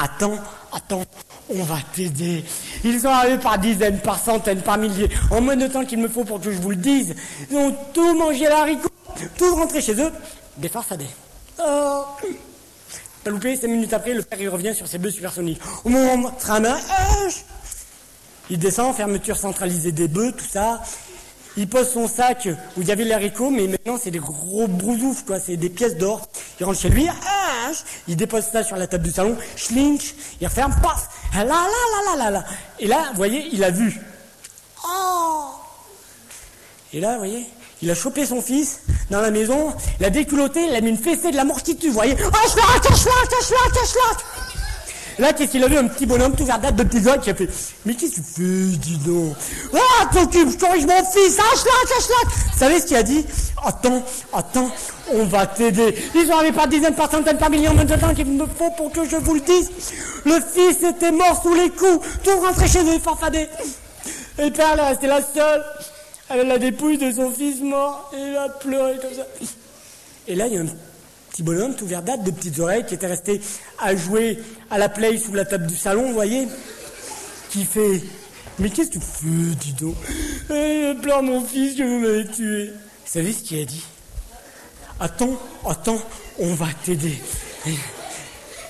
Attends, 0.00 0.38
attends, 0.72 1.04
on 1.54 1.62
va 1.62 1.76
t'aider. 1.94 2.42
Ils 2.84 3.00
sont 3.00 3.08
arrivés 3.08 3.38
par 3.38 3.58
dizaines, 3.58 4.00
par 4.00 4.18
centaines, 4.18 4.62
par 4.62 4.78
milliers. 4.78 5.10
En 5.30 5.42
moins 5.42 5.56
de 5.56 5.66
temps 5.66 5.84
qu'il 5.84 5.98
me 5.98 6.08
faut 6.08 6.24
pour 6.24 6.40
que 6.40 6.50
je 6.50 6.58
vous 6.58 6.70
le 6.70 6.76
dise. 6.76 7.14
Ils 7.50 7.56
ont 7.56 7.76
tout 7.92 8.14
mangé 8.18 8.44
l'haricot, 8.44 8.88
tout 9.36 9.54
rentré 9.54 9.80
chez 9.80 10.00
eux. 10.00 10.12
Des 10.56 10.68
farfadets. 10.68 11.06
Oh 11.58 12.04
Pas 13.24 13.30
loupé, 13.30 13.56
cinq 13.56 13.68
minutes 13.68 13.92
après, 13.92 14.14
le 14.14 14.22
père 14.22 14.40
il 14.40 14.48
revient 14.48 14.74
sur 14.74 14.86
ses 14.86 14.98
bœufs 14.98 15.10
supersoniques. 15.10 15.60
Moment 15.84 16.30
de 16.30 16.60
main, 16.60 16.76
il 18.50 18.58
descend, 18.58 18.94
fermeture 18.94 19.36
centralisée 19.36 19.92
des 19.92 20.08
bœufs, 20.08 20.32
tout 20.32 20.44
ça. 20.44 20.82
Il 21.56 21.68
pose 21.68 21.90
son 21.90 22.08
sac 22.08 22.48
où 22.76 22.82
il 22.82 22.88
y 22.88 22.92
avait 22.92 23.04
les 23.04 23.12
haricots, 23.12 23.50
mais 23.50 23.66
maintenant 23.66 23.98
c'est 24.00 24.10
des 24.10 24.18
gros 24.18 24.66
brousoufs, 24.68 25.24
quoi, 25.24 25.40
c'est 25.40 25.56
des 25.56 25.68
pièces 25.68 25.96
d'or. 25.96 26.28
Il 26.58 26.66
rentre 26.66 26.78
chez 26.78 26.88
lui, 26.88 27.06
ah, 27.08 27.70
il 28.08 28.16
dépose 28.16 28.44
ça 28.44 28.62
sur 28.62 28.76
la 28.76 28.86
table 28.86 29.04
du 29.04 29.10
salon, 29.10 29.36
schlinch, 29.56 30.14
il 30.40 30.46
referme, 30.46 30.74
paf, 30.82 31.08
là, 31.34 31.44
là, 31.44 31.54
là, 31.54 32.16
là, 32.16 32.16
là, 32.16 32.30
là. 32.30 32.44
Et 32.78 32.86
là, 32.86 33.08
vous 33.10 33.16
voyez, 33.16 33.48
il 33.52 33.62
a 33.64 33.70
vu. 33.70 34.00
Oh 34.84 35.50
Et 36.92 37.00
là, 37.00 37.12
vous 37.14 37.18
voyez, 37.18 37.46
il 37.82 37.90
a 37.90 37.94
chopé 37.94 38.26
son 38.26 38.42
fils 38.42 38.80
dans 39.10 39.20
la 39.20 39.30
maison, 39.30 39.72
il 39.98 40.06
a 40.06 40.10
déculotté, 40.10 40.66
il 40.66 40.74
a 40.74 40.80
mis 40.80 40.90
une 40.90 40.98
fessée 40.98 41.30
de 41.30 41.36
la 41.36 41.44
mort 41.44 41.62
qui 41.62 41.76
tue, 41.76 41.88
vous 41.88 41.94
voyez. 41.94 42.16
Oh, 42.18 42.48
schlag, 42.48 42.82
schlag, 42.82 43.42
schlag, 43.42 43.86
schlag. 43.86 44.16
Là, 45.18 45.34
qu'est-ce 45.34 45.50
qu'il 45.50 45.62
a 45.62 45.68
vu 45.68 45.76
Un 45.76 45.86
petit 45.86 46.06
bonhomme 46.06 46.34
tout 46.34 46.46
verdâtre 46.46 46.76
de 46.76 46.82
petits 46.82 47.02
qui 47.22 47.30
a 47.30 47.34
fait 47.34 47.48
Mais 47.84 47.94
qu'est-ce 47.94 48.12
que 48.12 48.16
tu 48.16 48.22
fais, 48.22 48.78
dis 48.78 48.98
donc? 48.98 49.34
Ah, 49.74 50.06
t'occupe, 50.12 50.50
je 50.50 50.56
corrige 50.56 50.86
mon 50.86 51.04
fils, 51.04 51.38
ah, 51.38 51.56
schlag, 51.56 52.00
schlag. 52.00 52.32
Vous 52.52 52.58
savez 52.58 52.80
ce 52.80 52.86
qu'il 52.86 52.96
a 52.96 53.02
dit? 53.02 53.26
Attends, 53.62 54.02
attends, 54.32 54.70
on 55.12 55.24
va 55.24 55.46
t'aider. 55.46 55.94
Ils 56.14 56.26
sont 56.26 56.32
arrivés 56.32 56.52
par 56.52 56.68
dizaines, 56.68 56.94
par 56.94 57.10
centaines, 57.10 57.36
par 57.36 57.50
millions 57.50 57.74
de 57.74 57.84
temps 57.96 58.14
qu'il 58.14 58.26
me 58.26 58.46
faut 58.46 58.70
pour 58.76 58.90
que 58.92 59.06
je 59.06 59.16
vous 59.16 59.34
le 59.34 59.40
dise. 59.40 59.70
Le 60.24 60.40
fils 60.40 60.82
était 60.88 61.12
mort 61.12 61.42
sous 61.42 61.54
les 61.54 61.68
coups, 61.68 62.06
tout 62.24 62.40
rentré 62.40 62.66
chez 62.66 62.82
eux, 62.82 62.98
farfadé. 62.98 63.46
Et 64.38 64.46
le 64.46 64.50
père, 64.52 64.74
là, 64.76 64.88
resté 64.88 65.06
la 65.06 65.20
seule, 65.20 65.62
avec 66.30 66.46
la 66.46 66.58
dépouille 66.58 66.96
de 66.96 67.10
son 67.12 67.30
fils 67.30 67.60
mort, 67.60 68.10
et 68.14 68.20
il 68.30 68.36
a 68.36 68.48
pleuré 68.48 68.96
comme 69.02 69.12
ça. 69.14 69.26
Et 70.28 70.34
là, 70.34 70.46
il 70.46 70.54
y 70.54 70.56
a 70.56 70.60
un 70.60 70.66
petit 71.30 71.42
bonhomme 71.42 71.74
tout 71.74 71.86
verdâtre, 71.86 72.22
de 72.22 72.30
petites 72.30 72.58
oreilles, 72.60 72.86
qui 72.86 72.94
était 72.94 73.06
resté 73.06 73.40
à 73.78 73.94
jouer 73.96 74.38
à 74.70 74.78
la 74.78 74.88
play 74.88 75.18
sous 75.18 75.34
la 75.34 75.44
table 75.44 75.66
du 75.66 75.76
salon, 75.76 76.06
vous 76.06 76.14
voyez, 76.14 76.46
qui 77.50 77.64
fait 77.64 78.02
Mais 78.58 78.70
qu'est-ce 78.70 78.90
que 78.90 78.94
tu 78.94 79.00
fais, 79.00 79.54
dis 79.60 79.72
donc? 79.72 79.96
Eh, 80.50 80.92
Je 80.94 81.00
pleure 81.00 81.22
mon 81.22 81.42
fils, 81.44 81.76
je 81.76 81.82
veux 81.82 81.98
me 81.98 82.24
tuer. 82.30 82.66
Vous 82.66 83.12
savez 83.12 83.32
ce 83.32 83.42
qu'il 83.42 83.60
a 83.60 83.64
dit? 83.64 83.84
Attends, 85.00 85.36
attends, 85.66 85.98
on 86.38 86.54
va 86.54 86.66
t'aider. 86.84 87.18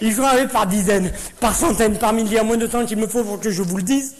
Ils 0.00 0.14
sont 0.14 0.22
arrivés 0.22 0.48
par 0.48 0.66
dizaines, 0.66 1.12
par 1.40 1.54
centaines, 1.54 1.98
par 1.98 2.12
milliers, 2.14 2.40
moins 2.42 2.56
de 2.56 2.66
temps 2.66 2.86
qu'il 2.86 2.96
me 2.98 3.06
faut 3.06 3.22
pour 3.24 3.38
que 3.38 3.50
je 3.50 3.62
vous 3.62 3.76
le 3.76 3.82
dise. 3.82 4.14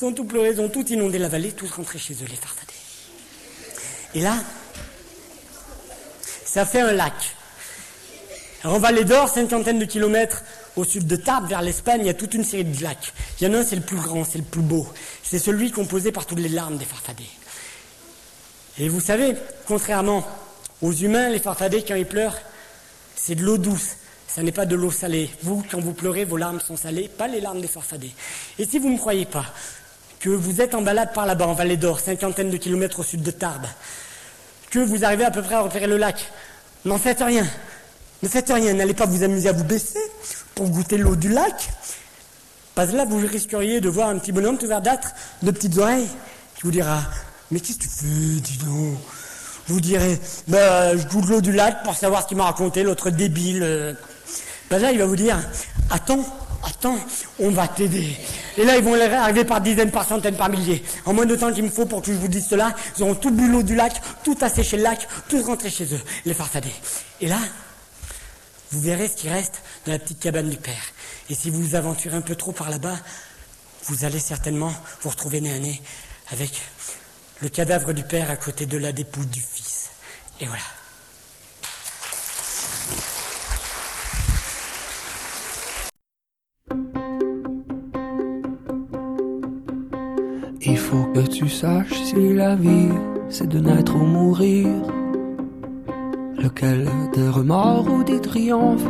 Ils 0.00 0.04
ont 0.06 0.12
tout 0.12 0.24
pleuré, 0.24 0.50
ils 0.52 0.60
ont 0.60 0.68
tout 0.68 0.86
inondé 0.86 1.18
la 1.18 1.28
vallée, 1.28 1.52
tous 1.52 1.70
rentrés 1.70 1.98
chez 1.98 2.14
eux, 2.14 2.26
les 2.28 2.36
farfadets. 2.36 2.72
Et 4.14 4.20
là, 4.20 4.36
ça 6.44 6.64
fait 6.64 6.80
un 6.80 6.92
lac. 6.92 7.12
En 8.64 8.78
Vallée 8.78 9.04
d'Or, 9.04 9.28
cinquantaine 9.28 9.78
de 9.78 9.84
kilomètres 9.84 10.42
au 10.76 10.84
sud 10.84 11.06
de 11.06 11.16
Tarbes, 11.16 11.48
vers 11.48 11.60
l'Espagne, 11.60 12.00
il 12.02 12.06
y 12.06 12.10
a 12.10 12.14
toute 12.14 12.34
une 12.34 12.44
série 12.44 12.64
de 12.64 12.82
lacs. 12.82 13.12
Il 13.40 13.46
y 13.46 13.50
en 13.50 13.54
a 13.54 13.58
un, 13.58 13.64
c'est 13.64 13.76
le 13.76 13.82
plus 13.82 13.96
grand, 13.96 14.24
c'est 14.24 14.38
le 14.38 14.44
plus 14.44 14.62
beau. 14.62 14.86
C'est 15.22 15.38
celui 15.38 15.70
composé 15.70 16.12
par 16.12 16.24
toutes 16.24 16.40
les 16.40 16.48
larmes 16.48 16.78
des 16.78 16.84
farfadets. 16.84 17.24
Et 18.78 18.88
vous 18.88 19.00
savez, 19.00 19.34
contrairement 19.66 20.26
aux 20.80 20.92
humains, 20.92 21.28
les 21.28 21.40
farfadets, 21.40 21.82
quand 21.82 21.94
ils 21.94 22.06
pleurent, 22.06 22.38
c'est 23.16 23.34
de 23.34 23.42
l'eau 23.42 23.58
douce. 23.58 23.96
Ça 24.28 24.42
n'est 24.42 24.52
pas 24.52 24.64
de 24.64 24.76
l'eau 24.76 24.92
salée. 24.92 25.28
Vous, 25.42 25.64
quand 25.70 25.80
vous 25.80 25.92
pleurez, 25.92 26.24
vos 26.24 26.36
larmes 26.36 26.60
sont 26.60 26.76
salées, 26.76 27.08
pas 27.08 27.26
les 27.26 27.40
larmes 27.40 27.60
des 27.60 27.68
farfadets. 27.68 28.12
Et 28.58 28.64
si 28.64 28.78
vous 28.78 28.88
ne 28.88 28.94
me 28.94 28.98
croyez 28.98 29.26
pas, 29.26 29.46
que 30.20 30.28
vous 30.28 30.60
êtes 30.60 30.74
en 30.74 30.82
balade 30.82 31.12
par 31.14 31.26
là-bas, 31.26 31.46
en 31.46 31.54
Vallée 31.54 31.76
d'Or, 31.78 31.98
cinquantaine 31.98 32.50
de 32.50 32.56
kilomètres 32.58 33.00
au 33.00 33.02
sud 33.02 33.22
de 33.22 33.30
Tarbes, 33.30 33.66
que 34.70 34.78
vous 34.78 35.04
arrivez 35.04 35.24
à 35.24 35.30
peu 35.30 35.42
près 35.42 35.54
à 35.54 35.62
repérer 35.62 35.86
le 35.86 35.96
lac, 35.96 36.30
n'en 36.84 36.98
faites 36.98 37.20
rien. 37.20 37.46
Ne 38.22 38.28
faites 38.28 38.50
rien, 38.52 38.74
n'allez 38.74 38.94
pas 38.94 39.06
vous 39.06 39.22
amuser 39.22 39.48
à 39.48 39.52
vous 39.52 39.64
baisser 39.64 39.98
pour 40.54 40.68
goûter 40.68 40.98
l'eau 40.98 41.16
du 41.16 41.30
lac. 41.30 41.70
Parce 42.74 42.90
que 42.90 42.96
là, 42.96 43.06
vous 43.06 43.18
risqueriez 43.26 43.80
de 43.80 43.88
voir 43.88 44.10
un 44.10 44.18
petit 44.18 44.30
bonhomme 44.30 44.58
tout 44.58 44.68
verdâtre, 44.68 45.12
de 45.42 45.50
petites 45.50 45.76
oreilles, 45.78 46.08
qui 46.54 46.62
vous 46.62 46.70
dira 46.70 47.00
Mais 47.50 47.60
qu'est-ce 47.60 47.78
que 47.78 47.82
tu 47.84 47.88
fais, 47.88 48.40
dis 48.40 48.58
donc? 48.58 48.98
Vous 49.68 49.80
direz, 49.80 50.20
bah, 50.48 50.96
je 50.96 51.06
goûte 51.06 51.28
l'eau 51.28 51.40
du 51.40 51.52
lac 51.52 51.82
pour 51.82 51.94
savoir 51.94 52.22
ce 52.22 52.28
qu'il 52.28 52.36
m'a 52.36 52.44
raconté, 52.44 52.82
l'autre 52.82 53.08
débile. 53.10 53.62
euh. 53.62 53.94
Bah 54.70 54.78
là, 54.78 54.92
il 54.92 54.98
va 54.98 55.06
vous 55.06 55.16
dire, 55.16 55.38
attends, 55.90 56.24
attends, 56.62 56.98
on 57.38 57.50
va 57.50 57.68
t'aider. 57.68 58.16
Et 58.56 58.64
là, 58.64 58.76
ils 58.76 58.84
vont 58.84 58.94
arriver 59.00 59.44
par 59.44 59.60
dizaines, 59.60 59.90
par 59.90 60.06
centaines, 60.06 60.36
par 60.36 60.48
milliers. 60.48 60.82
En 61.04 61.12
moins 61.12 61.26
de 61.26 61.36
temps 61.36 61.52
qu'il 61.52 61.64
me 61.64 61.70
faut 61.70 61.86
pour 61.86 62.02
que 62.02 62.12
je 62.12 62.18
vous 62.18 62.28
dise 62.28 62.46
cela, 62.48 62.74
ils 62.96 63.02
auront 63.02 63.14
tout 63.14 63.30
bu 63.30 63.50
l'eau 63.50 63.62
du 63.62 63.74
lac, 63.74 64.00
tout 64.24 64.36
asséché 64.40 64.76
le 64.76 64.82
lac, 64.82 65.06
tout 65.28 65.42
rentré 65.42 65.70
chez 65.70 65.84
eux, 65.94 66.00
les 66.24 66.34
farfadets. 66.34 66.68
Et 67.20 67.28
là, 67.28 67.38
vous 68.70 68.80
verrez 68.80 69.08
ce 69.08 69.16
qui 69.16 69.28
reste 69.28 69.62
dans 69.86 69.92
la 69.92 69.98
petite 69.98 70.20
cabane 70.20 70.48
du 70.48 70.56
père. 70.56 70.82
Et 71.28 71.34
si 71.34 71.50
vous 71.50 71.62
vous 71.62 71.74
aventurez 71.74 72.16
un 72.16 72.20
peu 72.22 72.36
trop 72.36 72.52
par 72.52 72.70
là-bas, 72.70 72.96
vous 73.84 74.04
allez 74.04 74.20
certainement 74.20 74.72
vous 75.02 75.10
retrouver 75.10 75.40
nez 75.40 75.52
à 75.52 75.58
nez 75.58 75.80
avec 76.30 76.60
le 77.40 77.48
cadavre 77.48 77.92
du 77.92 78.04
père 78.04 78.30
à 78.30 78.36
côté 78.36 78.66
de 78.66 78.76
la 78.78 78.92
dépouille 78.92 79.26
du 79.26 79.40
fils. 79.40 79.90
Et 80.40 80.46
voilà. 80.46 80.62
Il 90.62 90.76
faut 90.76 91.04
que 91.14 91.20
tu 91.20 91.48
saches 91.48 92.02
si 92.02 92.34
la 92.34 92.54
vie 92.54 92.90
c'est 93.30 93.48
de 93.48 93.60
naître 93.60 93.96
ou 93.96 94.04
mourir. 94.04 94.68
Lequel 96.36 96.86
des 97.14 97.28
remords 97.28 97.86
ou 97.90 98.04
des 98.04 98.20
triomphes 98.20 98.86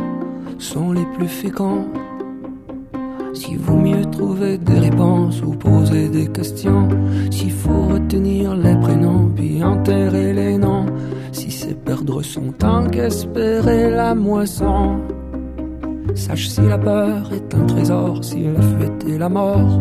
sont 0.57 0.91
les 0.91 1.05
plus 1.15 1.29
féconds 1.29 1.87
S'il 3.33 3.57
vaut 3.57 3.77
mieux 3.77 4.03
trouver 4.05 4.57
des 4.57 4.79
réponses 4.79 5.41
ou 5.43 5.51
poser 5.51 6.09
des 6.09 6.27
questions, 6.27 6.89
s'il 7.29 7.51
faut 7.51 7.83
retenir 7.83 8.53
les 8.53 8.75
prénoms 8.75 9.31
puis 9.33 9.63
enterrer 9.63 10.33
les 10.33 10.57
noms, 10.57 10.87
si 11.31 11.51
c'est 11.51 11.81
perdre 11.85 12.21
son 12.21 12.51
temps 12.51 12.85
qu'espérer 12.89 13.91
la 13.91 14.13
moisson. 14.13 14.99
Sache 16.15 16.49
si 16.49 16.61
la 16.61 16.77
peur 16.77 17.31
est 17.31 17.55
un 17.55 17.65
trésor, 17.65 18.21
si 18.25 18.43
la 18.43 18.61
fuite 18.61 19.05
est 19.07 19.17
la 19.17 19.29
mort. 19.29 19.79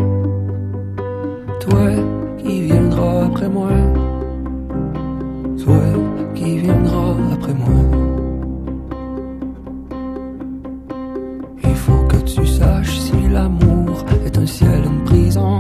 Toi 1.61 1.91
qui 2.39 2.63
viendras 2.63 3.27
après 3.27 3.49
moi, 3.49 3.69
toi 5.63 5.83
qui 6.35 6.59
viendras 6.59 7.17
après 7.35 7.53
moi. 7.53 7.83
Il 11.63 11.75
faut 11.75 12.03
que 12.09 12.17
tu 12.17 12.47
saches 12.47 12.99
si 12.99 13.29
l'amour 13.31 14.05
est 14.25 14.39
un 14.39 14.47
ciel, 14.47 14.83
une 14.87 15.05
prison. 15.05 15.59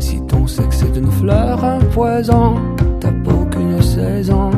Si 0.00 0.20
ton 0.26 0.46
sexe 0.48 0.82
est 0.82 0.98
une 0.98 1.12
fleur, 1.12 1.64
un 1.64 1.78
poison, 1.92 2.56
t'as 2.98 3.12
pas 3.12 3.44
qu'une 3.52 3.80
saison. 3.80 4.50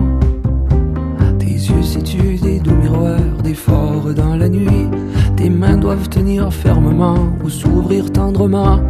Tes 1.39 1.55
yeux 1.69 1.83
situent 1.83 2.39
des 2.39 2.61
doux 2.61 2.77
miroirs, 2.77 3.43
des 3.45 3.55
forts 3.55 4.15
dans 4.15 4.37
la 4.37 4.49
nuit. 4.49 4.89
Tes 5.37 5.51
mains 5.51 5.77
doivent 5.77 6.09
tenir 6.09 6.51
fermement 6.51 7.19
ou 7.45 7.51
s'ouvrir 7.51 8.11
tendrement. 8.11 8.81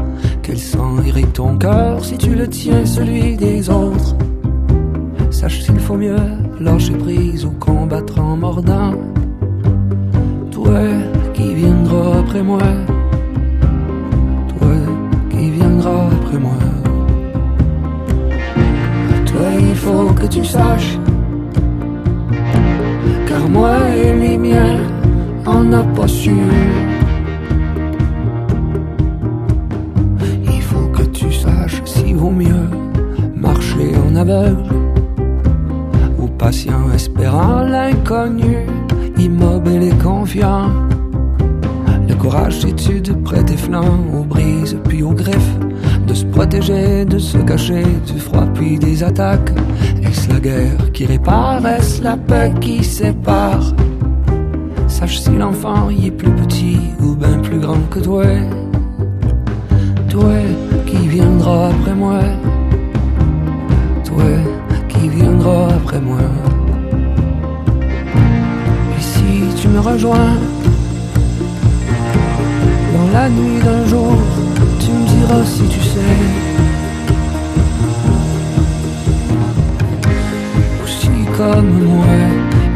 Quel 0.46 0.58
sang 0.58 1.02
irrite 1.04 1.32
ton 1.32 1.58
cœur 1.58 2.04
si 2.04 2.16
tu 2.16 2.32
le 2.32 2.46
tiens 2.46 2.86
celui 2.86 3.36
des 3.36 3.68
autres. 3.68 4.14
Sache 5.28 5.62
s'il 5.62 5.80
faut 5.80 5.96
mieux 5.96 6.14
lâcher 6.60 6.92
prise 6.92 7.44
ou 7.44 7.50
combattre 7.58 8.20
en 8.20 8.36
mordant. 8.36 8.92
Toi 10.52 10.82
qui 11.34 11.52
viendras 11.52 12.20
après 12.20 12.44
moi. 12.44 12.62
Toi 14.56 14.76
qui 15.30 15.50
viendras 15.50 16.06
après 16.12 16.38
moi. 16.38 16.58
Toi 19.26 19.46
il 19.58 19.74
faut 19.74 20.12
que 20.12 20.26
tu 20.28 20.44
saches. 20.44 20.96
Car 23.26 23.48
moi 23.48 23.78
et 23.96 24.14
les 24.14 24.38
miens, 24.38 24.78
on 25.44 25.64
n'a 25.64 25.82
pas 25.82 26.06
su. 26.06 26.36
Aveugle 34.30 34.74
ou 36.18 36.26
patient 36.28 36.90
espérant 36.94 37.62
l'inconnu, 37.62 38.66
immobile 39.18 39.82
et 39.82 40.02
confiant. 40.02 40.70
Le 42.08 42.14
courage 42.14 42.60
c'est-tu 42.60 43.00
de 43.00 43.12
prêter 43.12 43.56
flanc 43.56 43.98
aux 44.14 44.24
brises 44.24 44.76
puis 44.84 45.02
aux 45.02 45.12
griffes, 45.12 45.56
de 46.06 46.14
se 46.14 46.24
protéger, 46.24 47.04
de 47.04 47.18
se 47.18 47.38
cacher 47.38 47.84
du 48.06 48.18
froid 48.18 48.46
puis 48.54 48.78
des 48.78 49.02
attaques. 49.02 49.52
Est-ce 50.02 50.28
la 50.32 50.40
guerre 50.40 50.92
qui 50.92 51.06
répare, 51.06 51.66
est-ce 51.66 52.02
la 52.02 52.16
paix 52.16 52.52
qui 52.60 52.82
sépare? 52.84 53.74
Sache 54.88 55.18
si 55.18 55.30
l'enfant 55.30 55.90
y 55.90 56.06
est 56.06 56.10
plus 56.10 56.30
petit 56.30 56.78
ou 57.02 57.14
bien 57.14 57.38
plus 57.38 57.58
grand 57.58 57.80
que 57.90 58.00
toi. 58.00 58.24
Toi 60.08 60.32
qui 60.86 61.08
viendras 61.08 61.70
après 61.70 61.94
moi. 61.94 62.20
Après 65.46 66.00
moi. 66.00 66.18
Et 68.98 69.00
si 69.00 69.54
tu 69.60 69.68
me 69.68 69.78
rejoins 69.78 70.34
dans 72.94 73.12
la 73.12 73.28
nuit 73.28 73.60
d'un 73.64 73.86
jour, 73.86 74.16
tu 74.80 74.90
me 74.90 75.06
diras 75.06 75.44
si 75.44 75.62
tu 75.68 75.80
sais. 75.80 76.16
Aussi 80.82 81.10
comme 81.36 81.84
moi, 81.84 82.16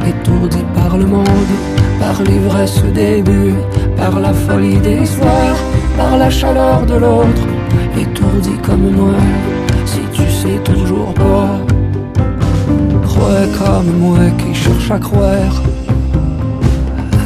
étourdi 0.06 0.62
par 0.72 0.97
le 0.97 1.06
monde, 1.06 1.55
par 1.98 2.22
l'ivresse 2.22 2.84
des 2.94 3.20
buts, 3.22 3.55
par 3.97 4.20
la 4.20 4.32
folie 4.32 4.78
des 4.78 5.05
soirs, 5.06 5.59
par 5.97 6.16
la 6.16 6.30
chaleur 6.30 6.86
de 6.86 6.94
l'autre, 6.94 7.47
étourdi 7.98 8.52
comme 8.62 8.90
moi, 8.92 9.14
si 9.86 10.02
tu 10.12 10.30
sais 10.30 10.59
toujours 10.62 11.12
pas. 11.14 11.69
Comme 13.59 13.98
moi 13.98 14.18
qui 14.38 14.55
cherche 14.55 14.90
à 14.90 14.98
croire 14.98 15.62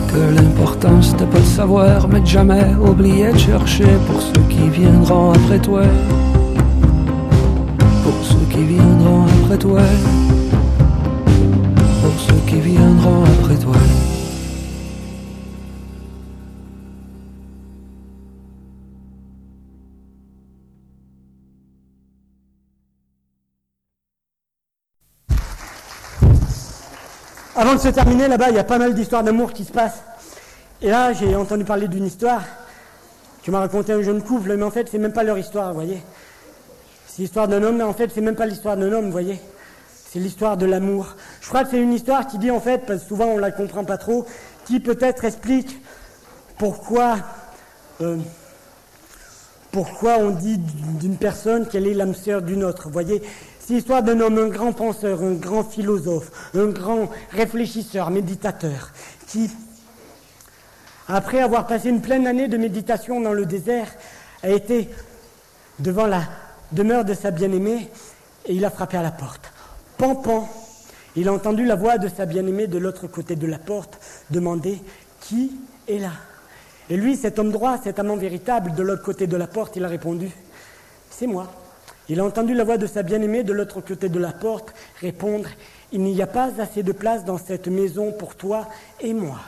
que 0.08 0.34
l'important 0.34 1.00
c'était 1.00 1.26
pas 1.26 1.38
de 1.38 1.44
savoir, 1.44 2.08
mais 2.08 2.20
de 2.20 2.26
jamais 2.26 2.74
oublier 2.80 3.32
de 3.32 3.38
chercher 3.38 3.86
pour 4.06 4.20
ceux 4.20 4.42
qui 4.48 4.68
viendront 4.68 5.32
après 5.32 5.58
toi. 5.58 5.82
Pour 8.02 8.24
ceux 8.24 8.46
qui 8.50 8.64
viendront 8.64 9.26
après 9.26 9.58
toi. 9.58 9.80
Pour 12.02 12.20
ceux 12.20 12.42
qui 12.46 12.60
viendront 12.60 13.24
après 13.24 13.56
toi. 13.56 13.76
Se 27.84 27.90
terminer, 27.90 28.28
là-bas, 28.28 28.48
il 28.48 28.56
y 28.56 28.58
a 28.58 28.64
pas 28.64 28.78
mal 28.78 28.94
d'histoires 28.94 29.22
d'amour 29.22 29.52
qui 29.52 29.62
se 29.62 29.72
passent. 29.72 30.02
Et 30.80 30.88
là, 30.88 31.12
j'ai 31.12 31.36
entendu 31.36 31.64
parler 31.64 31.86
d'une 31.86 32.06
histoire 32.06 32.42
que 33.42 33.50
m'a 33.50 33.60
raconté 33.60 33.92
un 33.92 34.00
jeune 34.00 34.22
couple, 34.22 34.56
mais 34.56 34.62
en 34.62 34.70
fait, 34.70 34.88
c'est 34.90 34.96
même 34.96 35.12
pas 35.12 35.22
leur 35.22 35.36
histoire, 35.36 35.74
voyez. 35.74 36.02
C'est 37.06 37.20
l'histoire 37.20 37.46
d'un 37.46 37.62
homme, 37.62 37.76
mais 37.76 37.84
en 37.84 37.92
fait, 37.92 38.10
c'est 38.14 38.22
même 38.22 38.36
pas 38.36 38.46
l'histoire 38.46 38.78
d'un 38.78 38.90
homme, 38.90 39.10
voyez. 39.10 39.38
C'est 40.10 40.18
l'histoire 40.18 40.56
de 40.56 40.64
l'amour. 40.64 41.14
Je 41.42 41.48
crois 41.48 41.64
que 41.64 41.72
c'est 41.72 41.78
une 41.78 41.92
histoire 41.92 42.26
qui 42.26 42.38
dit, 42.38 42.50
en 42.50 42.60
fait, 42.60 42.86
parce 42.86 43.02
que 43.02 43.08
souvent 43.08 43.26
on 43.26 43.36
la 43.36 43.50
comprend 43.50 43.84
pas 43.84 43.98
trop, 43.98 44.24
qui 44.64 44.80
peut-être 44.80 45.26
explique 45.26 45.78
pourquoi, 46.56 47.18
euh, 48.00 48.16
pourquoi 49.72 50.16
on 50.20 50.30
dit 50.30 50.56
d'une 50.56 51.18
personne 51.18 51.68
qu'elle 51.68 51.86
est 51.86 51.92
l'âme 51.92 52.14
sœur 52.14 52.40
d'une 52.40 52.64
autre, 52.64 52.88
voyez. 52.88 53.22
C'est 53.66 53.72
l'histoire 53.72 54.02
d'un 54.02 54.20
homme, 54.20 54.36
un 54.36 54.48
grand 54.48 54.72
penseur, 54.72 55.22
un 55.22 55.32
grand 55.32 55.64
philosophe, 55.64 56.50
un 56.54 56.66
grand 56.66 57.08
réfléchisseur, 57.30 58.10
méditateur, 58.10 58.90
qui, 59.26 59.50
après 61.08 61.40
avoir 61.40 61.66
passé 61.66 61.88
une 61.88 62.02
pleine 62.02 62.26
année 62.26 62.46
de 62.46 62.58
méditation 62.58 63.22
dans 63.22 63.32
le 63.32 63.46
désert, 63.46 63.88
a 64.42 64.50
été 64.50 64.90
devant 65.78 66.06
la 66.06 66.24
demeure 66.72 67.06
de 67.06 67.14
sa 67.14 67.30
bien-aimée 67.30 67.90
et 68.44 68.52
il 68.52 68.66
a 68.66 68.70
frappé 68.70 68.98
à 68.98 69.02
la 69.02 69.12
porte. 69.12 69.50
Pan, 69.96 70.14
pan. 70.14 70.46
Il 71.16 71.28
a 71.28 71.32
entendu 71.32 71.64
la 71.64 71.76
voix 71.76 71.96
de 71.96 72.08
sa 72.08 72.26
bien-aimée 72.26 72.66
de 72.66 72.76
l'autre 72.76 73.06
côté 73.06 73.34
de 73.34 73.46
la 73.46 73.58
porte 73.58 73.98
demander 74.28 74.82
Qui 75.20 75.52
est 75.88 75.98
là? 75.98 76.12
Et 76.90 76.98
lui, 76.98 77.16
cet 77.16 77.38
homme 77.38 77.50
droit, 77.50 77.78
cet 77.82 77.98
amant 77.98 78.16
véritable 78.16 78.74
de 78.74 78.82
l'autre 78.82 79.04
côté 79.04 79.26
de 79.26 79.38
la 79.38 79.46
porte, 79.46 79.76
il 79.76 79.84
a 79.86 79.88
répondu 79.88 80.30
C'est 81.08 81.26
moi. 81.26 81.50
Il 82.08 82.20
a 82.20 82.24
entendu 82.24 82.52
la 82.52 82.64
voix 82.64 82.76
de 82.76 82.86
sa 82.86 83.02
bien-aimée 83.02 83.44
de 83.44 83.52
l'autre 83.54 83.80
côté 83.80 84.10
de 84.10 84.18
la 84.18 84.32
porte 84.32 84.74
répondre 85.00 85.48
Il 85.90 86.02
n'y 86.02 86.20
a 86.20 86.26
pas 86.26 86.50
assez 86.60 86.82
de 86.82 86.92
place 86.92 87.24
dans 87.24 87.38
cette 87.38 87.68
maison 87.68 88.12
pour 88.12 88.34
toi 88.34 88.68
et 89.00 89.14
moi. 89.14 89.40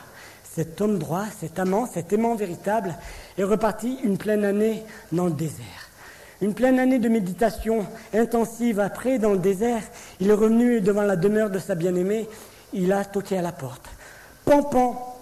Cet 0.43 0.81
homme 0.81 0.97
droit, 0.97 1.25
cet 1.39 1.59
amant, 1.59 1.85
cet 1.85 2.11
aimant 2.13 2.33
véritable 2.33 2.95
est 3.37 3.43
reparti 3.43 3.99
une 4.03 4.17
pleine 4.17 4.43
année 4.43 4.83
dans 5.11 5.25
le 5.25 5.31
désert. 5.31 5.89
Une 6.41 6.55
pleine 6.55 6.79
année 6.79 6.97
de 6.97 7.09
méditation 7.09 7.85
intensive 8.11 8.79
après, 8.79 9.19
dans 9.19 9.33
le 9.33 9.39
désert, 9.39 9.83
il 10.19 10.29
est 10.29 10.33
revenu 10.33 10.81
devant 10.81 11.03
la 11.03 11.15
demeure 11.15 11.51
de 11.51 11.59
sa 11.59 11.75
bien-aimée. 11.75 12.27
Il 12.73 12.91
a 12.91 13.05
toqué 13.05 13.37
à 13.37 13.43
la 13.43 13.51
porte. 13.51 13.85
Pan, 14.45 14.63
pan 14.63 15.19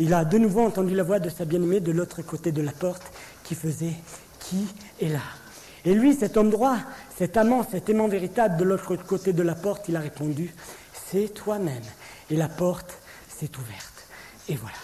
Il 0.00 0.12
a 0.12 0.24
de 0.24 0.38
nouveau 0.38 0.62
entendu 0.62 0.94
la 0.94 1.04
voix 1.04 1.20
de 1.20 1.28
sa 1.28 1.44
bien-aimée 1.44 1.80
de 1.80 1.92
l'autre 1.92 2.22
côté 2.22 2.50
de 2.50 2.62
la 2.62 2.72
porte 2.72 3.12
qui 3.44 3.54
faisait 3.54 3.94
Qui 4.40 4.66
est 5.00 5.08
là? 5.08 5.20
Et 5.88 5.94
lui, 5.94 6.12
cet 6.12 6.36
homme 6.36 6.50
droit, 6.50 6.76
cet 7.16 7.38
amant, 7.38 7.66
cet 7.66 7.88
aimant 7.88 8.08
véritable 8.08 8.58
de 8.58 8.64
l'autre 8.64 8.94
côté 8.96 9.32
de 9.32 9.42
la 9.42 9.54
porte, 9.54 9.88
il 9.88 9.96
a 9.96 10.00
répondu 10.00 10.54
C'est 10.92 11.32
toi-même. 11.32 11.82
Et 12.28 12.36
la 12.36 12.50
porte 12.50 12.98
s'est 13.26 13.48
ouverte. 13.58 14.06
Et 14.50 14.54
voilà. 14.56 14.76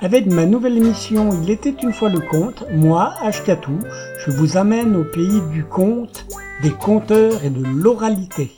Avec 0.00 0.26
ma 0.26 0.46
nouvelle 0.46 0.78
émission 0.78 1.40
Il 1.44 1.50
était 1.50 1.76
une 1.80 1.92
fois 1.92 2.08
le 2.08 2.18
conte, 2.18 2.64
moi, 2.72 3.14
Ashkatou, 3.22 3.78
je 4.26 4.32
vous 4.32 4.56
amène 4.56 4.96
au 4.96 5.04
pays 5.04 5.42
du 5.52 5.62
conte, 5.62 6.26
des 6.64 6.72
conteurs 6.72 7.44
et 7.44 7.50
de 7.50 7.62
l'oralité. 7.62 8.57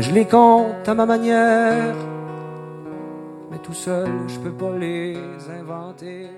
Je 0.00 0.12
les 0.12 0.24
compte 0.24 0.88
à 0.88 0.94
ma 0.94 1.04
manière, 1.04 1.94
mais 3.50 3.58
tout 3.58 3.74
seul 3.74 4.08
je 4.28 4.38
peux 4.38 4.52
pas 4.52 4.74
les 4.78 5.14
inventer. 5.60 6.30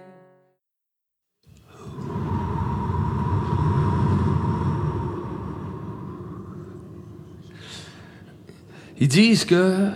Ils 8.98 9.06
disent 9.06 9.44
que 9.44 9.90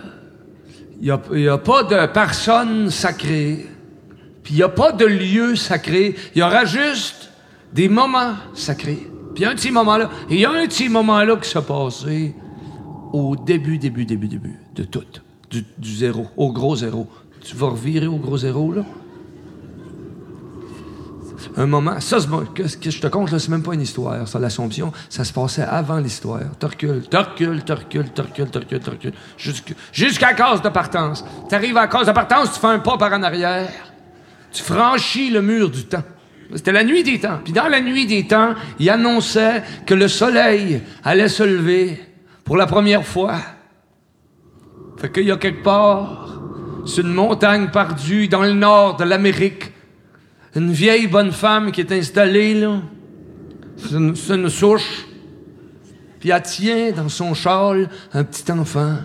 il 1.01 1.19
n'y 1.31 1.49
a, 1.49 1.57
pas 1.57 1.83
de 1.83 2.05
personne 2.07 2.89
sacrée, 2.89 3.65
puis 4.43 4.53
il 4.53 4.57
n'y 4.57 4.63
a 4.63 4.69
pas 4.69 4.93
de 4.93 5.05
lieu 5.05 5.57
sacré. 5.57 6.15
Il 6.33 6.39
y 6.39 6.41
aura 6.41 6.63
juste 6.63 7.31
des 7.73 7.89
moments 7.89 8.35
sacrés. 8.53 9.07
Puis 9.35 9.43
un 9.43 9.55
petit 9.55 9.71
moment 9.71 9.97
là, 9.97 10.09
il 10.29 10.39
y 10.39 10.45
a 10.45 10.51
un 10.51 10.65
petit 10.67 10.87
moment 10.87 11.21
là 11.21 11.35
qui 11.35 11.49
s'est 11.49 11.61
passé 11.61 12.33
au 13.13 13.35
début, 13.35 13.77
début, 13.77 14.05
début, 14.05 14.27
début 14.27 14.59
de 14.75 14.83
tout. 14.83 15.03
Du, 15.49 15.63
zéro, 15.95 16.27
au 16.35 16.51
gros 16.51 16.75
zéro. 16.75 17.07
Tu 17.41 17.55
vas 17.55 17.67
revirer 17.67 18.07
au 18.07 18.17
gros 18.17 18.37
zéro, 18.37 18.73
là? 18.73 18.83
un 21.55 21.65
moment. 21.65 21.99
Ça, 21.99 22.19
ce 22.19 22.77
que 22.77 22.91
je 22.91 23.01
te 23.01 23.07
conte, 23.07 23.35
c'est 23.37 23.49
même 23.49 23.63
pas 23.63 23.73
une 23.73 23.81
histoire, 23.81 24.27
ça, 24.27 24.39
l'Assomption. 24.39 24.91
Ça 25.09 25.23
se 25.23 25.33
passait 25.33 25.63
avant 25.63 25.97
l'histoire. 25.97 26.41
Tu 26.59 26.65
recules, 26.65 27.03
tu 27.09 27.17
recules, 27.17 27.63
tu 27.63 27.71
recules, 27.71 28.11
tu 28.13 28.21
recules, 28.21 28.79
tu 28.79 28.89
recules. 28.89 29.13
Jusqu'à 29.91 30.27
la 30.27 30.33
case 30.33 30.61
de 30.61 30.69
partance. 30.69 31.25
Tu 31.49 31.55
arrives 31.55 31.77
à 31.77 31.81
la 31.81 31.87
case 31.87 32.07
de 32.07 32.11
partance, 32.11 32.53
tu 32.53 32.59
fais 32.59 32.67
un 32.67 32.79
pas 32.79 32.97
par 32.97 33.13
en 33.13 33.23
arrière. 33.23 33.69
Tu 34.51 34.63
franchis 34.63 35.29
le 35.29 35.41
mur 35.41 35.69
du 35.69 35.85
temps. 35.85 36.03
C'était 36.55 36.71
la 36.71 36.83
nuit 36.83 37.03
des 37.03 37.19
temps. 37.19 37.39
Puis 37.43 37.53
dans 37.53 37.67
la 37.67 37.81
nuit 37.81 38.05
des 38.05 38.25
temps, 38.25 38.53
il 38.79 38.89
annonçait 38.89 39.63
que 39.85 39.93
le 39.93 40.07
soleil 40.07 40.81
allait 41.03 41.27
se 41.27 41.43
lever 41.43 42.06
pour 42.47 42.55
la 42.55 42.65
première 42.65 43.05
fois. 43.05 43.35
Fait 44.95 45.11
qu'il 45.11 45.25
y 45.25 45.31
a 45.31 45.35
quelque 45.35 45.63
part, 45.63 46.41
sur 46.85 47.05
une 47.05 47.13
montagne 47.13 47.67
perdue 47.67 48.29
dans 48.29 48.41
le 48.41 48.53
nord 48.53 48.95
de 48.95 49.03
l'Amérique, 49.03 49.73
une 50.55 50.71
vieille 50.71 51.07
bonne 51.07 51.33
femme 51.33 51.71
qui 51.73 51.81
est 51.81 51.91
installée, 51.91 52.53
là. 52.53 52.81
C'est 53.75 53.95
une, 54.33 54.49
souche. 54.49 55.05
Puis 56.21 56.29
elle 56.29 56.41
tient 56.41 56.91
dans 56.93 57.09
son 57.09 57.33
châle 57.33 57.89
un 58.13 58.23
petit 58.23 58.49
enfant 58.51 58.95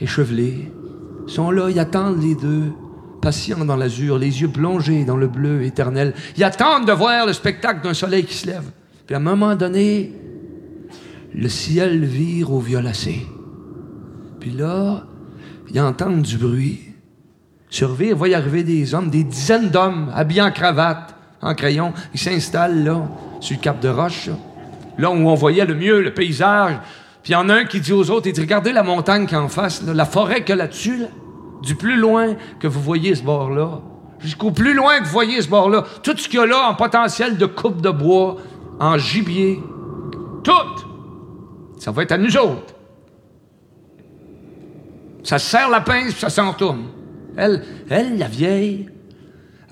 échevelé. 0.00 0.70
Ils 1.28 1.32
sont 1.32 1.52
là, 1.52 1.70
ils 1.70 1.78
attendent 1.78 2.20
les 2.20 2.34
deux, 2.34 2.72
patients 3.22 3.64
dans 3.64 3.76
l'azur, 3.76 4.18
les 4.18 4.42
yeux 4.42 4.48
plongés 4.48 5.04
dans 5.04 5.16
le 5.16 5.28
bleu 5.28 5.62
éternel. 5.62 6.12
Ils 6.36 6.44
attendent 6.44 6.86
de 6.86 6.92
voir 6.92 7.24
le 7.24 7.32
spectacle 7.32 7.82
d'un 7.82 7.94
soleil 7.94 8.24
qui 8.24 8.34
se 8.34 8.48
lève. 8.48 8.68
Puis 9.06 9.14
à 9.14 9.18
un 9.18 9.22
moment 9.22 9.54
donné, 9.54 10.12
le 11.34 11.48
ciel 11.48 12.04
vire 12.04 12.52
au 12.52 12.60
violacé. 12.60 13.26
Puis 14.40 14.50
là, 14.50 15.04
ils 15.70 15.80
entendent 15.80 16.22
du 16.22 16.38
bruit. 16.38 16.80
Survivre, 17.70 18.18
va 18.18 18.28
y 18.28 18.34
arriver 18.34 18.64
des 18.64 18.94
hommes, 18.94 19.10
des 19.10 19.24
dizaines 19.24 19.68
d'hommes 19.68 20.10
habillés 20.14 20.42
en 20.42 20.50
cravate, 20.50 21.14
en 21.42 21.54
crayon. 21.54 21.92
Ils 22.14 22.20
s'installent 22.20 22.82
là, 22.82 23.08
sur 23.40 23.56
le 23.56 23.62
cap 23.62 23.80
de 23.80 23.88
roche, 23.88 24.30
là, 24.96 25.10
où 25.10 25.14
on 25.14 25.34
voyait 25.34 25.66
le 25.66 25.74
mieux 25.74 26.00
le 26.00 26.14
paysage. 26.14 26.76
Puis 27.22 27.32
il 27.32 27.34
y 27.34 27.36
en 27.36 27.48
a 27.48 27.54
un 27.54 27.64
qui 27.64 27.80
dit 27.80 27.92
aux 27.92 28.10
autres, 28.10 28.26
il 28.26 28.32
dit, 28.32 28.40
regardez 28.40 28.72
la 28.72 28.82
montagne 28.82 29.26
qui 29.26 29.36
en 29.36 29.48
face, 29.48 29.82
la 29.82 30.06
forêt 30.06 30.50
a 30.50 30.54
là-dessus, 30.54 31.04
du 31.62 31.74
plus 31.74 31.96
loin 31.96 32.34
que 32.58 32.66
vous 32.66 32.80
voyez 32.80 33.14
ce 33.14 33.22
bord-là, 33.22 33.80
jusqu'au 34.20 34.50
plus 34.50 34.72
loin 34.72 35.00
que 35.00 35.04
vous 35.04 35.12
voyez 35.12 35.42
ce 35.42 35.48
bord-là, 35.48 35.84
tout 36.02 36.16
ce 36.16 36.28
qu'il 36.28 36.38
y 36.38 36.42
a 36.42 36.46
là 36.46 36.70
en 36.70 36.74
potentiel 36.74 37.36
de 37.36 37.46
coupe 37.46 37.82
de 37.82 37.90
bois, 37.90 38.36
en 38.80 38.96
gibier, 38.96 39.60
tout, 40.42 40.87
ça 41.78 41.90
va 41.90 42.02
être 42.02 42.12
à 42.12 42.18
nous 42.18 42.36
autres. 42.36 42.74
Ça 45.22 45.38
serre 45.38 45.70
la 45.70 45.80
pince, 45.80 46.12
puis 46.12 46.20
ça 46.20 46.30
s'en 46.30 46.52
tourne. 46.52 46.86
Elle, 47.36 47.62
elle, 47.88 48.18
la 48.18 48.28
vieille, 48.28 48.88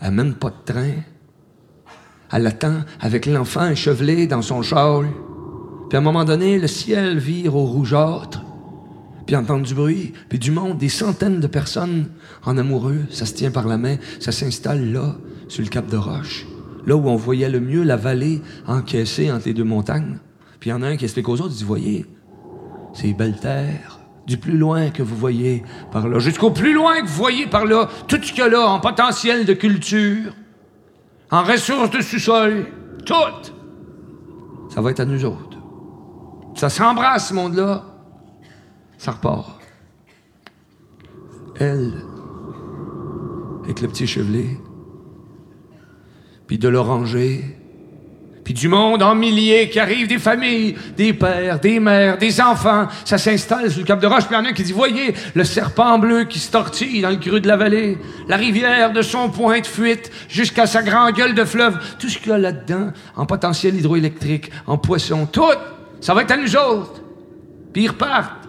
elle 0.00 0.12
mène 0.12 0.34
pas 0.34 0.50
de 0.50 0.72
train. 0.72 0.94
Elle 2.32 2.46
attend 2.46 2.80
avec 3.00 3.26
l'enfant 3.26 3.68
échevelé 3.68 4.26
dans 4.26 4.42
son 4.42 4.62
châle. 4.62 5.06
Puis 5.88 5.96
à 5.96 6.00
un 6.00 6.02
moment 6.02 6.24
donné, 6.24 6.58
le 6.58 6.66
ciel 6.66 7.18
vire 7.18 7.54
au 7.54 7.64
rougeâtre. 7.64 8.42
Puis 9.26 9.34
entend 9.34 9.58
du 9.58 9.74
bruit, 9.74 10.12
puis 10.28 10.38
du 10.38 10.52
monde, 10.52 10.78
des 10.78 10.88
centaines 10.88 11.40
de 11.40 11.46
personnes 11.46 12.10
en 12.44 12.58
amoureux. 12.58 13.00
Ça 13.10 13.26
se 13.26 13.34
tient 13.34 13.50
par 13.50 13.66
la 13.66 13.76
main, 13.76 13.96
ça 14.20 14.30
s'installe 14.32 14.92
là, 14.92 15.16
sur 15.48 15.62
le 15.62 15.68
cap 15.68 15.88
de 15.88 15.96
roche. 15.96 16.46
Là 16.86 16.96
où 16.96 17.08
on 17.08 17.16
voyait 17.16 17.48
le 17.48 17.60
mieux 17.60 17.82
la 17.82 17.96
vallée 17.96 18.40
encaissée 18.66 19.32
entre 19.32 19.46
les 19.46 19.54
deux 19.54 19.64
montagnes. 19.64 20.18
Puis 20.60 20.70
il 20.70 20.72
y 20.72 20.72
en 20.72 20.82
a 20.82 20.88
un 20.88 20.96
qui 20.96 21.04
explique 21.04 21.28
aux 21.28 21.40
autres, 21.40 21.52
il 21.52 21.58
dit, 21.58 21.64
voyez, 21.64 22.06
c'est 22.92 23.12
belle 23.12 23.38
terre 23.38 24.00
du 24.26 24.38
plus 24.38 24.56
loin 24.56 24.90
que 24.90 25.02
vous 25.02 25.16
voyez 25.16 25.62
par 25.92 26.08
là, 26.08 26.18
jusqu'au 26.18 26.50
plus 26.50 26.74
loin 26.74 27.00
que 27.00 27.06
vous 27.06 27.14
voyez 27.14 27.46
par 27.46 27.64
là, 27.64 27.88
tout 28.08 28.16
ce 28.20 28.32
qu'il 28.32 28.38
y 28.38 28.42
a 28.42 28.48
là 28.48 28.66
en 28.66 28.80
potentiel 28.80 29.44
de 29.44 29.52
culture, 29.52 30.32
en 31.30 31.44
ressources 31.44 31.90
de 31.90 32.00
sous-sol, 32.00 32.66
tout, 33.04 33.52
ça 34.68 34.80
va 34.80 34.90
être 34.90 35.00
à 35.00 35.04
nous 35.04 35.24
autres. 35.24 35.58
Ça 36.54 36.68
s'embrasse, 36.68 37.28
ce 37.28 37.34
monde-là, 37.34 37.84
ça 38.98 39.12
repart. 39.12 39.60
Elle, 41.58 41.92
avec 43.64 43.80
le 43.80 43.88
petit 43.88 44.06
chevelet, 44.06 44.58
puis 46.46 46.58
de 46.58 46.68
l'oranger, 46.68 47.55
puis 48.46 48.54
du 48.54 48.68
monde 48.68 49.02
en 49.02 49.16
milliers 49.16 49.68
qui 49.68 49.80
arrive, 49.80 50.06
des 50.06 50.20
familles, 50.20 50.76
des 50.96 51.12
pères, 51.12 51.58
des 51.58 51.80
mères, 51.80 52.16
des 52.16 52.40
enfants. 52.40 52.86
Ça 53.04 53.18
s'installe 53.18 53.72
sur 53.72 53.80
le 53.80 53.84
cap 53.84 54.00
de 54.00 54.06
roche. 54.06 54.26
Puis 54.26 54.36
il 54.36 54.38
y 54.38 54.40
en 54.40 54.48
a 54.48 54.52
qui 54.52 54.62
dit, 54.62 54.72
voyez, 54.72 55.14
le 55.34 55.42
serpent 55.42 55.98
bleu 55.98 56.26
qui 56.26 56.38
se 56.38 56.52
tortille 56.52 57.00
dans 57.00 57.10
le 57.10 57.16
creux 57.16 57.40
de 57.40 57.48
la 57.48 57.56
vallée, 57.56 57.98
la 58.28 58.36
rivière 58.36 58.92
de 58.92 59.02
son 59.02 59.30
point 59.30 59.58
de 59.58 59.66
fuite 59.66 60.12
jusqu'à 60.28 60.68
sa 60.68 60.84
grande 60.84 61.14
gueule 61.14 61.34
de 61.34 61.44
fleuve. 61.44 61.76
Tout 61.98 62.08
ce 62.08 62.18
qu'il 62.18 62.28
y 62.28 62.32
a 62.34 62.38
là-dedans, 62.38 62.92
en 63.16 63.26
potentiel 63.26 63.74
hydroélectrique, 63.74 64.52
en 64.68 64.78
poisson, 64.78 65.26
tout, 65.26 65.42
ça 66.00 66.14
va 66.14 66.22
être 66.22 66.30
à 66.30 66.36
nous 66.36 66.54
autres. 66.54 67.02
Puis 67.72 67.82
ils 67.82 67.88
repartent. 67.88 68.46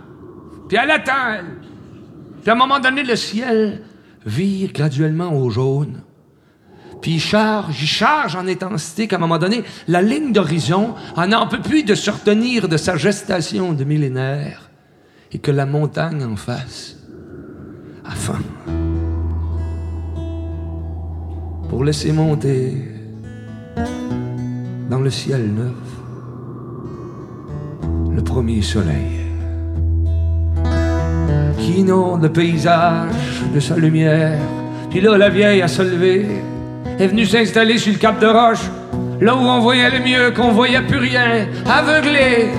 Puis 0.69 0.77
elle 0.79 0.91
attend, 0.91 1.33
elle. 1.39 1.45
Puis 2.43 2.51
à 2.51 2.53
un 2.53 2.55
moment 2.55 2.79
donné, 2.79 3.01
le 3.01 3.15
ciel 3.15 3.81
vire 4.27 4.69
graduellement 4.73 5.33
au 5.33 5.49
jaune. 5.49 6.03
Puis 7.01 7.13
il 7.13 7.19
charge, 7.19 7.81
il 7.81 7.87
charge 7.87 8.35
en 8.35 8.47
intensité 8.47 9.07
qu'à 9.07 9.17
un 9.17 9.19
moment 9.19 9.37
donné, 9.37 9.63
la 9.87 10.01
ligne 10.01 10.31
d'horizon 10.31 10.95
en 11.15 11.27
n'en 11.27 11.47
peut 11.47 11.61
plus 11.61 11.83
de 11.83 11.95
se 11.95 12.09
retenir 12.09 12.67
de 12.67 12.77
sa 12.77 12.97
gestation 12.97 13.73
de 13.73 13.83
millénaires 13.83 14.69
et 15.31 15.39
que 15.39 15.51
la 15.51 15.65
montagne 15.65 16.23
en 16.23 16.35
face 16.35 16.97
a 18.05 18.11
faim. 18.11 18.39
Pour 21.69 21.83
laisser 21.83 22.11
monter 22.11 22.75
dans 24.89 24.99
le 24.99 25.09
ciel 25.09 25.53
neuf 25.53 25.75
le 28.15 28.23
premier 28.23 28.61
soleil 28.61 29.27
qui 31.59 31.81
inonde 31.81 32.23
le 32.23 32.31
paysage 32.31 33.43
de 33.53 33.59
sa 33.59 33.75
lumière. 33.75 34.39
Puis 34.89 35.01
là, 35.01 35.17
la 35.17 35.29
vieille 35.29 35.61
a 35.61 35.67
se 35.67 35.81
levé, 35.81 36.25
est 36.99 37.07
venue 37.07 37.25
s'installer 37.25 37.77
sur 37.77 37.93
le 37.93 37.99
cap 37.99 38.19
de 38.19 38.27
roche, 38.27 38.69
là 39.21 39.35
où 39.35 39.39
on 39.39 39.59
voyait 39.59 39.89
le 39.89 39.99
mieux, 40.03 40.31
qu'on 40.31 40.51
voyait 40.51 40.81
plus 40.81 40.97
rien, 40.97 41.47
aveuglé. 41.65 42.49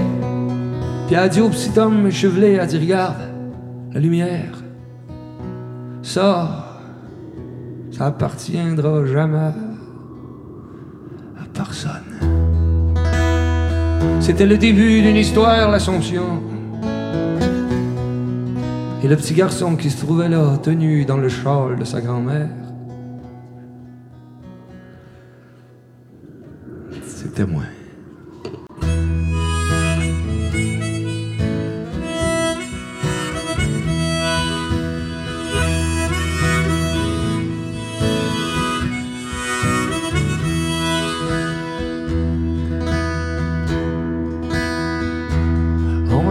Puis 1.07 1.17
a 1.17 1.29
dit 1.29 1.41
au 1.41 1.49
petit 1.49 1.79
homme 1.79 2.07
échevelé, 2.07 2.59
a 2.59 2.67
dit, 2.67 2.79
regarde, 2.79 3.17
la 3.93 4.01
lumière, 4.01 4.53
ça, 6.03 6.81
ça 7.91 8.07
appartiendra 8.07 9.07
jamais 9.07 9.53
à 11.39 11.45
personne. 11.53 12.49
C'était 14.21 14.47
le 14.47 14.59
début 14.59 15.01
d'une 15.01 15.17
histoire, 15.17 15.71
l'Assomption. 15.71 16.43
Et 19.03 19.09
le 19.09 19.17
petit 19.17 19.33
garçon 19.33 19.77
qui 19.77 19.91
se 19.91 20.05
trouvait 20.05 20.29
là, 20.29 20.59
tenu 20.63 21.05
dans 21.05 21.17
le 21.17 21.29
châle 21.29 21.79
de 21.79 21.85
sa 21.85 22.01
grand-mère, 22.01 22.49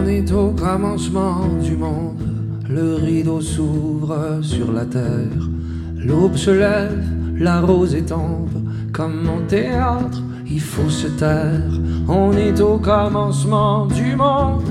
est 0.10 0.32
au 0.34 0.52
commencement 0.52 1.48
du 1.64 1.78
monde, 1.78 2.22
le 2.70 2.96
rideau 2.96 3.40
s'ouvre 3.40 4.40
sur 4.42 4.72
la 4.74 4.84
terre, 4.86 5.50
l'aube 5.96 6.36
se 6.36 6.52
lève, 6.52 7.04
la 7.40 7.62
rose 7.62 7.96
étombe, 7.96 8.50
comme 8.92 9.24
mon 9.24 9.46
théâtre, 9.48 10.22
il 10.50 10.62
faut 10.62 10.90
se 10.90 11.08
taire. 11.08 11.62
On 12.08 12.32
est 12.34 12.60
au 12.62 12.78
commencement 12.78 13.86
du 13.88 14.16
monde, 14.16 14.64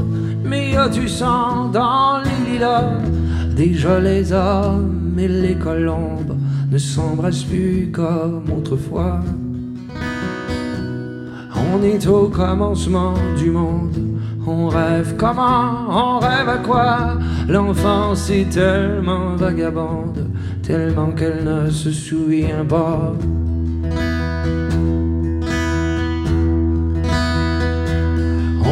mais 0.44 0.72
y 0.72 0.76
a 0.76 0.88
du 0.88 1.08
sang 1.08 1.68
dans 1.68 2.20
les 2.24 2.52
lilas. 2.52 2.92
Déjà 3.54 4.00
les 4.00 4.32
hommes 4.32 5.16
et 5.18 5.28
les 5.28 5.54
colombes 5.54 6.36
ne 6.70 6.78
s'embrassent 6.78 7.44
plus 7.44 7.90
comme 7.92 8.44
autrefois. 8.56 9.20
On 11.72 11.82
est 11.82 12.06
au 12.06 12.28
commencement 12.28 13.14
du 13.36 13.50
monde. 13.50 13.96
On 14.46 14.68
rêve 14.68 15.16
comment? 15.16 15.88
On 15.90 16.18
rêve 16.20 16.48
à 16.48 16.58
quoi? 16.58 17.14
L'enfance 17.48 18.30
est 18.30 18.48
tellement 18.50 19.34
vagabonde, 19.36 20.28
tellement 20.62 21.10
qu'elle 21.10 21.44
ne 21.44 21.70
se 21.70 21.90
souvient 21.90 22.64
pas. 22.64 23.12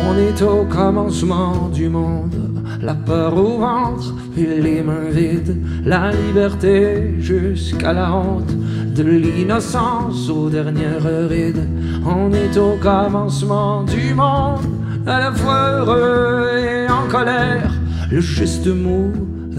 On 0.07 0.19
est 0.19 0.43
au 0.43 0.65
commencement 0.65 1.69
du 1.69 1.89
monde, 1.89 2.35
la 2.81 2.95
peur 2.95 3.37
au 3.37 3.59
ventre 3.59 4.15
et 4.37 4.61
les 4.61 4.83
mains 4.83 5.11
vides, 5.11 5.57
la 5.85 6.13
liberté 6.13 7.15
jusqu'à 7.19 7.93
la 7.93 8.15
honte, 8.15 8.55
de 8.95 9.03
l'innocence 9.03 10.29
aux 10.29 10.51
dernières 10.51 11.29
rides. 11.29 11.69
On 12.05 12.33
est 12.33 12.57
au 12.57 12.77
commencement 12.81 13.83
du 13.85 14.15
monde, 14.15 14.67
à 15.07 15.21
la 15.21 15.33
fois 15.33 15.71
heureux 15.71 16.51
et 16.59 16.91
en 16.91 17.09
colère, 17.09 17.73
le 18.11 18.21
geste 18.21 18.67
mou, 18.67 19.13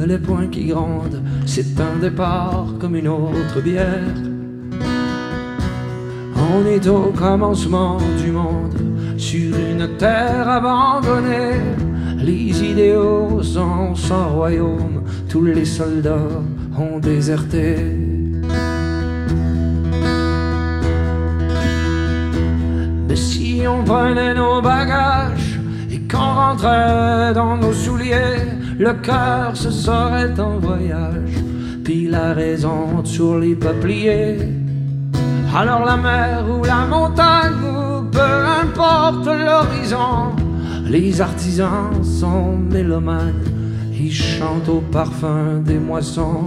les 0.05 0.17
poings 0.17 0.47
qui 0.47 0.65
grondent, 0.65 1.21
c'est 1.45 1.79
un 1.79 1.99
départ 1.99 2.67
comme 2.79 2.95
une 2.95 3.07
autre 3.07 3.61
bière. 3.63 4.13
On 6.37 6.65
est 6.65 6.87
au 6.87 7.11
commencement 7.11 7.97
du 8.23 8.31
monde, 8.31 8.84
sur 9.17 9.55
une 9.57 9.97
terre 9.97 10.47
abandonnée. 10.47 11.61
Les 12.17 12.63
idéaux 12.63 13.41
sont 13.43 13.95
sans 13.95 14.29
royaume, 14.29 15.03
tous 15.29 15.43
les 15.43 15.65
soldats 15.65 16.41
ont 16.77 16.99
déserté. 16.99 17.75
Mais 23.07 23.15
si 23.15 23.63
on 23.67 23.83
prenait 23.83 24.33
nos 24.33 24.61
bagages 24.61 25.59
et 25.91 25.99
qu'on 26.07 26.17
rentrait 26.17 27.33
dans 27.33 27.57
nos 27.57 27.73
souliers, 27.73 28.41
le 28.77 28.93
cœur 28.93 29.55
se 29.55 29.71
serait 29.71 30.37
en 30.39 30.57
voyage, 30.59 31.35
puis 31.83 32.07
la 32.07 32.33
raison 32.33 33.05
sur 33.05 33.39
les 33.39 33.55
peupliers. 33.55 34.37
Alors 35.55 35.85
la 35.85 35.95
mer 35.95 36.43
ou 36.49 36.65
la 36.65 36.85
montagne, 36.85 37.74
peu 38.15 38.45
importe 38.63 39.25
l'horizon, 39.25 40.35
les 40.85 41.19
artisans 41.19 42.01
sont 42.01 42.55
mélomanes, 42.55 43.43
ils 43.91 44.13
chantent 44.13 44.69
au 44.69 44.79
parfum 44.79 45.59
des 45.61 45.79
moissons. 45.79 46.45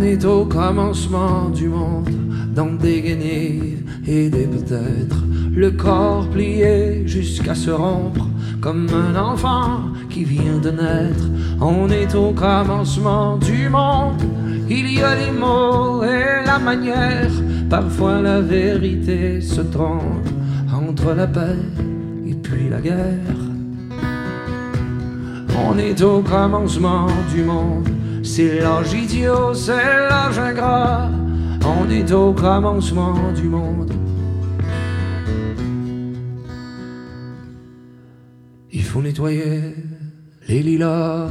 On 0.00 0.02
est 0.02 0.24
au 0.24 0.46
commencement 0.46 1.50
du 1.50 1.68
monde, 1.68 2.08
dans 2.54 2.72
des 2.72 3.02
guenilles 3.02 3.84
et 4.08 4.30
des 4.30 4.46
peut-être, 4.46 5.22
le 5.54 5.72
corps 5.72 6.26
plié 6.30 7.06
jusqu'à 7.06 7.54
se 7.54 7.70
rompre, 7.70 8.26
comme 8.62 8.86
un 8.88 9.14
enfant 9.14 9.80
qui 10.08 10.24
vient 10.24 10.56
de 10.56 10.70
naître. 10.70 11.26
On 11.60 11.90
est 11.90 12.14
au 12.14 12.32
commencement 12.32 13.36
du 13.36 13.68
monde, 13.68 14.22
il 14.70 14.90
y 14.90 15.02
a 15.02 15.14
les 15.16 15.38
mots 15.38 16.02
et 16.02 16.46
la 16.46 16.58
manière, 16.58 17.30
parfois 17.68 18.22
la 18.22 18.40
vérité 18.40 19.42
se 19.42 19.60
trompe 19.60 20.30
entre 20.72 21.12
la 21.12 21.26
paix 21.26 21.60
et 22.26 22.34
puis 22.36 22.70
la 22.70 22.80
guerre. 22.80 23.36
On 25.68 25.76
est 25.76 26.00
au 26.00 26.22
commencement 26.22 27.06
du 27.34 27.42
monde. 27.42 27.99
C'est 28.22 28.60
l'âge 28.60 28.92
idiot, 28.92 29.54
c'est 29.54 30.08
l'âge 30.08 30.38
ingrat. 30.38 31.08
On 31.64 31.88
est 31.90 32.12
au 32.12 32.32
commencement 32.32 33.32
du 33.32 33.44
monde. 33.44 33.92
Il 38.72 38.82
faut 38.82 39.02
nettoyer 39.02 39.74
les 40.48 40.62
lilas. 40.62 41.30